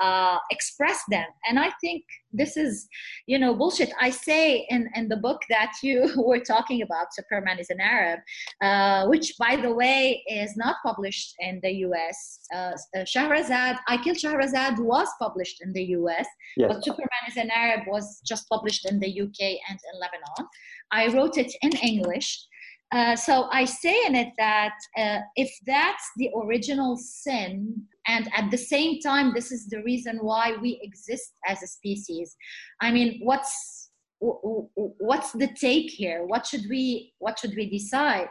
uh, 0.00 0.38
express 0.50 1.00
them. 1.10 1.26
And 1.48 1.58
I 1.58 1.70
think 1.80 2.04
this 2.32 2.56
is 2.56 2.88
you 3.26 3.38
know 3.38 3.54
bullshit 3.54 3.90
i 4.00 4.10
say 4.10 4.66
in 4.68 4.88
in 4.94 5.08
the 5.08 5.16
book 5.16 5.40
that 5.48 5.72
you 5.82 6.10
were 6.16 6.40
talking 6.40 6.82
about 6.82 7.06
superman 7.12 7.58
is 7.58 7.70
an 7.70 7.80
arab 7.80 8.20
uh, 8.62 9.06
which 9.06 9.34
by 9.38 9.56
the 9.56 9.72
way 9.72 10.22
is 10.28 10.56
not 10.56 10.76
published 10.84 11.34
in 11.38 11.58
the 11.62 11.70
us 11.70 12.40
uh, 12.54 12.72
shahrazad 13.04 13.78
i 13.88 13.96
killed 13.96 14.18
shahrazad 14.18 14.78
was 14.78 15.08
published 15.18 15.62
in 15.62 15.72
the 15.72 15.77
us 15.80 16.26
yes. 16.56 16.68
but 16.72 16.84
superman 16.84 17.24
is 17.28 17.36
an 17.36 17.50
arab 17.50 17.80
was 17.86 18.20
just 18.26 18.48
published 18.48 18.90
in 18.90 18.98
the 19.00 19.20
uk 19.20 19.40
and 19.40 19.78
in 19.92 20.00
lebanon 20.00 20.48
i 20.90 21.08
wrote 21.08 21.36
it 21.38 21.52
in 21.62 21.72
english 21.78 22.46
uh, 22.90 23.14
so 23.14 23.48
I 23.52 23.66
say 23.66 24.06
in 24.06 24.14
it 24.14 24.32
that 24.38 24.74
uh, 24.96 25.18
if 25.36 25.50
that's 25.66 26.10
the 26.16 26.30
original 26.34 26.96
sin, 26.96 27.82
and 28.06 28.30
at 28.34 28.50
the 28.50 28.56
same 28.56 29.00
time, 29.00 29.34
this 29.34 29.52
is 29.52 29.68
the 29.68 29.82
reason 29.82 30.18
why 30.22 30.56
we 30.62 30.80
exist 30.82 31.34
as 31.46 31.62
a 31.62 31.66
species. 31.66 32.34
I 32.80 32.90
mean, 32.90 33.20
what's 33.22 33.90
what's 34.20 35.32
the 35.32 35.48
take 35.48 35.90
here? 35.90 36.24
What 36.26 36.46
should 36.46 36.62
we 36.68 37.12
what 37.18 37.38
should 37.38 37.54
we 37.54 37.68
decide? 37.68 38.28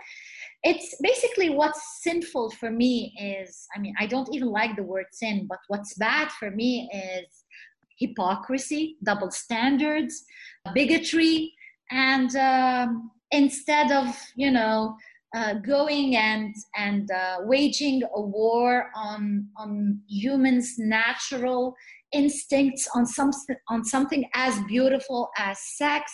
It's 0.70 0.90
basically 1.02 1.50
what's 1.50 1.82
sinful 2.04 2.52
for 2.60 2.70
me 2.70 3.14
is. 3.20 3.68
I 3.76 3.80
mean, 3.80 3.96
I 4.00 4.06
don't 4.06 4.30
even 4.36 4.50
like 4.50 4.76
the 4.76 4.84
word 4.84 5.08
sin, 5.12 5.46
but 5.48 5.60
what's 5.68 5.94
bad 5.96 6.28
for 6.40 6.50
me 6.52 6.90
is 6.94 7.30
hypocrisy, 8.00 8.98
double 9.04 9.32
standards, 9.32 10.14
bigotry, 10.74 11.54
and. 11.90 12.30
Um, 12.36 13.12
instead 13.32 13.92
of 13.92 14.16
you 14.36 14.52
know 14.52 14.96
uh, 15.36 15.56
going 15.56 16.16
and 16.16 16.56
and 16.76 17.10
uh, 17.12 17.38
waging 17.42 18.02
a 18.16 18.22
war 18.22 18.90
on 18.96 19.48
on 19.58 20.00
humans' 20.08 20.76
natural 20.78 21.76
instincts 22.12 22.88
on 22.96 23.06
some 23.06 23.32
on 23.70 23.84
something 23.84 24.26
as 24.34 24.60
beautiful 24.64 25.30
as 25.38 25.58
sex, 25.76 26.12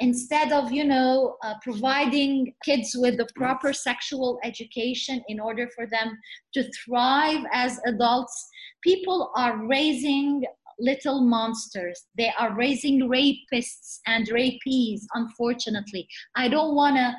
instead 0.00 0.52
of 0.52 0.72
you 0.72 0.84
know 0.84 1.36
uh, 1.42 1.54
providing 1.62 2.52
kids 2.64 2.96
with 2.96 3.16
the 3.16 3.28
proper 3.36 3.72
sexual 3.72 4.38
education 4.44 5.22
in 5.28 5.40
order 5.40 5.68
for 5.74 5.86
them 5.86 6.16
to 6.54 6.68
thrive 6.84 7.44
as 7.52 7.78
adults, 7.86 8.48
people 8.82 9.30
are 9.36 9.66
raising 9.66 10.44
little 10.78 11.22
monsters. 11.22 12.06
They 12.16 12.32
are 12.38 12.54
raising 12.54 13.08
rapists 13.08 13.98
and 14.06 14.28
rapees, 14.28 15.06
unfortunately. 15.14 16.06
I 16.36 16.48
don't 16.48 16.74
want 16.74 16.96
to 16.96 17.14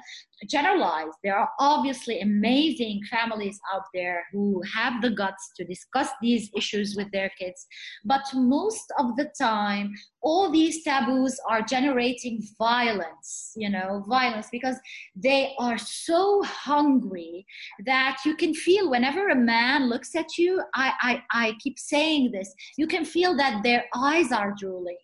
generalize. 0.48 1.12
There 1.24 1.38
are 1.38 1.50
obviously 1.60 2.22
amazing 2.22 3.02
families 3.10 3.60
out 3.74 3.84
there 3.94 4.24
who 4.32 4.62
have 4.74 5.02
the 5.02 5.10
guts 5.10 5.52
to 5.58 5.66
discuss 5.66 6.10
these 6.22 6.50
issues 6.56 6.96
with 6.96 7.12
their 7.12 7.30
kids. 7.40 7.68
But 8.06 8.24
most 8.34 8.92
of 8.98 9.16
the 9.18 9.32
time, 9.40 9.94
all 10.22 10.52
these 10.52 10.84
taboos 10.84 11.38
are 11.50 11.62
generating 11.62 12.42
violence, 12.58 13.54
you 13.56 13.70
know, 13.70 14.04
violence 14.08 14.48
because 14.52 14.76
they 15.16 15.54
are 15.60 15.78
so 15.78 16.44
hungry 16.44 17.46
that 17.86 18.18
you 18.26 18.36
can 18.36 18.54
feel 18.54 18.90
whenever 18.90 19.30
a 19.30 19.36
man 19.36 19.90
looks 19.90 20.16
at 20.16 20.38
you, 20.38 20.62
I, 20.76 20.94
I, 21.02 21.24
I 21.32 21.54
keep 21.60 21.80
saying 21.80 22.32
this, 22.32 22.54
you 22.78 22.88
can 22.88 23.06
feel 23.06 23.36
that 23.38 23.64
their 23.64 23.86
eyes 23.96 24.32
are 24.32 24.56
drooling 24.58 24.98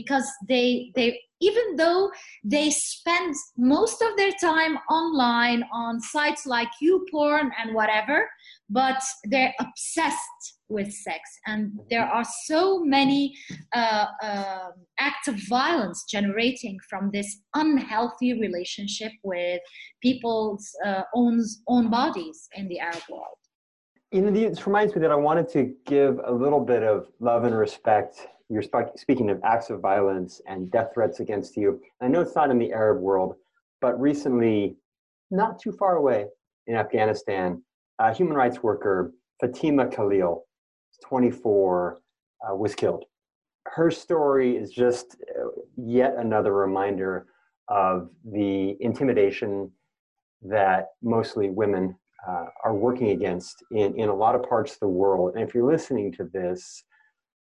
because 0.00 0.26
they 0.48 0.92
they 0.94 1.18
even 1.40 1.76
though 1.76 2.10
they 2.44 2.70
spend 2.70 3.34
most 3.56 4.02
of 4.02 4.16
their 4.16 4.32
time 4.40 4.76
online 4.90 5.62
on 5.72 6.00
sites 6.00 6.46
like 6.46 6.68
YouPorn 6.82 7.50
and 7.60 7.74
whatever, 7.74 8.28
but 8.68 9.00
they're 9.24 9.54
obsessed 9.60 10.44
with 10.68 10.92
sex. 10.92 11.20
And 11.46 11.78
there 11.90 12.06
are 12.06 12.24
so 12.44 12.80
many 12.84 13.34
uh, 13.74 14.06
uh, 14.22 14.70
acts 14.98 15.28
of 15.28 15.36
violence 15.48 16.04
generating 16.10 16.76
from 16.90 17.10
this 17.12 17.40
unhealthy 17.54 18.38
relationship 18.40 19.12
with 19.22 19.60
people's 20.02 20.68
uh, 20.84 21.02
own, 21.14 21.42
own 21.68 21.88
bodies 21.88 22.48
in 22.54 22.68
the 22.68 22.80
Arab 22.80 23.02
world. 23.08 23.38
This 24.10 24.66
reminds 24.66 24.94
me 24.94 25.02
that 25.02 25.10
I 25.10 25.16
wanted 25.16 25.48
to 25.50 25.74
give 25.86 26.18
a 26.24 26.32
little 26.32 26.60
bit 26.60 26.82
of 26.82 27.08
love 27.20 27.44
and 27.44 27.56
respect 27.56 28.26
you're 28.48 28.62
speaking 28.96 29.30
of 29.30 29.40
acts 29.44 29.70
of 29.70 29.80
violence 29.80 30.40
and 30.46 30.70
death 30.70 30.90
threats 30.94 31.20
against 31.20 31.56
you. 31.56 31.80
I 32.00 32.08
know 32.08 32.20
it's 32.20 32.34
not 32.34 32.50
in 32.50 32.58
the 32.58 32.72
Arab 32.72 33.00
world, 33.00 33.34
but 33.80 34.00
recently, 34.00 34.76
not 35.30 35.60
too 35.60 35.72
far 35.72 35.96
away 35.96 36.26
in 36.66 36.74
Afghanistan, 36.74 37.62
a 37.98 38.14
human 38.14 38.36
rights 38.36 38.62
worker, 38.62 39.12
Fatima 39.40 39.86
Khalil, 39.86 40.46
24, 41.04 42.00
uh, 42.48 42.54
was 42.54 42.74
killed. 42.74 43.04
Her 43.66 43.90
story 43.90 44.56
is 44.56 44.70
just 44.70 45.16
uh, 45.38 45.48
yet 45.76 46.14
another 46.16 46.54
reminder 46.54 47.26
of 47.68 48.08
the 48.24 48.76
intimidation 48.80 49.70
that 50.42 50.88
mostly 51.02 51.50
women 51.50 51.94
uh, 52.26 52.46
are 52.64 52.74
working 52.74 53.10
against 53.10 53.62
in, 53.70 53.98
in 53.98 54.08
a 54.08 54.14
lot 54.14 54.34
of 54.34 54.42
parts 54.42 54.72
of 54.72 54.80
the 54.80 54.88
world. 54.88 55.34
And 55.34 55.46
if 55.46 55.54
you're 55.54 55.70
listening 55.70 56.12
to 56.12 56.24
this, 56.32 56.84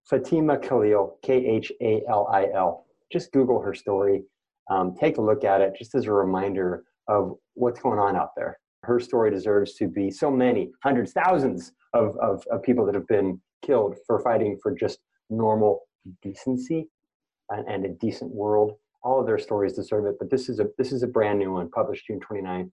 Fatima 0.08 0.58
Khalil, 0.58 1.18
K 1.22 1.34
H 1.34 1.72
A 1.80 2.02
L 2.08 2.28
I 2.30 2.48
L, 2.54 2.86
just 3.12 3.32
Google 3.32 3.60
her 3.60 3.74
story, 3.74 4.22
um, 4.70 4.94
take 4.94 5.18
a 5.18 5.22
look 5.22 5.44
at 5.44 5.60
it 5.60 5.74
just 5.76 5.94
as 5.94 6.06
a 6.06 6.12
reminder 6.12 6.84
of 7.08 7.34
what's 7.54 7.80
going 7.80 7.98
on 7.98 8.16
out 8.16 8.30
there. 8.36 8.58
Her 8.82 9.00
story 9.00 9.30
deserves 9.30 9.74
to 9.74 9.88
be 9.88 10.10
so 10.10 10.30
many, 10.30 10.70
hundreds, 10.82 11.12
thousands 11.12 11.72
of, 11.92 12.16
of, 12.18 12.44
of 12.50 12.62
people 12.62 12.86
that 12.86 12.94
have 12.94 13.06
been 13.08 13.40
killed 13.64 13.96
for 14.06 14.20
fighting 14.20 14.58
for 14.62 14.72
just 14.72 15.00
normal 15.28 15.80
decency 16.22 16.88
and, 17.50 17.66
and 17.68 17.84
a 17.84 17.88
decent 17.88 18.32
world. 18.32 18.74
All 19.02 19.20
of 19.20 19.26
their 19.26 19.38
stories 19.38 19.72
deserve 19.72 20.06
it, 20.06 20.16
but 20.18 20.30
this 20.30 20.48
is 20.48 20.60
a 20.60 20.66
this 20.78 20.92
is 20.92 21.02
a 21.02 21.08
brand 21.08 21.38
new 21.38 21.52
one, 21.52 21.70
published 21.70 22.06
June 22.06 22.20
29th. 22.20 22.70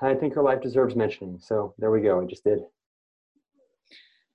I 0.00 0.14
think 0.14 0.34
her 0.34 0.42
life 0.42 0.60
deserves 0.60 0.96
mentioning. 0.96 1.38
So 1.40 1.74
there 1.78 1.90
we 1.90 2.00
go. 2.00 2.20
I 2.20 2.24
just 2.24 2.44
did. 2.44 2.60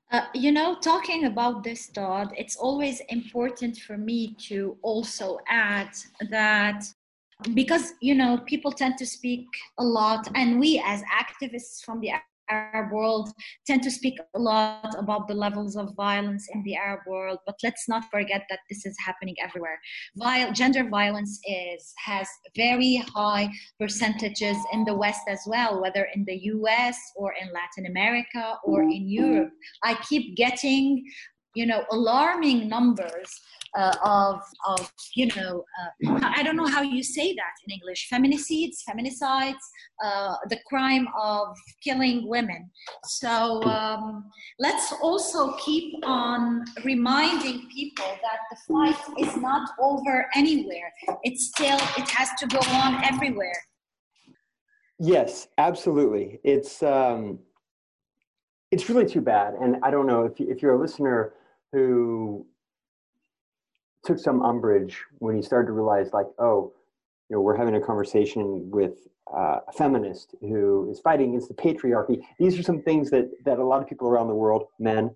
Uh, 0.09 0.21
you 0.33 0.53
know, 0.53 0.75
talking 0.79 1.25
about 1.25 1.63
this, 1.63 1.89
Todd, 1.89 2.33
it's 2.37 2.55
always 2.55 3.01
important 3.09 3.77
for 3.77 3.97
me 3.97 4.35
to 4.47 4.77
also 4.81 5.37
add 5.49 5.89
that 6.29 6.85
because, 7.53 7.93
you 8.01 8.15
know, 8.15 8.37
people 8.45 8.71
tend 8.71 8.97
to 8.97 9.05
speak 9.05 9.45
a 9.79 9.83
lot, 9.83 10.27
and 10.33 10.59
we 10.59 10.81
as 10.85 11.03
activists 11.03 11.83
from 11.83 11.99
the 11.99 12.11
Arab 12.49 12.91
world 12.91 13.33
tend 13.65 13.83
to 13.83 13.91
speak 13.91 14.17
a 14.35 14.39
lot 14.39 14.95
about 14.97 15.27
the 15.27 15.33
levels 15.33 15.75
of 15.75 15.95
violence 15.95 16.47
in 16.53 16.63
the 16.63 16.75
Arab 16.75 17.01
world, 17.07 17.39
but 17.45 17.55
let's 17.63 17.87
not 17.87 18.09
forget 18.11 18.45
that 18.49 18.59
this 18.69 18.85
is 18.85 18.95
happening 19.05 19.35
everywhere. 19.41 19.79
Viol- 20.15 20.51
gender 20.51 20.87
violence 20.89 21.39
is 21.45 21.93
has 21.97 22.27
very 22.55 23.03
high 23.15 23.49
percentages 23.79 24.57
in 24.73 24.85
the 24.85 24.93
West 24.93 25.21
as 25.27 25.41
well, 25.45 25.81
whether 25.81 26.07
in 26.15 26.25
the 26.25 26.37
U.S. 26.55 26.97
or 27.15 27.33
in 27.39 27.47
Latin 27.53 27.85
America 27.89 28.57
or 28.63 28.83
in 28.83 29.07
Europe. 29.07 29.51
I 29.83 29.95
keep 30.09 30.35
getting, 30.35 31.03
you 31.55 31.65
know, 31.65 31.83
alarming 31.91 32.67
numbers 32.67 33.29
uh, 33.75 33.95
of, 34.03 34.41
of 34.67 34.91
you 35.15 35.27
know, 35.27 35.63
uh, 35.81 36.19
I 36.23 36.43
don't 36.43 36.55
know 36.55 36.67
how 36.67 36.81
you 36.81 37.03
say 37.03 37.33
that 37.33 37.53
in 37.65 37.73
English, 37.73 38.09
feminicides, 38.11 38.83
feminicides, 38.87 39.63
uh, 40.03 40.35
the 40.49 40.59
crime 40.67 41.07
of 41.19 41.55
killing 41.83 42.27
women. 42.27 42.69
So 43.05 43.63
um, 43.63 44.29
let's 44.59 44.93
also 45.01 45.55
keep 45.57 45.93
on 46.03 46.65
reminding 46.83 47.67
people 47.73 48.05
that 48.05 48.39
the 48.49 48.57
fight 48.67 49.17
is 49.19 49.35
not 49.37 49.69
over 49.79 50.27
anywhere. 50.35 50.91
It's 51.23 51.47
still, 51.47 51.77
it 51.97 52.09
has 52.09 52.29
to 52.39 52.47
go 52.47 52.59
on 52.69 53.03
everywhere. 53.03 53.55
Yes, 54.99 55.47
absolutely. 55.57 56.39
It's, 56.43 56.81
um, 56.81 57.39
it's 58.71 58.89
really 58.89 59.05
too 59.05 59.21
bad. 59.21 59.53
And 59.55 59.77
I 59.83 59.91
don't 59.91 60.07
know 60.07 60.23
if, 60.23 60.39
if 60.39 60.61
you're 60.61 60.73
a 60.73 60.79
listener 60.79 61.33
who 61.71 62.45
took 64.05 64.19
some 64.19 64.41
umbrage 64.41 65.01
when 65.19 65.35
he 65.35 65.41
started 65.41 65.67
to 65.67 65.73
realize 65.73 66.11
like 66.13 66.27
oh 66.39 66.71
you 67.29 67.35
know 67.35 67.41
we're 67.41 67.57
having 67.57 67.75
a 67.75 67.81
conversation 67.81 68.69
with 68.71 69.07
uh, 69.35 69.59
a 69.67 69.71
feminist 69.73 70.35
who 70.41 70.89
is 70.89 70.99
fighting 71.01 71.29
against 71.29 71.49
the 71.49 71.53
patriarchy. 71.53 72.21
These 72.39 72.57
are 72.57 72.63
some 72.63 72.81
things 72.81 73.09
that 73.11 73.29
that 73.45 73.59
a 73.59 73.65
lot 73.65 73.81
of 73.81 73.87
people 73.87 74.07
around 74.07 74.27
the 74.27 74.35
world 74.35 74.65
men 74.79 75.15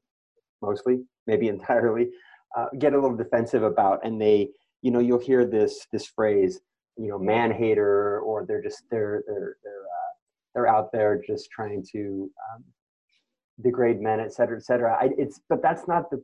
mostly 0.61 1.03
maybe 1.27 1.47
entirely 1.47 2.09
uh, 2.57 2.65
get 2.77 2.93
a 2.93 2.99
little 2.99 3.15
defensive 3.15 3.63
about. 3.63 3.99
And 4.03 4.19
they 4.21 4.49
you 4.81 4.91
know 4.91 4.99
you'll 4.99 5.19
hear 5.19 5.45
this 5.45 5.87
this 5.91 6.07
phrase 6.07 6.59
you 6.97 7.07
know 7.07 7.17
man 7.17 7.51
hater 7.51 8.19
or 8.19 8.45
they're 8.45 8.61
just 8.61 8.83
they're 8.91 9.23
they're 9.27 9.55
they're 9.63 9.83
uh, 9.83 10.11
they're 10.53 10.67
out 10.67 10.91
there 10.91 11.21
just 11.25 11.49
trying 11.49 11.85
to 11.93 12.29
um, 12.53 12.63
degrade 13.63 14.01
men 14.01 14.19
et 14.19 14.33
cetera 14.33 14.57
et 14.57 14.63
cetera. 14.63 14.97
I, 14.99 15.09
it's 15.17 15.39
but 15.47 15.61
that's 15.61 15.87
not 15.87 16.09
the 16.09 16.21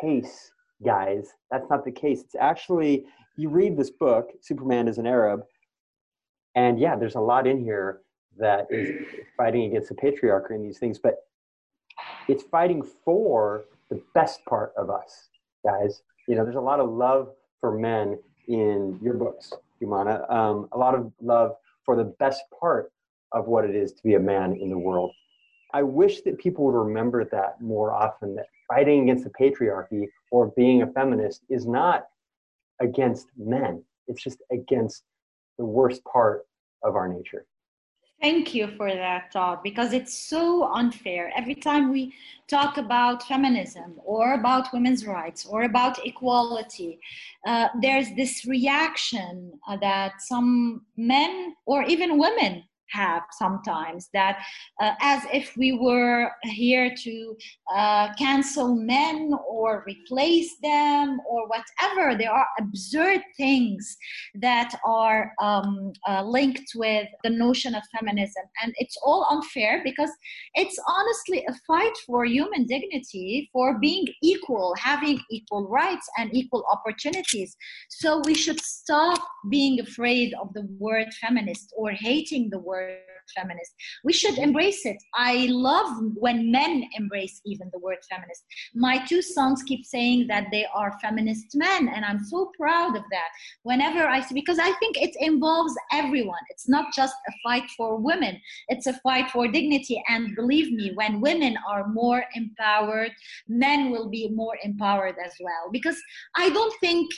case 0.00 0.52
guys. 0.84 1.28
That's 1.50 1.68
not 1.70 1.84
the 1.84 1.92
case. 1.92 2.20
It's 2.22 2.34
actually, 2.34 3.04
you 3.36 3.48
read 3.48 3.76
this 3.76 3.90
book, 3.90 4.30
Superman 4.40 4.88
is 4.88 4.98
an 4.98 5.06
Arab, 5.06 5.42
and 6.54 6.78
yeah, 6.78 6.96
there's 6.96 7.14
a 7.14 7.20
lot 7.20 7.46
in 7.46 7.62
here 7.62 8.00
that 8.38 8.66
is 8.70 9.06
fighting 9.36 9.64
against 9.64 9.88
the 9.88 9.94
patriarchy 9.94 10.50
and 10.50 10.64
these 10.64 10.78
things, 10.78 10.98
but 10.98 11.16
it's 12.28 12.44
fighting 12.44 12.82
for 13.04 13.64
the 13.90 14.00
best 14.14 14.44
part 14.46 14.72
of 14.76 14.90
us, 14.90 15.28
guys. 15.64 16.02
You 16.28 16.36
know, 16.36 16.44
there's 16.44 16.56
a 16.56 16.60
lot 16.60 16.80
of 16.80 16.90
love 16.90 17.30
for 17.60 17.78
men 17.78 18.18
in 18.48 18.98
your 19.02 19.14
books, 19.14 19.52
Jumana. 19.82 20.30
Um, 20.32 20.68
a 20.72 20.78
lot 20.78 20.94
of 20.94 21.12
love 21.20 21.56
for 21.84 21.96
the 21.96 22.04
best 22.04 22.42
part 22.58 22.92
of 23.32 23.46
what 23.46 23.64
it 23.64 23.74
is 23.74 23.92
to 23.92 24.02
be 24.02 24.14
a 24.14 24.20
man 24.20 24.56
in 24.60 24.70
the 24.70 24.78
world. 24.78 25.12
I 25.72 25.82
wish 25.82 26.22
that 26.22 26.38
people 26.38 26.64
would 26.66 26.74
remember 26.74 27.24
that 27.26 27.60
more 27.60 27.92
often 27.92 28.34
that 28.36 28.46
fighting 28.70 29.02
against 29.02 29.24
the 29.24 29.30
patriarchy 29.30 30.06
or 30.30 30.52
being 30.56 30.82
a 30.82 30.86
feminist 30.92 31.42
is 31.48 31.66
not 31.66 32.04
against 32.80 33.28
men. 33.36 33.82
It's 34.06 34.22
just 34.22 34.42
against 34.52 35.02
the 35.58 35.64
worst 35.64 36.02
part 36.04 36.46
of 36.82 36.96
our 36.96 37.08
nature. 37.08 37.46
Thank 38.20 38.54
you 38.54 38.68
for 38.76 38.92
that, 38.92 39.32
Todd, 39.32 39.60
because 39.62 39.94
it's 39.94 40.14
so 40.14 40.70
unfair. 40.74 41.32
Every 41.34 41.54
time 41.54 41.90
we 41.90 42.12
talk 42.48 42.76
about 42.76 43.26
feminism 43.26 43.94
or 44.04 44.34
about 44.34 44.74
women's 44.74 45.06
rights 45.06 45.46
or 45.46 45.62
about 45.62 46.04
equality, 46.04 47.00
uh, 47.46 47.68
there's 47.80 48.08
this 48.16 48.44
reaction 48.44 49.52
uh, 49.66 49.78
that 49.78 50.20
some 50.20 50.82
men 50.98 51.54
or 51.64 51.84
even 51.84 52.18
women 52.18 52.62
have 52.90 53.22
sometimes 53.38 54.08
that 54.12 54.42
uh, 54.80 54.92
as 55.00 55.22
if 55.32 55.56
we 55.56 55.72
were 55.72 56.30
here 56.42 56.92
to 57.02 57.36
uh, 57.74 58.12
cancel 58.14 58.74
men 58.74 59.32
or 59.48 59.84
replace 59.86 60.56
them 60.62 61.20
or 61.28 61.48
whatever. 61.48 62.16
There 62.16 62.32
are 62.32 62.46
absurd 62.58 63.22
things 63.36 63.96
that 64.34 64.74
are 64.84 65.32
um, 65.40 65.92
uh, 66.08 66.22
linked 66.22 66.72
with 66.74 67.06
the 67.24 67.30
notion 67.30 67.74
of 67.74 67.82
feminism. 67.98 68.44
And 68.62 68.72
it's 68.78 68.96
all 69.04 69.26
unfair 69.30 69.82
because 69.84 70.10
it's 70.54 70.78
honestly 70.88 71.44
a 71.48 71.54
fight 71.66 71.96
for 72.06 72.24
human 72.24 72.66
dignity 72.66 73.48
for 73.52 73.78
being 73.78 74.06
equal 74.22 74.74
having 74.78 75.20
equal 75.30 75.68
rights 75.68 76.08
and 76.18 76.34
equal 76.34 76.64
opportunities. 76.70 77.56
So 77.88 78.22
we 78.24 78.34
should 78.34 78.60
stop 78.60 79.20
being 79.48 79.80
afraid 79.80 80.34
of 80.40 80.52
the 80.54 80.66
word 80.78 81.08
feminist 81.20 81.72
or 81.76 81.90
hating 81.90 82.50
the 82.50 82.58
word 82.58 82.79
word 82.80 83.00
feminist. 83.36 83.72
We 84.04 84.12
should 84.12 84.38
embrace 84.38 84.84
it. 84.84 84.96
I 85.14 85.46
love 85.50 85.90
when 86.14 86.50
men 86.50 86.84
embrace 86.96 87.40
even 87.44 87.70
the 87.72 87.78
word 87.78 87.98
feminist. 88.08 88.44
My 88.74 89.04
two 89.06 89.22
sons 89.22 89.62
keep 89.62 89.84
saying 89.84 90.26
that 90.28 90.48
they 90.50 90.66
are 90.74 90.98
feminist 91.00 91.46
men, 91.54 91.88
and 91.88 92.04
I'm 92.04 92.24
so 92.24 92.50
proud 92.58 92.96
of 92.96 93.04
that. 93.10 93.28
Whenever 93.62 94.08
I 94.08 94.20
see, 94.20 94.34
because 94.34 94.58
I 94.58 94.72
think 94.72 94.96
it 94.96 95.14
involves 95.18 95.74
everyone. 95.92 96.44
It's 96.50 96.68
not 96.68 96.92
just 96.94 97.14
a 97.28 97.32
fight 97.44 97.68
for 97.76 97.96
women, 97.96 98.40
it's 98.68 98.86
a 98.86 98.98
fight 99.00 99.30
for 99.30 99.46
dignity. 99.48 100.02
And 100.08 100.34
believe 100.34 100.72
me, 100.72 100.92
when 100.94 101.20
women 101.20 101.56
are 101.68 101.88
more 101.88 102.24
empowered, 102.34 103.12
men 103.48 103.90
will 103.90 104.08
be 104.08 104.28
more 104.30 104.56
empowered 104.62 105.16
as 105.24 105.32
well. 105.40 105.70
Because 105.72 105.98
I 106.36 106.50
don't 106.50 106.74
think 106.80 107.10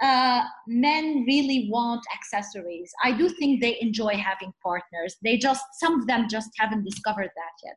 uh, 0.00 0.42
men 0.66 1.24
really 1.26 1.68
want 1.70 2.02
accessories. 2.14 2.90
I 3.04 3.12
do 3.12 3.28
think 3.28 3.60
they 3.60 3.78
enjoy 3.80 4.14
having 4.16 4.52
partners. 4.62 5.16
They 5.22 5.36
just, 5.36 5.64
some 5.78 6.00
of 6.00 6.06
them 6.06 6.26
just 6.28 6.50
haven't 6.58 6.84
discovered 6.84 7.30
that 7.36 7.52
yet. 7.64 7.76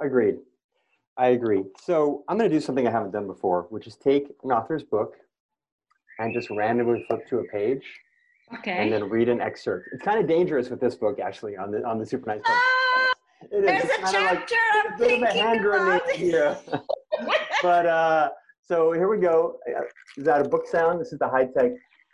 Agreed. 0.00 0.36
I 1.16 1.28
agree. 1.28 1.64
So 1.80 2.24
I'm 2.28 2.38
going 2.38 2.50
to 2.50 2.56
do 2.56 2.60
something 2.60 2.86
I 2.88 2.90
haven't 2.90 3.12
done 3.12 3.26
before, 3.26 3.66
which 3.70 3.86
is 3.86 3.96
take 3.96 4.28
an 4.42 4.50
author's 4.50 4.82
book 4.82 5.14
and 6.18 6.32
just 6.34 6.50
randomly 6.50 7.04
flip 7.08 7.26
to 7.28 7.38
a 7.38 7.44
page. 7.44 7.84
Okay. 8.58 8.82
And 8.82 8.92
then 8.92 9.08
read 9.08 9.28
an 9.28 9.40
excerpt. 9.40 9.88
It's 9.92 10.02
kind 10.02 10.18
of 10.18 10.26
dangerous 10.26 10.70
with 10.70 10.80
this 10.80 10.94
book, 10.94 11.18
actually, 11.18 11.56
on 11.56 11.70
the 11.70 11.82
on 11.84 11.98
the 11.98 12.04
Super 12.04 12.26
Nice. 12.26 12.42
Ah, 12.44 13.12
there's 13.50 13.84
a 13.84 13.88
chapter 13.88 14.20
like, 14.20 14.50
I'm 14.74 14.94
a 14.94 14.98
bit 14.98 15.22
of 15.22 15.28
a 15.28 15.32
hand 15.32 15.60
grenade 15.62 16.02
here. 16.14 16.56
but 17.62 17.86
uh, 17.86 18.30
so 18.64 18.92
here 18.92 19.08
we 19.08 19.18
go. 19.18 19.58
Is 20.16 20.24
that 20.24 20.44
a 20.44 20.48
book 20.48 20.66
sound? 20.66 21.00
This 21.00 21.12
is 21.12 21.18
the 21.18 21.28
high 21.28 21.46
tech 21.46 21.72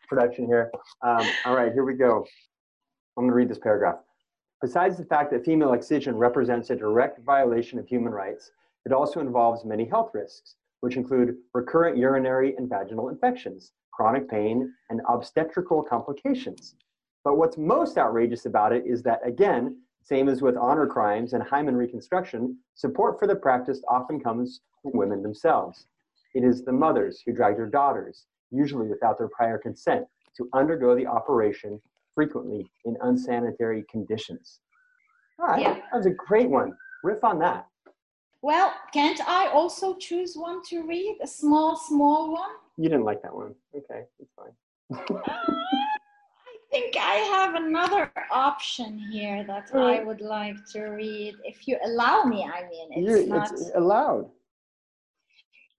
production 0.09 0.47
here. 0.47 0.71
Um, 1.03 1.25
all 1.45 1.55
right, 1.55 1.73
here 1.73 1.85
we 1.85 1.95
go. 1.95 2.25
I'm 3.17 3.25
going 3.25 3.31
to 3.31 3.37
read 3.37 3.49
this 3.49 3.59
paragraph. 3.59 3.99
Besides 4.61 4.97
the 4.97 5.05
fact 5.05 5.31
that 5.31 5.45
female 5.45 5.73
excision 5.73 6.17
represents 6.17 6.71
a 6.71 6.77
direct 6.77 7.25
violation 7.25 7.79
of 7.79 7.87
human 7.87 8.13
rights, 8.13 8.51
it 8.85 8.93
also 8.93 9.21
involves 9.21 9.65
many 9.65 9.85
health 9.85 10.11
risks, 10.13 10.57
which 10.81 10.97
include 10.97 11.37
recurrent 11.55 11.97
urinary 11.97 12.55
and 12.57 12.69
vaginal 12.69 13.09
infections, 13.09 13.73
chronic 13.93 14.29
pain, 14.29 14.73
and 14.91 15.01
obstetrical 15.09 15.83
complications. 15.83 16.75
But 17.25 17.37
what's 17.37 17.59
most 17.59 17.97
outrageous 17.99 18.47
about 18.47 18.73
it 18.73 18.85
is 18.87 19.03
that, 19.03 19.21
again, 19.25 19.77
Same 20.03 20.29
as 20.29 20.43
with 20.43 20.57
honor 20.57 20.87
crimes 20.87 21.33
and 21.35 21.43
hymen 21.43 21.77
reconstruction, 21.77 22.59
support 22.75 23.19
for 23.19 23.27
the 23.27 23.37
practice 23.37 23.83
often 23.89 24.21
comes 24.21 24.61
from 24.83 24.93
women 24.95 25.23
themselves. 25.23 25.87
It 26.35 26.45
is 26.45 26.65
the 26.65 26.73
mothers 26.73 27.23
who 27.25 27.33
drag 27.33 27.57
their 27.57 27.67
daughters, 27.67 28.27
usually 28.51 28.89
without 28.89 29.19
their 29.19 29.29
prior 29.29 29.59
consent, 29.59 30.07
to 30.37 30.49
undergo 30.55 30.95
the 30.95 31.07
operation, 31.07 31.81
frequently 32.15 32.71
in 32.85 32.97
unsanitary 33.03 33.85
conditions. 33.91 34.61
All 35.41 35.47
right, 35.47 35.61
yeah. 35.61 35.75
that 35.75 35.97
was 35.97 36.07
a 36.07 36.11
great 36.11 36.49
one. 36.49 36.77
Riff 37.03 37.25
on 37.25 37.39
that. 37.41 37.67
Well, 38.43 38.73
can't 38.93 39.21
I 39.27 39.49
also 39.49 39.97
choose 39.97 40.35
one 40.35 40.63
to 40.69 40.87
read? 40.87 41.19
A 41.23 41.27
small, 41.27 41.77
small 41.77 42.33
one? 42.33 42.51
You 42.77 42.89
didn't 42.89 43.05
like 43.05 43.23
that 43.23 43.35
one. 43.35 43.55
Okay, 43.75 44.05
it's 44.19 44.33
fine. 44.35 44.53
I 45.21 46.71
think 46.71 46.97
I 46.97 47.17
have 47.17 47.55
another 47.57 48.13
option 48.31 48.99
here 49.11 49.45
that 49.45 49.75
I 49.75 50.05
would 50.05 50.21
like 50.21 50.57
to 50.73 50.85
read. 50.85 51.35
If 51.45 51.67
you 51.67 51.79
allow 51.85 52.23
me, 52.23 52.45
I 52.45 52.63
mean, 52.69 52.89
it's 52.93 53.09
You're, 53.09 53.27
not 53.27 53.51
it's 53.51 53.71
allowed. 53.75 54.31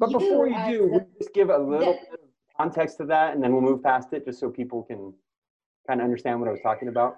But 0.01 0.13
before 0.13 0.47
you 0.47 0.57
do, 0.67 0.87
we'll 0.91 1.07
just 1.19 1.31
give 1.31 1.51
a 1.51 1.57
little 1.59 1.93
of 1.93 2.19
context 2.57 2.97
to 2.97 3.05
that, 3.05 3.35
and 3.35 3.43
then 3.43 3.53
we'll 3.53 3.61
move 3.61 3.83
past 3.83 4.11
it, 4.13 4.25
just 4.25 4.39
so 4.39 4.49
people 4.49 4.81
can 4.81 5.13
kind 5.87 6.01
of 6.01 6.05
understand 6.05 6.39
what 6.39 6.49
I 6.49 6.51
was 6.53 6.61
talking 6.61 6.87
about. 6.87 7.17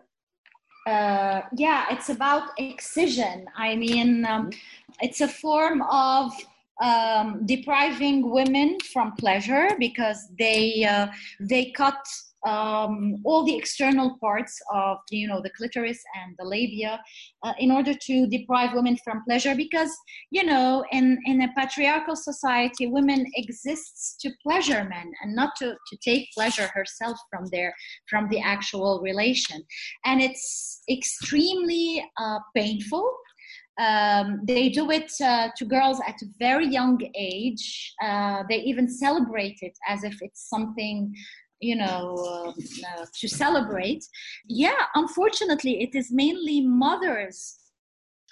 Uh, 0.85 1.43
yeah, 1.55 1.85
it's 1.91 2.09
about 2.09 2.49
excision. 2.57 3.45
I 3.55 3.77
mean, 3.77 4.25
um, 4.25 4.49
it's 4.99 5.21
a 5.21 5.29
form 5.29 5.81
of 5.83 6.33
um, 6.81 7.45
depriving 7.45 8.29
women 8.29 8.77
from 8.91 9.13
pleasure 9.13 9.69
because 9.79 10.27
they 10.37 10.83
uh, 10.83 11.07
they 11.39 11.71
cut 11.71 12.05
um, 12.45 13.17
all 13.23 13.45
the 13.45 13.55
external 13.55 14.17
parts 14.19 14.59
of 14.73 14.97
you 15.09 15.27
know 15.27 15.41
the 15.41 15.49
clitoris 15.51 16.01
and 16.21 16.35
the 16.37 16.45
labia 16.45 17.01
uh, 17.43 17.53
in 17.59 17.71
order 17.71 17.93
to 17.93 18.27
deprive 18.27 18.73
women 18.73 18.97
from 19.03 19.23
pleasure 19.25 19.55
because 19.55 19.91
you 20.31 20.43
know 20.43 20.83
in 20.91 21.17
in 21.25 21.41
a 21.41 21.53
patriarchal 21.55 22.15
society 22.15 22.87
women 22.87 23.25
exists 23.35 24.15
to 24.19 24.29
pleasure 24.41 24.83
men 24.83 25.11
and 25.21 25.35
not 25.35 25.55
to 25.57 25.75
to 25.87 25.97
take 26.03 26.27
pleasure 26.33 26.69
herself 26.73 27.17
from 27.29 27.45
their 27.47 27.73
from 28.09 28.27
the 28.29 28.39
actual 28.39 29.01
relation 29.01 29.63
and 30.05 30.21
it's 30.21 30.81
extremely 30.89 32.05
uh, 32.17 32.39
painful 32.55 33.09
um, 33.79 34.41
they 34.43 34.69
do 34.69 34.91
it 34.91 35.11
uh, 35.23 35.49
to 35.57 35.65
girls 35.65 35.99
at 36.07 36.21
a 36.21 36.25
very 36.37 36.67
young 36.67 36.99
age. 37.15 37.93
Uh, 38.03 38.43
they 38.47 38.57
even 38.57 38.87
celebrate 38.87 39.57
it 39.61 39.77
as 39.87 40.03
if 40.03 40.21
it's 40.21 40.47
something 40.47 41.13
you 41.63 41.75
know, 41.75 42.15
uh, 42.17 42.49
uh, 42.49 43.05
to 43.19 43.27
celebrate. 43.27 44.03
Yeah, 44.47 44.81
unfortunately, 44.95 45.81
it 45.81 45.95
is 45.95 46.11
mainly 46.11 46.61
mothers 46.61 47.59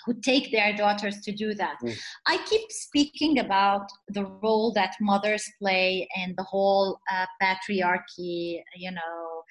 who 0.05 0.13
take 0.21 0.51
their 0.51 0.75
daughters 0.75 1.21
to 1.21 1.31
do 1.31 1.53
that. 1.53 1.75
Mm. 1.83 1.97
I 2.27 2.37
keep 2.49 2.71
speaking 2.71 3.39
about 3.39 3.87
the 4.07 4.25
role 4.25 4.71
that 4.73 4.95
mothers 4.99 5.43
play 5.59 6.07
in 6.15 6.33
the 6.37 6.43
whole 6.43 6.99
uh, 7.11 7.25
patriarchy, 7.41 8.61
you 8.75 8.91
know, 8.91 9.43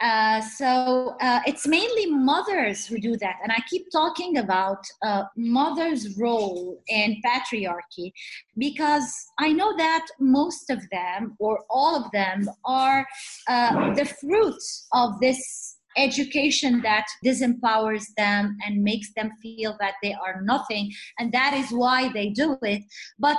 uh, 0.00 0.40
so 0.40 1.16
uh, 1.20 1.40
it's 1.46 1.66
mainly 1.66 2.06
mothers 2.06 2.86
who 2.86 2.98
do 2.98 3.16
that. 3.18 3.36
And 3.42 3.52
I 3.52 3.60
keep 3.68 3.90
talking 3.90 4.38
about 4.38 4.84
uh, 5.02 5.24
mothers' 5.36 6.16
role 6.18 6.80
in 6.88 7.20
patriarchy 7.24 8.12
because 8.56 9.12
I 9.38 9.52
know 9.52 9.76
that 9.76 10.06
most 10.18 10.70
of 10.70 10.80
them, 10.90 11.36
or 11.38 11.64
all 11.68 11.96
of 12.02 12.10
them, 12.12 12.48
are 12.64 13.06
uh, 13.48 13.92
the 13.94 14.06
fruits 14.06 14.86
of 14.92 15.20
this 15.20 15.76
education 15.96 16.80
that 16.82 17.06
disempowers 17.24 18.04
them 18.16 18.56
and 18.64 18.82
makes 18.82 19.12
them 19.14 19.30
feel 19.42 19.76
that 19.80 19.94
they 20.02 20.14
are 20.14 20.40
nothing. 20.42 20.92
And 21.18 21.32
that 21.32 21.52
is 21.54 21.70
why 21.72 22.10
they 22.12 22.30
do 22.30 22.56
it. 22.62 22.82
But 23.18 23.38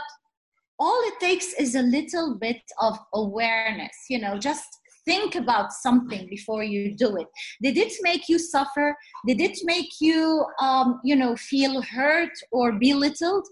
all 0.77 1.01
it 1.05 1.19
takes 1.19 1.53
is 1.53 1.75
a 1.75 1.81
little 1.81 2.37
bit 2.39 2.61
of 2.79 2.97
awareness, 3.13 3.95
you 4.09 4.19
know, 4.19 4.37
just 4.37 4.80
think 5.11 5.35
about 5.35 5.73
something 5.73 6.23
before 6.29 6.63
you 6.63 6.95
do 7.05 7.09
it. 7.17 7.27
Did 7.61 7.75
it 7.85 7.93
make 8.01 8.23
you 8.31 8.39
suffer? 8.39 8.87
Did 9.27 9.39
it 9.47 9.57
make 9.63 9.91
you 10.07 10.45
um, 10.67 10.87
you 11.03 11.15
know 11.21 11.33
feel 11.35 11.75
hurt 11.81 12.35
or 12.51 12.67
belittled? 12.85 13.45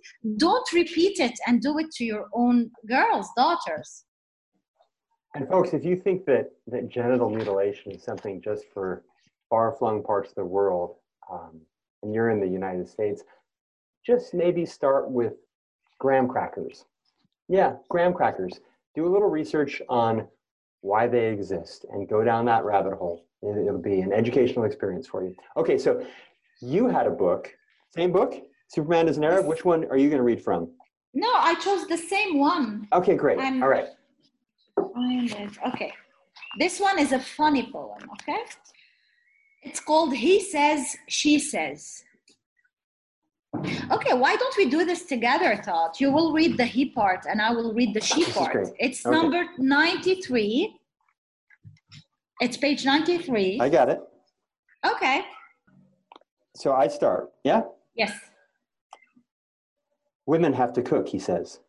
Don't 0.46 0.68
repeat 0.82 1.16
it 1.28 1.38
and 1.46 1.62
do 1.68 1.72
it 1.82 1.90
to 1.98 2.04
your 2.12 2.26
own 2.42 2.58
girls 2.88 3.28
daughters. 3.36 3.90
And 5.36 5.48
folks 5.54 5.74
if 5.80 5.84
you 5.90 5.96
think 6.06 6.20
that 6.32 6.46
that 6.74 6.86
genital 6.98 7.30
mutilation 7.38 7.92
is 7.92 8.04
something 8.10 8.42
just 8.50 8.64
for 8.74 9.04
far-flung 9.50 9.98
parts 10.10 10.30
of 10.30 10.36
the 10.42 10.50
world 10.58 10.90
um, 11.32 11.54
and 12.02 12.14
you're 12.14 12.30
in 12.34 12.40
the 12.40 12.54
united 12.62 12.88
states 12.96 13.22
just 14.10 14.34
maybe 14.34 14.64
start 14.66 15.04
with 15.20 15.34
graham 16.04 16.28
crackers. 16.34 16.86
Yeah 17.48 17.72
graham 17.94 18.14
crackers. 18.20 18.54
Do 18.96 19.02
a 19.10 19.12
little 19.14 19.32
research 19.40 19.74
on 19.88 20.28
why 20.82 21.08
they 21.08 21.28
exist 21.28 21.86
and 21.92 22.08
go 22.08 22.24
down 22.24 22.46
that 22.46 22.64
rabbit 22.64 22.94
hole. 22.94 23.26
It'll 23.42 23.78
be 23.78 24.02
an 24.02 24.12
educational 24.12 24.66
experience 24.66 25.08
for 25.08 25.24
you. 25.24 25.36
Okay, 25.58 25.78
so 25.78 26.06
you 26.62 26.88
had 26.88 27.08
a 27.08 27.12
book, 27.12 27.54
same 27.96 28.12
book, 28.12 28.36
Superman 28.70 29.08
is 29.08 29.18
an 29.18 29.24
Arab. 29.24 29.48
Which 29.48 29.66
one 29.66 29.86
are 29.86 29.98
you 29.98 30.10
going 30.10 30.20
to 30.20 30.24
read 30.24 30.44
from? 30.44 30.70
No, 31.14 31.32
I 31.34 31.56
chose 31.56 31.88
the 31.88 31.98
same 31.98 32.38
one. 32.38 32.88
Okay, 32.94 33.16
great. 33.16 33.40
I'm, 33.40 33.64
All 33.64 33.70
right. 33.70 33.88
Okay. 35.68 35.92
This 36.60 36.80
one 36.80 37.00
is 37.00 37.12
a 37.12 37.20
funny 37.20 37.72
poem, 37.72 38.00
okay? 38.14 38.44
It's 39.64 39.80
called 39.80 40.14
He 40.14 40.40
Says, 40.40 40.96
She 41.08 41.40
Says. 41.40 42.04
Okay, 43.92 44.14
why 44.14 44.36
don't 44.36 44.56
we 44.58 44.70
do 44.70 44.86
this 44.86 45.06
together, 45.06 45.60
Todd? 45.64 46.00
You 46.00 46.12
will 46.12 46.34
read 46.34 46.58
the 46.58 46.66
he 46.66 46.86
part 46.86 47.26
and 47.30 47.42
I 47.42 47.52
will 47.52 47.74
read 47.74 47.94
the 47.94 48.02
she 48.02 48.26
part. 48.32 48.70
It's 48.80 49.06
okay. 49.06 49.16
number 49.16 49.46
93. 49.58 50.76
It's 52.42 52.58
page 52.58 52.86
93. 52.86 53.60
I 53.60 53.70
got 53.70 53.90
it. 53.90 54.00
Okay. 54.86 55.26
So 56.56 56.74
I 56.74 56.88
start, 56.88 57.32
yeah? 57.44 57.64
Yes. 57.96 58.14
Women 60.26 60.54
have 60.54 60.74
to 60.74 60.82
cook, 60.82 61.08
he 61.08 61.20
says. 61.20 61.60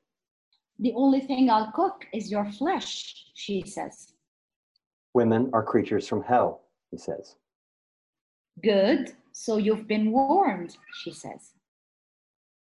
The 0.79 0.93
only 0.95 1.21
thing 1.21 1.51
I'll 1.51 1.73
cook 1.73 2.07
is 2.13 2.31
your 2.31 2.45
flesh, 2.53 3.27
she 3.35 3.63
says. 3.67 4.13
Women 5.15 5.51
are 5.53 5.63
creatures 5.63 6.07
from 6.07 6.23
hell, 6.23 6.63
he 6.91 6.99
says. 6.99 7.37
Good, 8.63 9.13
so 9.33 9.57
you've 9.57 9.89
been 9.89 10.13
warned, 10.13 10.77
she 11.03 11.13
says. 11.13 11.53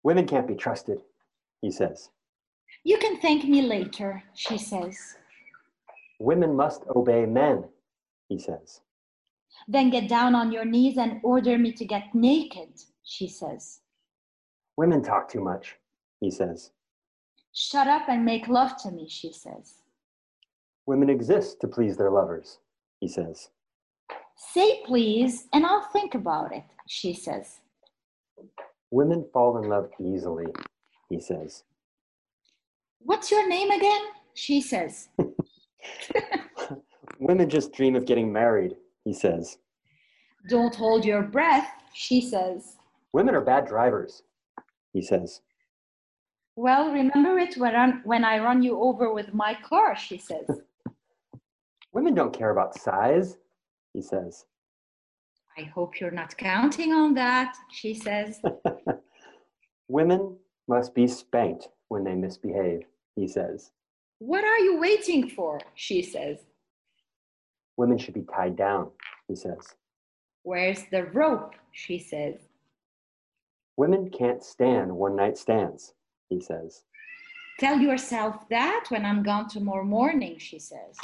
Women 0.03 0.25
can't 0.25 0.47
be 0.47 0.55
trusted, 0.55 1.01
he 1.61 1.71
says. 1.71 2.09
You 2.83 2.97
can 2.97 3.19
thank 3.19 3.43
me 3.43 3.61
later, 3.61 4.23
she 4.33 4.57
says. 4.57 5.15
Women 6.19 6.55
must 6.55 6.83
obey 6.95 7.25
men, 7.25 7.65
he 8.27 8.39
says. 8.39 8.81
Then 9.67 9.89
get 9.89 10.07
down 10.07 10.35
on 10.35 10.51
your 10.51 10.65
knees 10.65 10.97
and 10.97 11.19
order 11.23 11.57
me 11.57 11.71
to 11.73 11.85
get 11.85 12.13
naked, 12.13 12.69
she 13.03 13.27
says. 13.27 13.81
Women 14.77 15.03
talk 15.03 15.29
too 15.29 15.41
much, 15.41 15.75
he 16.21 16.31
says. 16.31 16.71
Shut 17.53 17.87
up 17.87 18.07
and 18.07 18.23
make 18.23 18.47
love 18.47 18.77
to 18.83 18.91
me, 18.91 19.07
she 19.09 19.33
says. 19.33 19.81
Women 20.85 21.09
exist 21.09 21.59
to 21.61 21.67
please 21.67 21.97
their 21.97 22.11
lovers, 22.11 22.59
he 23.01 23.07
says. 23.07 23.49
Say 24.37 24.81
please, 24.85 25.47
and 25.51 25.65
I'll 25.65 25.89
think 25.91 26.15
about 26.15 26.53
it, 26.53 26.63
she 26.87 27.13
says. 27.13 27.59
Women 28.91 29.25
fall 29.31 29.57
in 29.57 29.69
love 29.69 29.89
easily, 29.99 30.47
he 31.09 31.19
says. 31.19 31.63
What's 32.99 33.31
your 33.31 33.47
name 33.47 33.71
again? 33.71 34.01
She 34.33 34.61
says. 34.61 35.09
Women 37.19 37.49
just 37.49 37.73
dream 37.73 37.95
of 37.95 38.05
getting 38.05 38.31
married, 38.31 38.75
he 39.03 39.13
says. 39.13 39.57
Don't 40.49 40.73
hold 40.73 41.05
your 41.05 41.21
breath, 41.21 41.69
she 41.93 42.21
says. 42.21 42.77
Women 43.13 43.35
are 43.35 43.41
bad 43.41 43.67
drivers, 43.67 44.23
he 44.93 45.01
says. 45.01 45.41
Well, 46.55 46.91
remember 46.91 47.37
it 47.37 47.55
when, 47.57 47.75
I, 47.75 47.91
when 48.03 48.25
I 48.25 48.39
run 48.39 48.63
you 48.63 48.81
over 48.81 49.13
with 49.13 49.33
my 49.33 49.55
car, 49.63 49.95
she 49.95 50.17
says. 50.17 50.49
Women 51.93 52.15
don't 52.15 52.37
care 52.37 52.51
about 52.51 52.75
size, 52.75 53.37
he 53.93 54.01
says. 54.01 54.45
I 55.59 55.63
hope 55.63 55.99
you're 55.99 56.09
not 56.09 56.37
counting 56.37 56.93
on 56.93 57.13
that, 57.15 57.53
she 57.69 57.93
says. 57.93 58.39
Women 59.89 60.37
must 60.69 60.95
be 60.95 61.05
spanked 61.05 61.67
when 61.89 62.05
they 62.05 62.15
misbehave, 62.15 62.83
he 63.17 63.27
says. 63.27 63.71
What 64.19 64.45
are 64.45 64.59
you 64.59 64.79
waiting 64.79 65.27
for? 65.27 65.59
she 65.75 66.01
says. 66.01 66.37
Women 67.75 67.97
should 67.97 68.13
be 68.13 68.21
tied 68.21 68.55
down, 68.55 68.91
he 69.27 69.35
says. 69.35 69.75
Where's 70.43 70.83
the 70.91 71.03
rope? 71.07 71.55
she 71.73 71.99
says. 71.99 72.35
Women 73.75 74.09
can't 74.09 74.41
stand 74.41 74.95
one 74.95 75.17
night 75.17 75.37
stands, 75.37 75.93
he 76.29 76.39
says. 76.39 76.83
Tell 77.59 77.79
yourself 77.79 78.47
that 78.49 78.85
when 78.87 79.03
I'm 79.03 79.23
gone 79.23 79.49
tomorrow 79.49 79.83
morning, 79.83 80.37
she 80.37 80.57
says. 80.57 80.95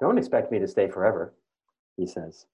Don't 0.00 0.16
expect 0.16 0.50
me 0.50 0.58
to 0.58 0.66
stay 0.66 0.88
forever, 0.88 1.34
he 1.98 2.06
says. 2.06 2.46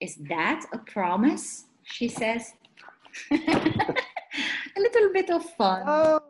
Is 0.00 0.16
that 0.28 0.66
a 0.72 0.78
promise? 0.78 1.64
She 1.84 2.08
says. 2.08 2.52
a 3.30 3.38
little 4.76 5.12
bit 5.12 5.30
of 5.30 5.44
fun. 5.50 5.82
Oh, 5.86 6.20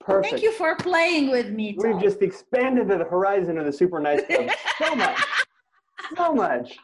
perfect. 0.00 0.30
Thank 0.30 0.42
you 0.42 0.52
for 0.52 0.76
playing 0.76 1.30
with 1.30 1.50
me. 1.50 1.76
We've 1.78 2.00
just 2.00 2.22
expanded 2.22 2.88
the 2.88 2.98
horizon 2.98 3.58
of 3.58 3.64
the 3.64 3.72
Super 3.72 3.98
Nice 4.00 4.24
Club 4.26 4.50
so 4.78 4.94
much. 4.94 5.24
So 6.16 6.34
much. 6.34 6.78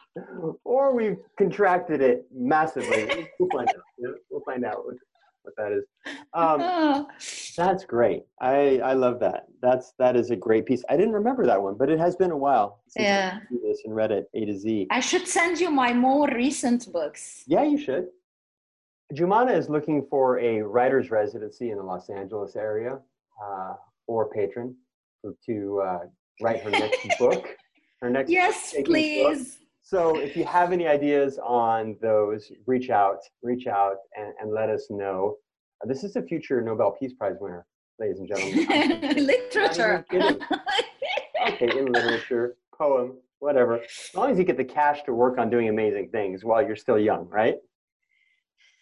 Or 0.65 0.93
we've 0.95 1.17
contracted 1.37 2.01
it 2.01 2.25
massively. 2.33 3.29
We'll 3.39 3.49
find 3.49 3.69
out. 3.69 4.15
We'll 4.29 4.41
find 4.41 4.65
out 4.65 4.83
what, 5.43 5.55
that 5.57 5.71
is. 5.71 5.83
Um, 6.33 6.61
Oh, 6.61 7.07
that's 7.57 7.83
great. 7.85 8.23
I, 8.39 8.79
I 8.83 8.93
love 8.93 9.19
that. 9.19 9.45
That's 9.61 9.93
that 9.99 10.15
is 10.15 10.31
a 10.31 10.35
great 10.35 10.65
piece. 10.65 10.83
I 10.89 10.97
didn't 10.97 11.13
remember 11.13 11.45
that 11.45 11.61
one, 11.61 11.75
but 11.77 11.89
it 11.89 11.99
has 11.99 12.15
been 12.15 12.31
a 12.31 12.37
while 12.37 12.81
since 12.87 13.05
Yeah. 13.05 13.39
I 13.41 13.55
this 13.63 13.81
and 13.85 13.95
read 13.95 14.11
it 14.11 14.29
A 14.33 14.45
to 14.45 14.57
Z. 14.57 14.87
I 14.91 14.99
should 14.99 15.27
send 15.27 15.59
you 15.59 15.69
my 15.71 15.93
more 15.93 16.27
recent 16.33 16.91
books. 16.91 17.43
Yeah, 17.47 17.63
you 17.63 17.77
should. 17.77 18.07
Jumana 19.13 19.55
is 19.57 19.69
looking 19.69 20.05
for 20.09 20.39
a 20.39 20.61
writer's 20.61 21.11
residency 21.11 21.71
in 21.71 21.77
the 21.77 21.83
Los 21.83 22.09
Angeles 22.09 22.55
area 22.55 22.99
uh, 23.43 23.73
or 24.07 24.29
patron 24.29 24.75
to 25.45 25.81
uh, 25.85 25.99
write 26.41 26.61
her 26.63 26.69
next 26.71 27.05
book. 27.19 27.55
Her 28.01 28.09
next 28.09 28.31
Yes, 28.31 28.73
please. 28.85 29.55
book. 29.57 29.60
So 29.81 30.17
if 30.17 30.35
you 30.37 30.45
have 30.45 30.71
any 30.71 30.87
ideas 30.87 31.39
on 31.43 31.97
those, 32.01 32.51
reach 32.67 32.89
out, 32.89 33.17
reach 33.41 33.67
out 33.67 33.95
and, 34.15 34.33
and 34.39 34.53
let 34.53 34.69
us 34.69 34.87
know. 34.89 35.37
Uh, 35.83 35.87
this 35.87 36.03
is 36.03 36.15
a 36.15 36.21
future 36.21 36.61
Nobel 36.61 36.91
Peace 36.99 37.13
Prize 37.13 37.35
winner, 37.39 37.65
ladies 37.99 38.19
and 38.19 38.27
gentlemen. 38.27 39.25
Literature. 39.25 40.05
Okay, 40.13 41.79
in 41.79 41.91
literature, 41.91 42.55
poem, 42.77 43.13
whatever. 43.39 43.81
As 43.81 44.15
long 44.15 44.29
as 44.31 44.37
you 44.37 44.43
get 44.43 44.57
the 44.57 44.63
cash 44.63 45.01
to 45.03 45.13
work 45.13 45.39
on 45.39 45.49
doing 45.49 45.69
amazing 45.69 46.09
things 46.11 46.45
while 46.45 46.61
you're 46.65 46.75
still 46.75 46.99
young, 46.99 47.27
right? 47.29 47.55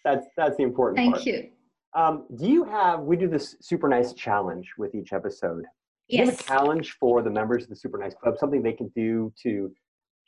That's 0.04 0.26
that's 0.36 0.58
the 0.58 0.64
important 0.64 0.97
part. 0.97 1.24
Thank 1.24 1.26
part. 1.26 1.26
you. 1.26 1.50
Um, 1.95 2.26
do 2.38 2.47
you 2.47 2.66
have? 2.66 3.00
We 3.02 3.16
do 3.16 3.30
this 3.30 3.56
super 3.62 3.88
nice 3.88 4.12
challenge 4.14 4.68
with 4.78 4.93
each 4.93 5.14
episode. 5.14 5.64
Do 6.10 6.18
you 6.18 6.26
have 6.26 6.34
Yes. 6.34 6.41
a 6.41 6.43
challenge 6.43 6.97
for 7.00 7.22
the 7.22 7.30
members 7.30 7.64
of 7.64 7.70
the 7.70 7.76
Super 7.76 7.97
Nice 7.97 8.14
Club? 8.16 8.38
Something 8.38 8.62
they 8.62 8.74
can 8.74 8.89
do 8.95 9.32
to 9.43 9.72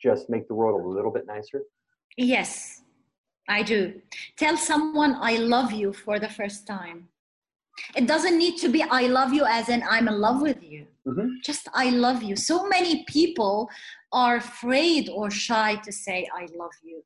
just 0.02 0.28
make 0.28 0.48
the 0.48 0.54
world 0.54 0.84
a 0.84 0.88
little 0.88 1.10
bit 1.10 1.26
nicer? 1.26 1.62
Yes, 2.16 2.82
I 3.48 3.62
do. 3.62 4.00
Tell 4.36 4.56
someone 4.56 5.16
I 5.20 5.36
love 5.36 5.72
you 5.72 5.92
for 5.92 6.18
the 6.18 6.28
first 6.28 6.66
time. 6.66 7.08
It 7.96 8.06
doesn't 8.06 8.36
need 8.36 8.58
to 8.58 8.68
be 8.68 8.82
I 8.82 9.06
love 9.06 9.32
you 9.32 9.44
as 9.46 9.68
in 9.68 9.82
I'm 9.88 10.08
in 10.08 10.18
love 10.20 10.42
with 10.42 10.62
you. 10.62 10.86
Mhm. 11.06 11.28
Just 11.42 11.68
I 11.72 11.90
love 11.90 12.22
you. 12.22 12.36
So 12.36 12.68
many 12.68 13.04
people 13.04 13.70
are 14.12 14.36
afraid 14.36 15.08
or 15.08 15.30
shy 15.30 15.76
to 15.86 15.90
say 15.92 16.28
I 16.34 16.46
love 16.62 16.76
you. 16.82 17.02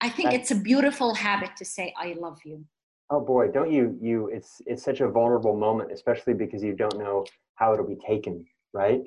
I 0.00 0.08
think 0.08 0.30
That- 0.30 0.40
it's 0.40 0.50
a 0.50 0.60
beautiful 0.70 1.14
habit 1.14 1.50
to 1.56 1.64
say 1.64 1.92
I 1.98 2.08
love 2.14 2.38
you. 2.44 2.64
Oh 3.10 3.20
boy, 3.20 3.48
don't 3.56 3.70
you 3.76 3.98
you 4.00 4.28
it's 4.36 4.52
it's 4.70 4.82
such 4.82 5.00
a 5.00 5.08
vulnerable 5.18 5.56
moment, 5.66 5.92
especially 5.92 6.34
because 6.42 6.62
you 6.68 6.74
don't 6.82 6.98
know 6.98 7.24
how 7.60 7.72
it'll 7.72 7.92
be 7.96 8.02
taken, 8.12 8.34
right? 8.72 9.02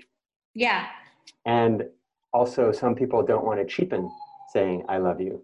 Yeah. 0.54 0.82
And 1.46 1.76
also 2.34 2.72
some 2.72 2.96
people 2.96 3.24
don't 3.24 3.46
want 3.46 3.60
to 3.60 3.66
cheapen 3.66 4.10
saying 4.54 4.84
I 4.90 4.98
love 4.98 5.22
you. 5.22 5.42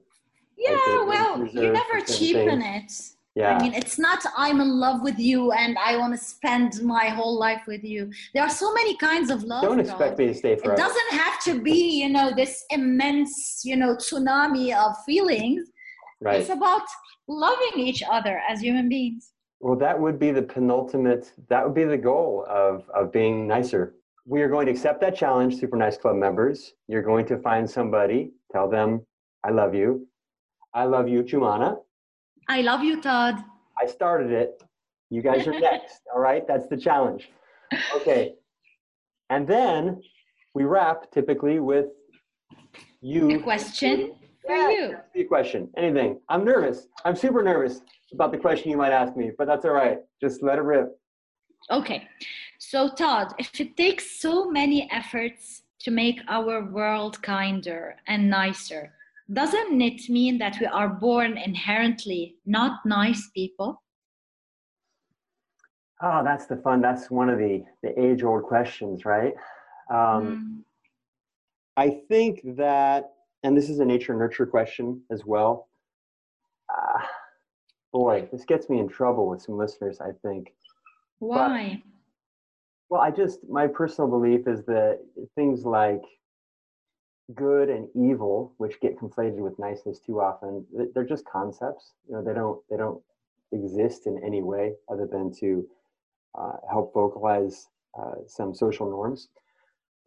Yeah, 0.57 0.77
they- 0.85 1.05
well, 1.05 1.45
you 1.45 1.71
never 1.71 2.01
cheapen 2.01 2.61
it. 2.61 2.91
Yeah. 3.35 3.55
I 3.55 3.61
mean, 3.61 3.75
it's 3.75 3.99
not 3.99 4.19
I'm 4.35 4.59
in 4.61 4.79
love 4.79 5.03
with 5.03 5.19
you 5.19 5.51
and 5.51 5.77
I 5.77 5.95
want 5.97 6.11
to 6.13 6.17
spend 6.17 6.81
my 6.81 7.05
whole 7.05 7.37
life 7.37 7.61
with 7.67 7.83
you. 7.83 8.11
There 8.33 8.41
are 8.41 8.49
so 8.49 8.73
many 8.73 8.97
kinds 8.97 9.29
of 9.29 9.43
love. 9.43 9.61
don't 9.61 9.77
God. 9.77 9.85
expect 9.85 10.17
me 10.17 10.25
to 10.25 10.33
stay 10.33 10.53
It 10.53 10.63
doesn't 10.63 11.11
have 11.11 11.39
to 11.43 11.61
be, 11.61 12.01
you 12.01 12.09
know, 12.09 12.31
this 12.35 12.65
immense, 12.71 13.61
you 13.63 13.75
know, 13.75 13.95
tsunami 13.95 14.75
of 14.75 14.97
feelings. 15.03 15.69
Right. 16.19 16.39
It's 16.39 16.49
about 16.49 16.81
loving 17.27 17.75
each 17.75 18.01
other 18.09 18.41
as 18.49 18.59
human 18.59 18.89
beings. 18.89 19.33
Well, 19.59 19.75
that 19.75 19.99
would 19.99 20.17
be 20.17 20.31
the 20.31 20.41
penultimate, 20.41 21.31
that 21.49 21.63
would 21.63 21.75
be 21.75 21.83
the 21.83 21.97
goal 21.97 22.43
of, 22.49 22.89
of 22.89 23.11
being 23.11 23.47
nicer. 23.47 23.93
We 24.29 24.41
are 24.41 24.49
going 24.49 24.65
to 24.65 24.71
accept 24.73 24.99
that 25.01 25.15
challenge, 25.15 25.57
Super 25.57 25.77
Nice 25.77 25.97
Club 25.97 26.17
members. 26.17 26.73
You're 26.89 27.01
going 27.01 27.25
to 27.27 27.37
find 27.37 27.69
somebody, 27.69 28.31
tell 28.51 28.69
them, 28.69 29.05
I 29.45 29.51
love 29.51 29.73
you. 29.73 30.05
I 30.73 30.83
love 30.83 31.07
you, 31.07 31.23
Jumana. 31.23 31.77
I 32.49 32.59
love 32.61 32.83
you, 32.83 33.01
Todd. 33.01 33.35
I 33.81 33.85
started 33.85 34.31
it. 34.31 34.61
You 35.09 35.21
guys 35.21 35.47
are 35.47 35.57
next. 35.71 36.01
All 36.13 36.19
right. 36.19 36.45
That's 36.45 36.67
the 36.67 36.75
challenge. 36.75 37.29
Okay. 37.95 38.33
And 39.29 39.47
then 39.47 40.01
we 40.53 40.65
wrap 40.65 41.09
typically 41.11 41.61
with 41.61 41.85
you. 42.99 43.31
A 43.31 43.39
question 43.39 44.11
for 44.45 44.53
Yeah, 44.53 44.69
you. 44.69 44.97
a 45.15 45.23
question. 45.23 45.69
Anything. 45.77 46.19
I'm 46.27 46.43
nervous. 46.43 46.87
I'm 47.05 47.15
super 47.15 47.41
nervous 47.43 47.79
about 48.11 48.33
the 48.33 48.37
question 48.37 48.71
you 48.71 48.77
might 48.77 48.91
ask 48.91 49.15
me, 49.15 49.31
but 49.37 49.47
that's 49.47 49.63
all 49.63 49.71
right. 49.71 49.99
Just 50.21 50.43
let 50.43 50.57
it 50.57 50.63
rip. 50.63 50.89
Okay. 51.71 52.07
So, 52.69 52.89
Todd, 52.89 53.33
if 53.39 53.61
it 53.61 53.77
takes 53.77 54.19
so 54.19 54.51
many 54.51 54.91
efforts 54.91 55.61
to 55.79 55.89
make 55.89 56.19
our 56.27 56.65
world 56.65 57.21
kinder 57.21 57.95
and 58.07 58.29
nicer, 58.29 58.91
doesn't 59.31 59.79
it 59.79 60.09
mean 60.09 60.37
that 60.39 60.57
we 60.59 60.65
are 60.65 60.89
born 60.89 61.37
inherently 61.37 62.35
not 62.45 62.85
nice 62.85 63.29
people? 63.33 63.81
Oh, 66.01 66.25
that's 66.25 66.47
the 66.47 66.57
fun. 66.57 66.81
That's 66.81 67.09
one 67.09 67.29
of 67.29 67.37
the, 67.39 67.63
the 67.83 67.97
age 67.97 68.23
old 68.23 68.43
questions, 68.43 69.05
right? 69.05 69.33
Um, 69.89 70.19
Mm, 70.27 70.63
I 71.77 72.01
think 72.09 72.41
that, 72.57 73.13
and 73.43 73.55
this 73.55 73.69
is 73.69 73.79
a 73.79 73.85
nature 73.85 74.13
nurture 74.13 74.45
question 74.45 75.01
as 75.09 75.23
well. 75.25 75.69
Uh, 76.67 76.99
boy, 77.93 78.27
this 78.29 78.43
gets 78.43 78.67
me 78.67 78.79
in 78.79 78.89
trouble 78.89 79.29
with 79.29 79.41
some 79.41 79.57
listeners, 79.57 80.01
I 80.01 80.11
think. 80.21 80.53
why? 81.19 81.81
Well, 82.89 83.01
I 83.01 83.11
just, 83.11 83.39
my 83.49 83.67
personal 83.67 84.09
belief 84.09 84.47
is 84.47 84.63
that 84.65 84.99
things 85.35 85.65
like 85.65 86.01
good 87.35 87.69
and 87.69 87.89
evil, 87.95 88.53
which 88.57 88.79
get 88.79 88.97
conflated 88.97 89.39
with 89.39 89.59
niceness 89.59 89.99
too 89.99 90.21
often, 90.21 90.65
they're 90.93 91.03
just 91.03 91.25
concepts. 91.25 91.91
You 92.07 92.15
know, 92.15 92.23
they 92.23 92.33
don't, 92.33 92.61
they 92.69 92.77
don't 92.77 93.01
exist 93.51 94.07
in 94.07 94.21
any 94.25 94.41
way 94.41 94.73
other 94.89 95.05
than 95.05 95.33
to 95.39 95.67
uh, 96.37 96.53
help 96.69 96.93
vocalize 96.93 97.67
uh, 97.99 98.15
some 98.27 98.55
social 98.55 98.89
norms. 98.89 99.27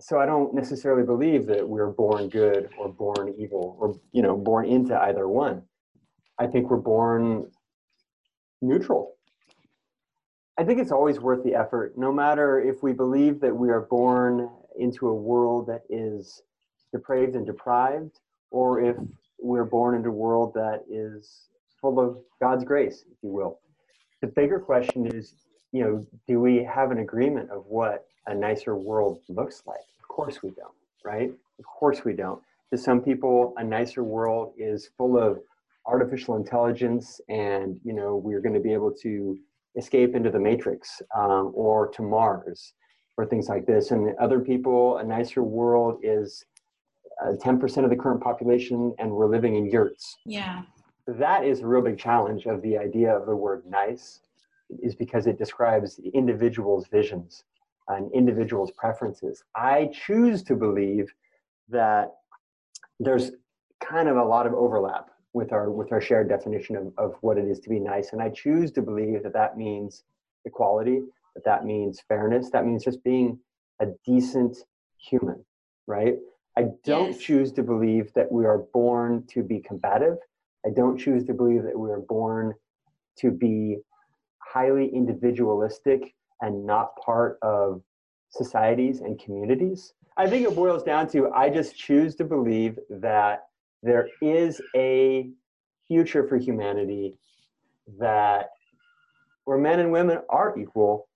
So 0.01 0.19
I 0.19 0.25
don't 0.25 0.55
necessarily 0.55 1.05
believe 1.05 1.45
that 1.47 1.69
we're 1.69 1.91
born 1.91 2.31
good 2.31 2.71
or 2.79 2.89
born 2.89 3.35
evil 3.39 3.77
or, 3.79 4.01
you 4.13 4.23
know, 4.23 4.37
born 4.37 4.65
into 4.65 4.99
either 4.99 5.29
one. 5.29 5.63
I 6.39 6.47
think 6.47 6.71
we're 6.71 6.79
born 6.79 7.51
neutral. 8.63 9.17
I 10.61 10.63
think 10.63 10.79
it's 10.79 10.93
always 10.93 11.19
worth 11.19 11.43
the 11.43 11.55
effort, 11.55 11.97
no 11.97 12.13
matter 12.13 12.61
if 12.61 12.83
we 12.83 12.93
believe 12.93 13.41
that 13.41 13.57
we 13.57 13.71
are 13.71 13.81
born 13.81 14.51
into 14.79 15.09
a 15.09 15.15
world 15.15 15.67
that 15.69 15.85
is 15.89 16.43
depraved 16.93 17.35
and 17.35 17.47
deprived, 17.47 18.21
or 18.51 18.79
if 18.83 18.95
we're 19.39 19.65
born 19.65 19.95
into 19.95 20.11
a 20.11 20.13
world 20.13 20.53
that 20.53 20.85
is 20.87 21.49
full 21.81 21.99
of 21.99 22.19
God's 22.43 22.65
grace, 22.65 23.07
if 23.11 23.17
you 23.23 23.31
will. 23.31 23.59
The 24.21 24.27
bigger 24.27 24.61
question 24.61 25.07
is, 25.07 25.33
you 25.73 25.83
know, 25.83 26.07
do 26.29 26.41
we 26.41 26.63
have 26.63 26.91
an 26.91 26.99
agreement 26.99 27.49
of 27.51 27.65
what 27.65 28.07
a 28.27 28.35
nicer 28.35 28.77
world 28.77 29.21
looks 29.31 29.63
like? 29.67 29.81
Of 30.03 30.09
course 30.09 30.43
we 30.43 30.51
don't, 30.51 30.75
right? 31.03 31.33
Of 31.59 31.65
course 31.65 32.05
we 32.05 32.13
don't. 32.13 32.43
To 32.71 32.77
some 32.77 33.01
people, 33.01 33.55
a 33.57 33.65
nicer 33.65 34.05
world 34.05 34.53
is 34.59 34.91
full 34.99 35.17
of 35.17 35.41
artificial 35.87 36.37
intelligence, 36.37 37.19
and 37.31 37.81
you 37.83 37.95
know, 37.95 38.17
we're 38.17 38.41
going 38.41 38.53
to 38.53 38.61
be 38.61 38.75
able 38.75 38.93
to 38.97 39.39
escape 39.77 40.15
into 40.15 40.31
the 40.31 40.39
matrix 40.39 41.01
um, 41.17 41.53
or 41.55 41.89
to 41.89 42.03
mars 42.03 42.73
or 43.17 43.27
things 43.27 43.49
like 43.49 43.67
this. 43.67 43.91
And 43.91 44.17
other 44.19 44.41
people 44.41 44.99
a 44.99 45.05
nicer 45.05 45.43
world 45.43 46.01
is 46.03 46.45
uh, 47.23 47.33
10% 47.33 47.85
of 47.85 47.91
the 47.91 47.97
current 47.97 48.21
population 48.21 48.95
and 48.99 49.11
we're 49.11 49.29
living 49.29 49.57
in 49.57 49.67
yurts. 49.71 50.17
Yeah. 50.25 50.63
that 51.07 51.45
is 51.45 51.61
a 51.61 51.67
real 51.67 51.83
big 51.83 51.99
challenge 51.99 52.47
of 52.47 52.63
the 52.63 52.79
idea 52.79 53.15
of 53.15 53.27
the 53.27 53.37
word 53.37 53.63
nice 53.67 54.21
is 54.83 54.95
because 54.95 55.27
it 55.27 55.39
describes 55.39 56.01
individual's 56.15 56.87
visions 56.87 57.45
and 57.89 58.11
individual's 58.13 58.71
preferences. 58.71 59.43
I 59.57 59.91
choose 60.07 60.43
to 60.45 60.55
believe 60.55 61.13
that 61.69 62.13
there's 63.01 63.33
kind 63.81 64.09
of 64.09 64.17
a 64.17 64.25
lot 64.25 64.47
of 64.47 64.55
overlap 64.55 65.10
with 65.33 65.53
our 65.53 65.71
with 65.71 65.93
our 65.93 66.01
shared 66.01 66.29
definition 66.29 66.77
of, 66.77 66.93
of 66.99 67.15
what 67.21 67.39
it 67.39 67.45
is 67.47 67.61
to 67.61 67.69
be 67.69 67.79
nice. 67.79 68.13
And 68.13 68.21
i 68.23 68.29
choose 68.29 68.73
to 68.73 68.83
believe 68.83 69.23
that 69.23 69.33
that 69.33 69.57
means 69.57 70.05
equality 70.45 71.01
that 71.35 71.45
that 71.45 71.65
means 71.65 72.01
fairness 72.09 72.51
that 72.51 72.67
means 72.67 72.85
just 72.85 73.03
being 73.05 73.39
a 73.81 73.87
decent 74.05 74.57
human 74.99 75.45
right? 75.91 76.15
I 76.57 76.67
don't 76.85 77.13
Yes. 77.13 77.19
choose 77.19 77.53
to 77.53 77.63
believe 77.63 78.13
that 78.15 78.31
we 78.31 78.47
are 78.47 78.59
born 78.73 79.25
to 79.29 79.43
be 79.43 79.61
combative. 79.61 80.19
I 80.65 80.71
don't 80.71 80.97
choose 80.97 81.25
to 81.25 81.35
believe 81.35 81.65
that 81.65 81.79
we 81.79 81.91
are 81.91 82.01
born 82.01 82.55
to 83.19 83.31
be 83.31 83.79
highly 84.39 84.89
individualistic 84.95 86.15
and 86.41 86.65
not 86.65 86.97
part 86.97 87.39
of 87.43 87.83
societies 88.31 89.01
and 89.01 89.19
communities. 89.19 89.95
I 90.17 90.29
think 90.29 90.47
it 90.47 90.55
boils 90.55 90.83
down 90.83 91.09
to 91.09 91.31
i 91.31 91.49
just 91.49 91.77
choose 91.77 92.15
to 92.17 92.25
believe 92.25 92.79
that 92.91 93.47
there 93.83 94.09
is 94.21 94.61
a 94.77 95.31
future 95.89 96.27
for 96.29 96.37
humanity 96.37 97.17
that 97.99 98.51
where 99.45 99.59
men 99.59 99.81
and 99.81 99.91
women 99.91 100.19
are 100.29 100.57
equal 100.59 101.09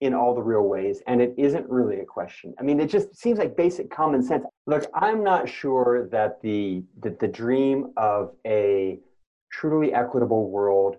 in 0.00 0.14
all 0.14 0.34
the 0.34 0.42
real 0.42 0.62
ways 0.62 1.00
and 1.06 1.20
it 1.20 1.34
isn't 1.38 1.68
really 1.68 2.00
a 2.00 2.04
question. 2.04 2.54
I 2.58 2.62
mean 2.62 2.80
it 2.80 2.88
just 2.88 3.16
seems 3.16 3.38
like 3.38 3.56
basic 3.56 3.90
common 3.90 4.22
sense. 4.22 4.44
Look 4.66 4.86
i'm 4.94 5.22
not 5.22 5.48
sure 5.48 6.08
that 6.10 6.40
the 6.42 6.82
that 7.02 7.18
the 7.20 7.28
dream 7.28 7.92
of 7.96 8.32
a 8.46 8.98
truly 9.52 9.92
equitable 9.92 10.50
world 10.50 10.96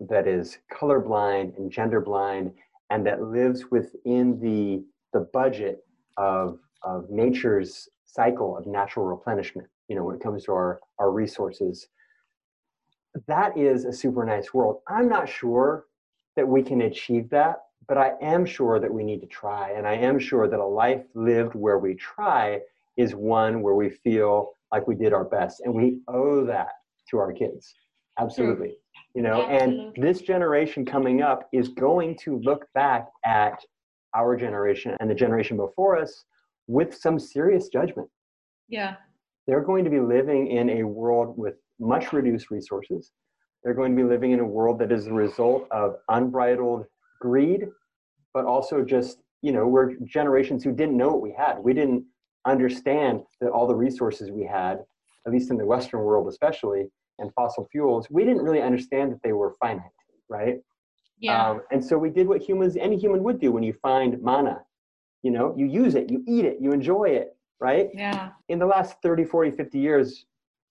that 0.00 0.26
is 0.26 0.58
colorblind 0.72 1.56
and 1.56 1.70
gender 1.70 2.00
blind 2.00 2.52
and 2.90 3.06
that 3.06 3.22
lives 3.22 3.70
within 3.70 4.38
the 4.40 4.84
the 5.12 5.24
budget 5.32 5.84
of 6.16 6.58
of 6.82 7.08
nature's 7.10 7.88
cycle 8.04 8.56
of 8.56 8.66
natural 8.66 9.06
replenishment 9.06 9.68
you 9.88 9.96
know 9.96 10.04
when 10.04 10.16
it 10.16 10.22
comes 10.22 10.44
to 10.44 10.52
our 10.52 10.80
our 10.98 11.10
resources. 11.10 11.88
That 13.26 13.56
is 13.56 13.86
a 13.86 13.92
super 13.92 14.24
nice 14.24 14.52
world. 14.52 14.80
I'm 14.88 15.08
not 15.08 15.28
sure 15.28 15.86
that 16.36 16.46
we 16.46 16.62
can 16.62 16.82
achieve 16.82 17.30
that 17.30 17.62
but 17.88 17.98
i 17.98 18.12
am 18.20 18.44
sure 18.44 18.78
that 18.80 18.92
we 18.92 19.04
need 19.04 19.20
to 19.20 19.26
try 19.26 19.70
and 19.70 19.86
i 19.86 19.94
am 19.94 20.18
sure 20.18 20.48
that 20.48 20.60
a 20.60 20.66
life 20.66 21.02
lived 21.14 21.54
where 21.54 21.78
we 21.78 21.94
try 21.94 22.60
is 22.96 23.14
one 23.14 23.62
where 23.62 23.74
we 23.74 23.90
feel 23.90 24.52
like 24.72 24.86
we 24.86 24.94
did 24.94 25.12
our 25.12 25.24
best 25.24 25.60
and 25.60 25.72
we 25.74 26.00
owe 26.08 26.44
that 26.44 26.68
to 27.08 27.18
our 27.18 27.32
kids. 27.32 27.74
Absolutely. 28.18 28.68
True. 28.68 28.76
you 29.14 29.22
know 29.22 29.42
absolutely. 29.42 29.92
and 29.94 30.04
this 30.04 30.20
generation 30.22 30.84
coming 30.84 31.22
up 31.22 31.48
is 31.52 31.68
going 31.68 32.16
to 32.22 32.38
look 32.40 32.66
back 32.74 33.08
at 33.24 33.58
our 34.14 34.36
generation 34.36 34.96
and 35.00 35.10
the 35.10 35.14
generation 35.14 35.56
before 35.56 35.98
us 35.98 36.24
with 36.66 36.94
some 36.94 37.18
serious 37.18 37.68
judgment. 37.68 38.08
Yeah 38.68 38.96
they're 39.46 39.62
going 39.62 39.84
to 39.84 39.90
be 39.90 40.00
living 40.00 40.48
in 40.48 40.70
a 40.70 40.82
world 40.82 41.36
with 41.36 41.54
much 41.78 42.12
reduced 42.12 42.50
resources. 42.50 43.12
They're 43.62 43.74
going 43.74 43.96
to 43.96 44.02
be 44.02 44.08
living 44.08 44.32
in 44.32 44.40
a 44.40 44.44
world 44.44 44.78
that 44.80 44.92
is 44.92 45.04
the 45.04 45.12
result 45.12 45.66
of 45.70 45.96
unbridled 46.08 46.84
greed, 47.20 47.66
but 48.34 48.44
also 48.44 48.82
just, 48.82 49.18
you 49.42 49.52
know, 49.52 49.66
we're 49.66 49.94
generations 50.04 50.62
who 50.62 50.72
didn't 50.72 50.96
know 50.96 51.08
what 51.08 51.22
we 51.22 51.34
had. 51.36 51.58
We 51.58 51.74
didn't 51.74 52.04
understand 52.46 53.22
that 53.40 53.50
all 53.50 53.66
the 53.66 53.74
resources 53.74 54.30
we 54.30 54.44
had, 54.44 54.78
at 55.26 55.32
least 55.32 55.50
in 55.50 55.56
the 55.56 55.66
Western 55.66 56.00
world 56.00 56.28
especially, 56.28 56.86
and 57.18 57.32
fossil 57.34 57.66
fuels, 57.72 58.08
we 58.10 58.24
didn't 58.24 58.42
really 58.42 58.62
understand 58.62 59.10
that 59.12 59.22
they 59.22 59.32
were 59.32 59.54
finite, 59.60 59.82
right? 60.28 60.56
Yeah. 61.18 61.50
Um, 61.50 61.60
and 61.70 61.84
so 61.84 61.96
we 61.96 62.10
did 62.10 62.28
what 62.28 62.42
humans, 62.42 62.76
any 62.76 62.96
human 62.96 63.22
would 63.22 63.40
do 63.40 63.50
when 63.50 63.62
you 63.62 63.72
find 63.82 64.20
mana. 64.22 64.60
You 65.22 65.30
know, 65.30 65.54
you 65.56 65.66
use 65.66 65.94
it, 65.94 66.10
you 66.10 66.22
eat 66.28 66.44
it, 66.44 66.58
you 66.60 66.72
enjoy 66.72 67.04
it, 67.04 67.35
right? 67.60 67.88
Yeah. 67.94 68.30
In 68.48 68.58
the 68.58 68.66
last 68.66 68.96
30, 69.02 69.24
40, 69.24 69.50
50 69.52 69.78
years, 69.78 70.26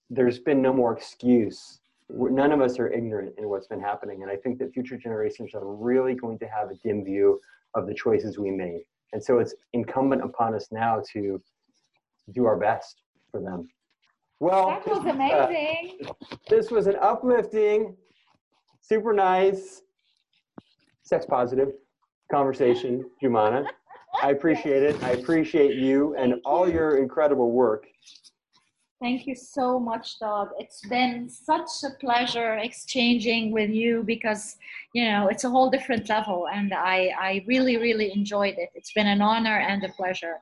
there's 0.10 0.40
been 0.40 0.62
no 0.62 0.74
more 0.74 0.96
excuse. 0.96 1.80
None 2.10 2.52
of 2.52 2.62
us 2.62 2.78
are 2.80 2.92
ignorant 2.92 3.34
in 3.38 3.50
what's 3.50 3.68
been 3.68 3.82
happening. 3.82 4.22
And 4.22 4.32
I 4.32 4.36
think 4.36 4.60
that 4.60 4.74
future 4.74 4.98
generations 4.98 5.56
are 5.56 5.66
really 5.66 6.14
going 6.14 6.38
to 6.40 6.46
have 6.48 6.70
a 6.70 6.76
dim 6.84 7.04
view 7.04 7.40
of 7.74 7.88
the 7.88 7.94
choices 7.94 8.38
we 8.38 8.52
made. 8.52 8.82
And 9.14 9.24
so 9.24 9.40
it's 9.40 9.56
incumbent 9.74 10.24
upon 10.24 10.54
us 10.54 10.68
now 10.72 11.02
to 11.14 11.42
do 12.34 12.46
our 12.46 12.58
best 12.58 13.02
for 13.32 13.42
them. 13.42 13.68
Well, 14.40 14.68
that 14.70 14.86
was 14.86 15.06
amazing. 15.06 16.00
Uh, 16.08 16.36
this 16.50 16.70
was 16.70 16.88
an 16.88 16.98
uplifting, 17.02 17.96
super 18.82 19.14
nice, 19.14 19.82
sex 21.04 21.26
positive 21.26 21.70
conversation, 22.32 23.10
Jumana. 23.24 23.66
I 24.22 24.32
appreciate 24.32 24.84
it. 24.84 25.02
I 25.04 25.12
appreciate 25.12 25.76
you 25.76 26.16
and 26.16 26.36
all 26.46 26.70
your 26.70 26.98
incredible 26.98 27.52
work. 27.52 27.86
Thank 29.02 29.28
you 29.28 29.36
so 29.36 29.80
much, 29.80 30.20
Doug. 30.20 30.50
It's 30.58 30.82
been 30.88 31.30
such 31.30 31.70
a 31.84 31.90
pleasure 32.00 32.56
exchanging 32.56 33.52
with 33.52 33.70
you 33.70 34.04
because, 34.04 34.56
you 34.94 35.06
know, 35.06 35.28
it's 35.28 35.44
a 35.44 35.50
whole 35.50 35.70
different 35.70 36.08
level 36.10 36.48
and 36.52 36.74
I, 36.74 37.12
I 37.20 37.46
really, 37.46 37.78
really 37.78 38.12
enjoyed 38.14 38.56
it. 38.58 38.70
It's 38.74 38.94
been 38.94 39.08
an 39.08 39.22
honor 39.22 39.60
and 39.60 39.84
a 39.84 39.90
pleasure. 39.90 40.38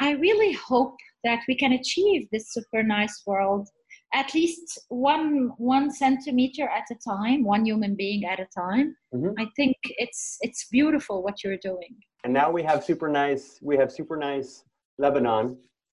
I 0.00 0.12
really 0.12 0.52
hope 0.52 0.96
that 1.22 1.40
we 1.46 1.54
can 1.54 1.72
achieve 1.72 2.28
this 2.32 2.52
super 2.52 2.82
nice 2.82 3.22
world 3.26 3.68
at 4.14 4.32
least 4.32 4.78
one 4.88 5.50
one 5.58 5.90
centimeter 5.90 6.68
at 6.68 6.84
a 6.90 6.94
time 6.94 7.44
one 7.44 7.66
human 7.66 7.94
being 7.94 8.24
at 8.24 8.40
a 8.40 8.46
time 8.56 8.96
mm-hmm. 9.12 9.30
i 9.38 9.46
think 9.56 9.76
it's 9.98 10.38
it's 10.40 10.68
beautiful 10.70 11.22
what 11.22 11.42
you're 11.42 11.58
doing 11.58 11.94
and 12.24 12.32
now 12.32 12.50
we 12.50 12.62
have 12.62 12.84
super 12.84 13.08
nice 13.08 13.58
we 13.62 13.76
have 13.76 13.92
super 13.92 14.16
nice 14.16 14.64
lebanon 14.98 15.56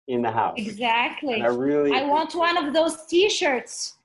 in 0.09 0.22
the 0.22 0.31
house. 0.31 0.55
Exactly. 0.59 1.35
And 1.35 1.45
i 1.45 1.49
really 1.49 1.93
i 1.93 2.05
want 2.05 2.35
one 2.35 2.57
of 2.57 2.72
those 2.72 3.07
t-shirts. 3.07 3.97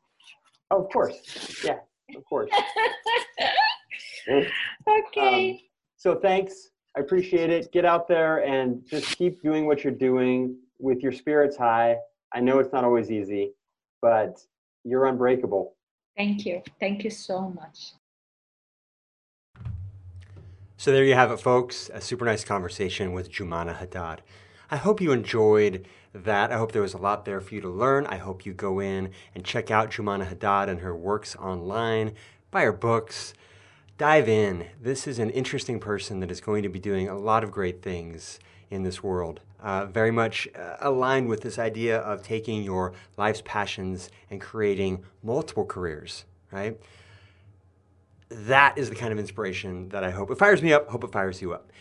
Oh, 0.71 0.83
of 0.83 0.89
course. 0.91 1.63
Yeah 1.63 1.79
of 2.15 2.25
course. 2.25 2.49
Okay. 4.87 5.51
Um, 5.51 5.59
so 5.97 6.15
thanks. 6.15 6.69
I 6.95 6.99
appreciate 6.99 7.49
it. 7.49 7.71
Get 7.71 7.85
out 7.85 8.07
there 8.07 8.45
and 8.45 8.85
just 8.87 9.17
keep 9.17 9.41
doing 9.41 9.65
what 9.65 9.83
you're 9.83 9.93
doing 9.93 10.57
with 10.79 11.01
your 11.01 11.11
spirits 11.11 11.57
high. 11.57 11.97
I 12.31 12.39
know 12.39 12.59
it's 12.59 12.71
not 12.71 12.83
always 12.83 13.09
easy 13.09 13.53
but 14.01 14.39
you're 14.83 15.05
unbreakable. 15.05 15.75
Thank 16.17 16.45
you. 16.45 16.61
Thank 16.79 17.03
you 17.03 17.09
so 17.09 17.49
much 17.49 17.93
so 20.81 20.91
there 20.91 21.03
you 21.03 21.13
have 21.13 21.29
it, 21.29 21.39
folks. 21.39 21.91
A 21.93 22.01
super 22.01 22.25
nice 22.25 22.43
conversation 22.43 23.13
with 23.13 23.31
Jumana 23.31 23.77
Haddad. 23.77 24.23
I 24.71 24.77
hope 24.77 24.99
you 24.99 25.11
enjoyed 25.11 25.85
that. 26.11 26.51
I 26.51 26.57
hope 26.57 26.71
there 26.71 26.81
was 26.81 26.95
a 26.95 26.97
lot 26.97 27.23
there 27.23 27.39
for 27.39 27.53
you 27.53 27.61
to 27.61 27.69
learn. 27.69 28.07
I 28.07 28.17
hope 28.17 28.47
you 28.47 28.53
go 28.55 28.79
in 28.79 29.11
and 29.35 29.45
check 29.45 29.69
out 29.69 29.91
Jumana 29.91 30.25
Haddad 30.25 30.69
and 30.69 30.79
her 30.79 30.95
works 30.95 31.35
online, 31.35 32.15
buy 32.49 32.63
her 32.63 32.71
books, 32.71 33.35
dive 33.99 34.27
in. 34.27 34.65
This 34.81 35.05
is 35.05 35.19
an 35.19 35.29
interesting 35.29 35.79
person 35.79 36.19
that 36.21 36.31
is 36.31 36.41
going 36.41 36.63
to 36.63 36.69
be 36.69 36.79
doing 36.79 37.07
a 37.07 37.15
lot 37.15 37.43
of 37.43 37.51
great 37.51 37.83
things 37.83 38.39
in 38.71 38.81
this 38.81 39.03
world. 39.03 39.39
Uh, 39.61 39.85
very 39.85 40.09
much 40.09 40.47
uh, 40.55 40.77
aligned 40.79 41.27
with 41.27 41.41
this 41.41 41.59
idea 41.59 41.99
of 41.99 42.23
taking 42.23 42.63
your 42.63 42.93
life's 43.17 43.43
passions 43.45 44.09
and 44.31 44.41
creating 44.41 45.03
multiple 45.21 45.63
careers, 45.63 46.25
right? 46.51 46.75
That 48.31 48.77
is 48.77 48.89
the 48.89 48.95
kind 48.95 49.11
of 49.11 49.19
inspiration 49.19 49.89
that 49.89 50.03
I 50.03 50.11
hope 50.11 50.31
it 50.31 50.37
fires 50.37 50.61
me 50.61 50.73
up. 50.73 50.89
Hope 50.89 51.03
it 51.03 51.11
fires 51.11 51.41
you 51.41 51.53
up. 51.53 51.71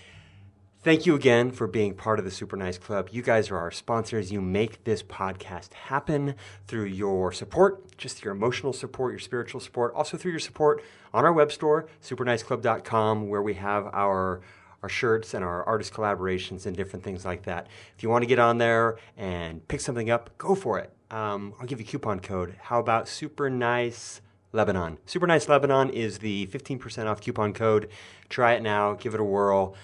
Thank 0.82 1.04
you 1.04 1.14
again 1.14 1.50
for 1.50 1.66
being 1.66 1.92
part 1.92 2.18
of 2.18 2.24
the 2.24 2.30
Super 2.30 2.56
Nice 2.56 2.78
Club. 2.78 3.10
You 3.12 3.20
guys 3.20 3.50
are 3.50 3.58
our 3.58 3.70
sponsors. 3.70 4.32
You 4.32 4.40
make 4.40 4.84
this 4.84 5.02
podcast 5.02 5.74
happen 5.74 6.34
through 6.66 6.84
your 6.84 7.32
support, 7.32 7.98
just 7.98 8.24
your 8.24 8.32
emotional 8.32 8.72
support, 8.72 9.12
your 9.12 9.18
spiritual 9.18 9.60
support, 9.60 9.92
also 9.94 10.16
through 10.16 10.30
your 10.30 10.40
support 10.40 10.82
on 11.12 11.26
our 11.26 11.34
web 11.34 11.52
store, 11.52 11.86
superniceclub.com, 12.02 13.28
where 13.28 13.42
we 13.42 13.54
have 13.54 13.86
our 13.92 14.40
our 14.82 14.88
shirts 14.88 15.34
and 15.34 15.44
our 15.44 15.62
artist 15.64 15.92
collaborations 15.92 16.64
and 16.64 16.74
different 16.74 17.04
things 17.04 17.26
like 17.26 17.42
that. 17.42 17.66
If 17.94 18.02
you 18.02 18.08
want 18.08 18.22
to 18.22 18.26
get 18.26 18.38
on 18.38 18.56
there 18.56 18.96
and 19.18 19.66
pick 19.68 19.82
something 19.82 20.08
up, 20.08 20.30
go 20.38 20.54
for 20.54 20.78
it. 20.78 20.90
Um, 21.10 21.52
I'll 21.60 21.66
give 21.66 21.80
you 21.80 21.86
a 21.86 21.88
coupon 21.90 22.20
code. 22.20 22.56
How 22.58 22.80
about 22.80 23.06
Super 23.06 23.50
Nice 23.50 24.22
Lebanon. 24.52 24.98
Super 25.06 25.26
Nice 25.26 25.48
Lebanon 25.48 25.90
is 25.90 26.18
the 26.18 26.46
15% 26.48 27.06
off 27.06 27.20
coupon 27.20 27.52
code. 27.52 27.88
Try 28.28 28.54
it 28.54 28.62
now, 28.62 28.94
give 28.94 29.14
it 29.14 29.20
a 29.20 29.24
whirl. 29.24 29.74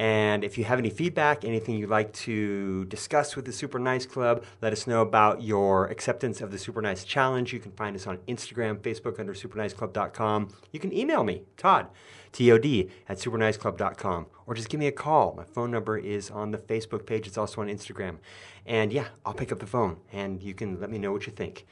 And 0.00 0.44
if 0.44 0.56
you 0.56 0.64
have 0.64 0.78
any 0.78 0.88
feedback, 0.88 1.44
anything 1.44 1.76
you'd 1.76 1.90
like 1.90 2.10
to 2.14 2.86
discuss 2.86 3.36
with 3.36 3.44
the 3.44 3.52
Super 3.52 3.78
Nice 3.78 4.06
Club, 4.06 4.44
let 4.62 4.72
us 4.72 4.86
know 4.86 5.02
about 5.02 5.42
your 5.42 5.88
acceptance 5.88 6.40
of 6.40 6.50
the 6.50 6.56
Super 6.56 6.80
Nice 6.80 7.04
Challenge. 7.04 7.52
You 7.52 7.58
can 7.58 7.72
find 7.72 7.94
us 7.94 8.06
on 8.06 8.16
Instagram, 8.26 8.78
Facebook 8.78 9.20
under 9.20 9.34
superniceclub.com. 9.34 10.48
You 10.72 10.80
can 10.80 10.90
email 10.96 11.22
me, 11.22 11.42
Todd, 11.58 11.88
T-O-D, 12.32 12.88
at 13.10 13.18
superniceclub.com. 13.18 14.26
Or 14.46 14.54
just 14.54 14.70
give 14.70 14.80
me 14.80 14.86
a 14.86 14.92
call. 14.92 15.34
My 15.36 15.44
phone 15.44 15.70
number 15.70 15.98
is 15.98 16.30
on 16.30 16.50
the 16.50 16.56
Facebook 16.56 17.04
page. 17.04 17.26
It's 17.26 17.36
also 17.36 17.60
on 17.60 17.68
Instagram. 17.68 18.20
And 18.64 18.94
yeah, 18.94 19.08
I'll 19.26 19.34
pick 19.34 19.52
up 19.52 19.58
the 19.58 19.66
phone 19.66 19.98
and 20.14 20.42
you 20.42 20.54
can 20.54 20.80
let 20.80 20.88
me 20.88 20.96
know 20.96 21.12
what 21.12 21.26
you 21.26 21.32
think. 21.34 21.66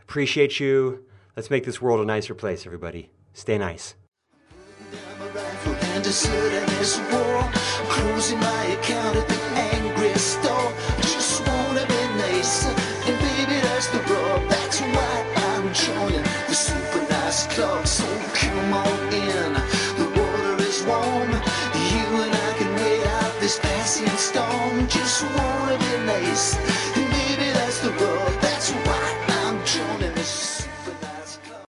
Appreciate 0.00 0.60
you. 0.60 1.04
Let's 1.36 1.50
make 1.50 1.66
this 1.66 1.82
world 1.82 2.00
a 2.00 2.06
nicer 2.06 2.34
place, 2.34 2.64
everybody. 2.64 3.10
Stay 3.34 3.58
nice. 3.58 3.94
Storm. 24.16 24.88
Just 24.88 25.22
wanna 25.36 25.78
be 25.78 26.06
nice. 26.06 26.54
Baby, 26.94 27.50
that's 27.52 27.80
the 27.80 27.90
rub. 27.90 28.45